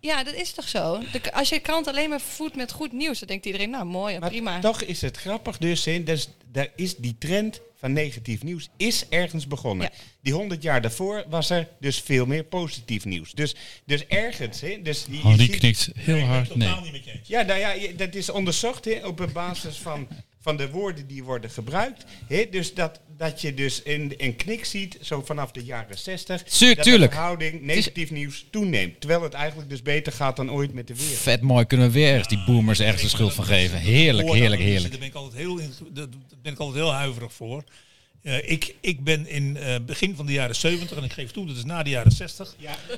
[0.00, 1.00] ja, dat is toch zo?
[1.12, 3.84] De, als je de krant alleen maar voedt met goed nieuws, dan denkt iedereen, nou
[3.84, 4.60] mooi, Maar prima.
[4.60, 9.08] toch is het grappig dus, hè, dus daar is die trend van negatief nieuws is
[9.08, 9.88] ergens begonnen.
[9.92, 9.98] Ja.
[10.22, 13.32] Die 100 jaar daarvoor was er dus veel meer positief nieuws.
[13.32, 13.54] Dus,
[13.86, 16.54] dus ergens, hè, dus je- je Oh, die ziet- knikt heel hard.
[16.56, 16.68] Nee.
[16.82, 17.28] niet met je eens.
[17.28, 20.08] Ja, nou ja, je- dat is onderzocht hè, op basis van,
[20.40, 22.04] van de woorden die worden gebruikt.
[22.28, 26.42] Hè, dus dat, dat je dus een, een knik ziet, zo vanaf de jaren 60,
[26.42, 27.10] Tuur- dat tuurlijk.
[27.10, 29.00] de verhouding negatief nieuws toeneemt.
[29.00, 31.16] Terwijl het eigenlijk dus beter gaat dan ooit met de wereld.
[31.18, 33.78] Vet mooi, kunnen we weer ergens die boomers ergens de schuld van geven.
[33.78, 34.90] Heerlijk, heerlijk, heerlijk.
[34.90, 36.06] Daar ben ik altijd heel, in- daar
[36.42, 37.64] ben ik altijd heel huiverig voor.
[38.22, 41.46] Eh, ik, ik ben in eh, begin van de jaren 70, en ik geef toe,
[41.46, 42.54] dat is na de jaren 60,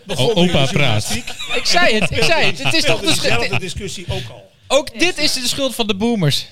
[0.07, 1.14] begonnen Oh, in de opa praat.
[1.55, 2.62] Ik zei het, ik zei het.
[2.62, 3.22] Het is toch de schuld.
[3.22, 4.49] dezelfde discussie ook al.
[4.72, 6.46] Ook dit is de schuld van de boomers.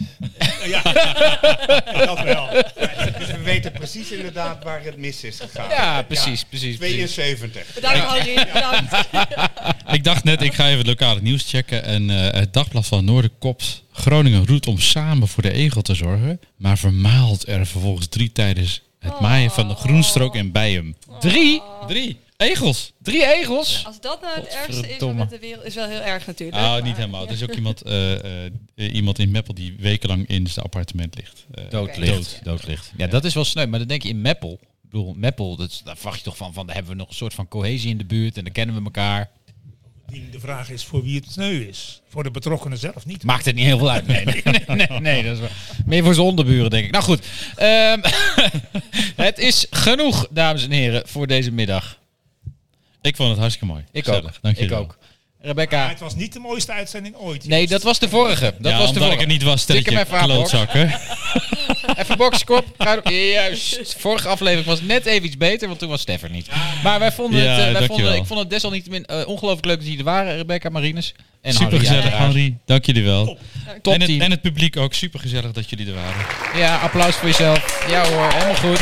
[0.64, 0.82] Ja,
[2.06, 2.48] dat wel.
[3.18, 5.68] Dus we weten precies inderdaad waar het mis is gegaan.
[5.68, 6.76] Ja, precies, precies.
[6.76, 7.12] precies.
[7.12, 7.74] 72.
[7.74, 8.34] Bedankt, Harry.
[8.52, 9.08] Bedankt.
[9.96, 11.84] Ik dacht net, ik ga even het lokale nieuws checken.
[11.84, 13.82] En eh, het dagblad van Noorderkops.
[13.92, 16.40] Groningen roept om samen voor de egel te zorgen.
[16.56, 20.96] Maar vermaalt er vervolgens drie tijdens het maaien van de groenstrook in Bijum.
[21.20, 21.62] Drie?
[21.86, 22.18] Drie.
[22.48, 22.92] Egels.
[23.02, 23.82] Drie egels?
[23.86, 26.58] Als dat nou het ergste is met de wereld is wel heel erg natuurlijk.
[26.58, 27.26] Ah, maar- niet helemaal.
[27.26, 31.46] Er is ook iemand, eh, eh, iemand in Meppel die wekenlang in zijn appartement ligt.
[31.54, 32.12] Eh, Dood ligt.
[32.14, 32.40] Dood.
[32.42, 32.92] Dood ligt.
[32.96, 33.66] Ja, dat is wel sneu.
[33.66, 34.52] Maar dan denk je in Meppel.
[34.62, 37.08] Ik bedoel, Meppel, dat, is- daar verwacht je toch van, van, daar hebben we nog
[37.08, 39.30] een soort van cohesie in de buurt en dan kennen we elkaar.
[40.06, 42.00] Die- De vraag is voor wie het sneu is.
[42.08, 43.24] Voor de betrokkenen zelf niet.
[43.24, 44.06] Maakt het niet heel veel uit.
[44.06, 45.48] Nee, nee, nee, nee, nee, dat is wel.
[45.86, 46.90] Meer voor zijn onderburen, denk ik.
[46.92, 47.26] Nou goed,
[47.56, 48.00] ehm,
[49.26, 51.98] het is genoeg, dames en heren, voor deze middag.
[53.08, 53.84] Ik vond het hartstikke mooi.
[53.92, 54.24] Ik Gezellig.
[54.26, 54.38] ook.
[54.42, 54.84] Dank ik jullie wel.
[54.84, 54.98] ook.
[55.40, 55.88] Rebecca.
[55.88, 57.46] het was niet de mooiste uitzending ooit.
[57.46, 58.54] Nee, dat was de vorige.
[58.58, 59.20] Dat ja, was de omdat ik vorige.
[59.20, 60.86] er niet was, Tik hem even aan, klootzakken.
[61.96, 62.16] Even
[62.76, 63.94] er- Juist.
[63.98, 66.48] Vorige aflevering was net even iets beter, want toen was Stef er niet.
[66.82, 69.76] Maar wij vonden Ja, het, eh, wij vonden, ik vond het desalniettemin eh ongelooflijk leuk
[69.76, 71.14] dat jullie er waren, Rebecca, Marines.
[71.40, 72.18] En super Harry gezellig.
[72.18, 72.56] Henri.
[72.64, 73.38] Dank jullie wel.
[73.82, 74.20] Top en, het, team.
[74.20, 76.26] en het publiek ook super gezellig dat jullie er waren.
[76.60, 77.84] Ja, applaus voor jezelf.
[77.90, 78.80] Ja hoor, helemaal goed.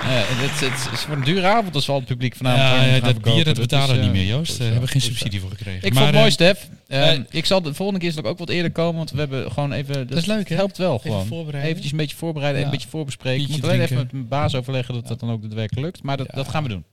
[0.00, 2.84] Eh, het, het, het is voor een dure avond als we al het publiek vanavond
[2.84, 4.48] Ja, ja, dat bier dat betalen we eh, niet meer, Joost.
[4.48, 5.86] Daar zo, hebben we geen subsidie voor gekregen.
[5.86, 6.68] Ik vond het mooi, eh, Stef.
[6.88, 9.72] Ehm, eh, ik zal de volgende keer ook wat eerder komen, want we hebben gewoon
[9.72, 10.06] even...
[10.06, 10.54] Dat, is leuk, hè?
[10.54, 11.50] Het helpt wel gewoon.
[11.54, 12.66] Eventjes een beetje voorbereiden, Ja.
[12.66, 13.42] een beetje voorbespreken.
[13.42, 16.02] Ik moet alleen even met mijn baas overleggen dat dat dan ook daadwerkelijk lukt.
[16.02, 16.84] Maar dat, dat gaan we doen.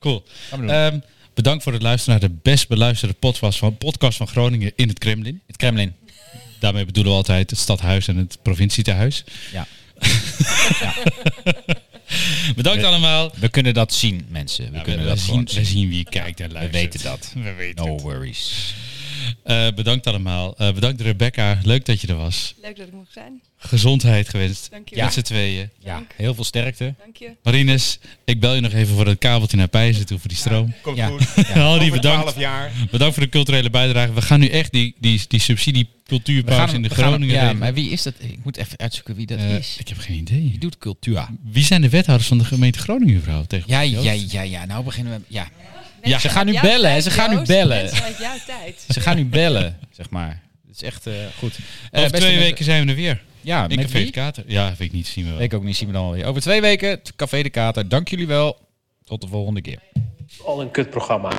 [0.00, 0.22] Cool.
[0.48, 0.74] Gaan we doen.
[0.74, 0.98] Ehm,
[1.34, 4.98] bedankt voor het luisteren naar de best beluisterde podcast van, podcast van Groningen in het
[4.98, 5.40] Kremlin.
[5.46, 5.94] het Kremlin.
[6.58, 9.24] Daarmee bedoelen we altijd het stadhuis en het provincietehuis.
[9.52, 9.66] Ja.
[12.56, 13.32] Bedankt allemaal.
[13.40, 14.70] We kunnen dat zien, mensen.
[14.70, 15.88] We Ja, kunnen we, dat we zien, we zien.
[15.88, 16.82] wie kijkt en We luistert.
[16.82, 17.32] weten dat.
[17.34, 18.02] We weten No het.
[18.02, 18.74] worries.
[19.44, 20.56] Eh, bedankt allemaal.
[20.56, 21.58] Eh, bedankt Rebecca.
[21.62, 22.54] Leuk dat je er was.
[22.62, 23.40] Leuk dat ik mocht zijn.
[23.58, 24.70] Gezondheid gewenst.
[24.70, 25.12] Dank je Met wel.
[25.12, 25.68] z'n tweeën.
[25.78, 26.10] Ja, Dank.
[26.16, 26.94] heel veel sterkte.
[26.98, 27.30] Dank je.
[27.42, 30.74] Marines, ik bel je nog even voor het kabeltje naar Pijzen toe voor die stroom.
[30.82, 31.06] Komt Ja.
[31.08, 31.26] goed.
[31.46, 32.20] Henri, Over bedankt.
[32.22, 32.72] 12 jaar.
[32.90, 34.12] Bedankt voor de culturele bijdrage.
[34.12, 37.74] We gaan nu echt die, die, die subsidie cultuurpauze in de gaan- Groningen Ja, maar
[37.74, 38.14] wie is dat?
[38.18, 39.76] Ik moet even uitzoeken wie dat Eh, is.
[39.78, 40.40] ik heb geen idee.
[40.50, 41.26] Wie doet cultuur?
[41.44, 43.44] Wie zijn de wethouders van de gemeente Groningen, vrouw?
[43.44, 44.64] Tegen Ja, ja, ja, ja.
[44.64, 45.20] Nou beginnen we.
[45.28, 45.48] Ja.
[46.10, 46.90] Mensen ze gaan nu bellen, hè.
[46.90, 47.80] tijd, Ze gaan nu bellen.
[47.80, 48.84] Uit jouw tijd.
[48.88, 50.42] Ze gaan nu bellen, zeg maar.
[50.66, 51.58] Het is echt eh, goed.
[51.90, 53.22] Eh, Over twee weken zijn we er weer.
[53.40, 54.06] Ja, In met Café wie?
[54.06, 54.44] de Kater.
[54.46, 55.06] Ja, weet ik niet.
[55.06, 55.38] Zien we wel.
[55.38, 56.24] Weet ik ook niet, zien we dan alweer.
[56.26, 57.88] Over twee weken, het Café de Kater.
[57.88, 58.58] Dank jullie wel.
[59.04, 59.78] Tot de volgende keer.
[60.44, 61.30] Al een kutprogramma.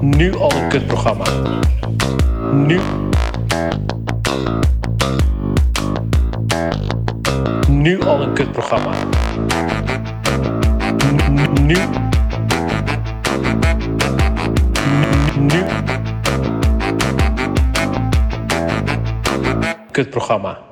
[0.00, 1.24] Nu al een kutprogramma.
[2.52, 2.80] Nu.
[7.68, 8.94] Nu al een kutprogramma.
[9.04, 10.11] N-
[11.32, 11.76] Nu.
[19.92, 20.71] Kutprogramma.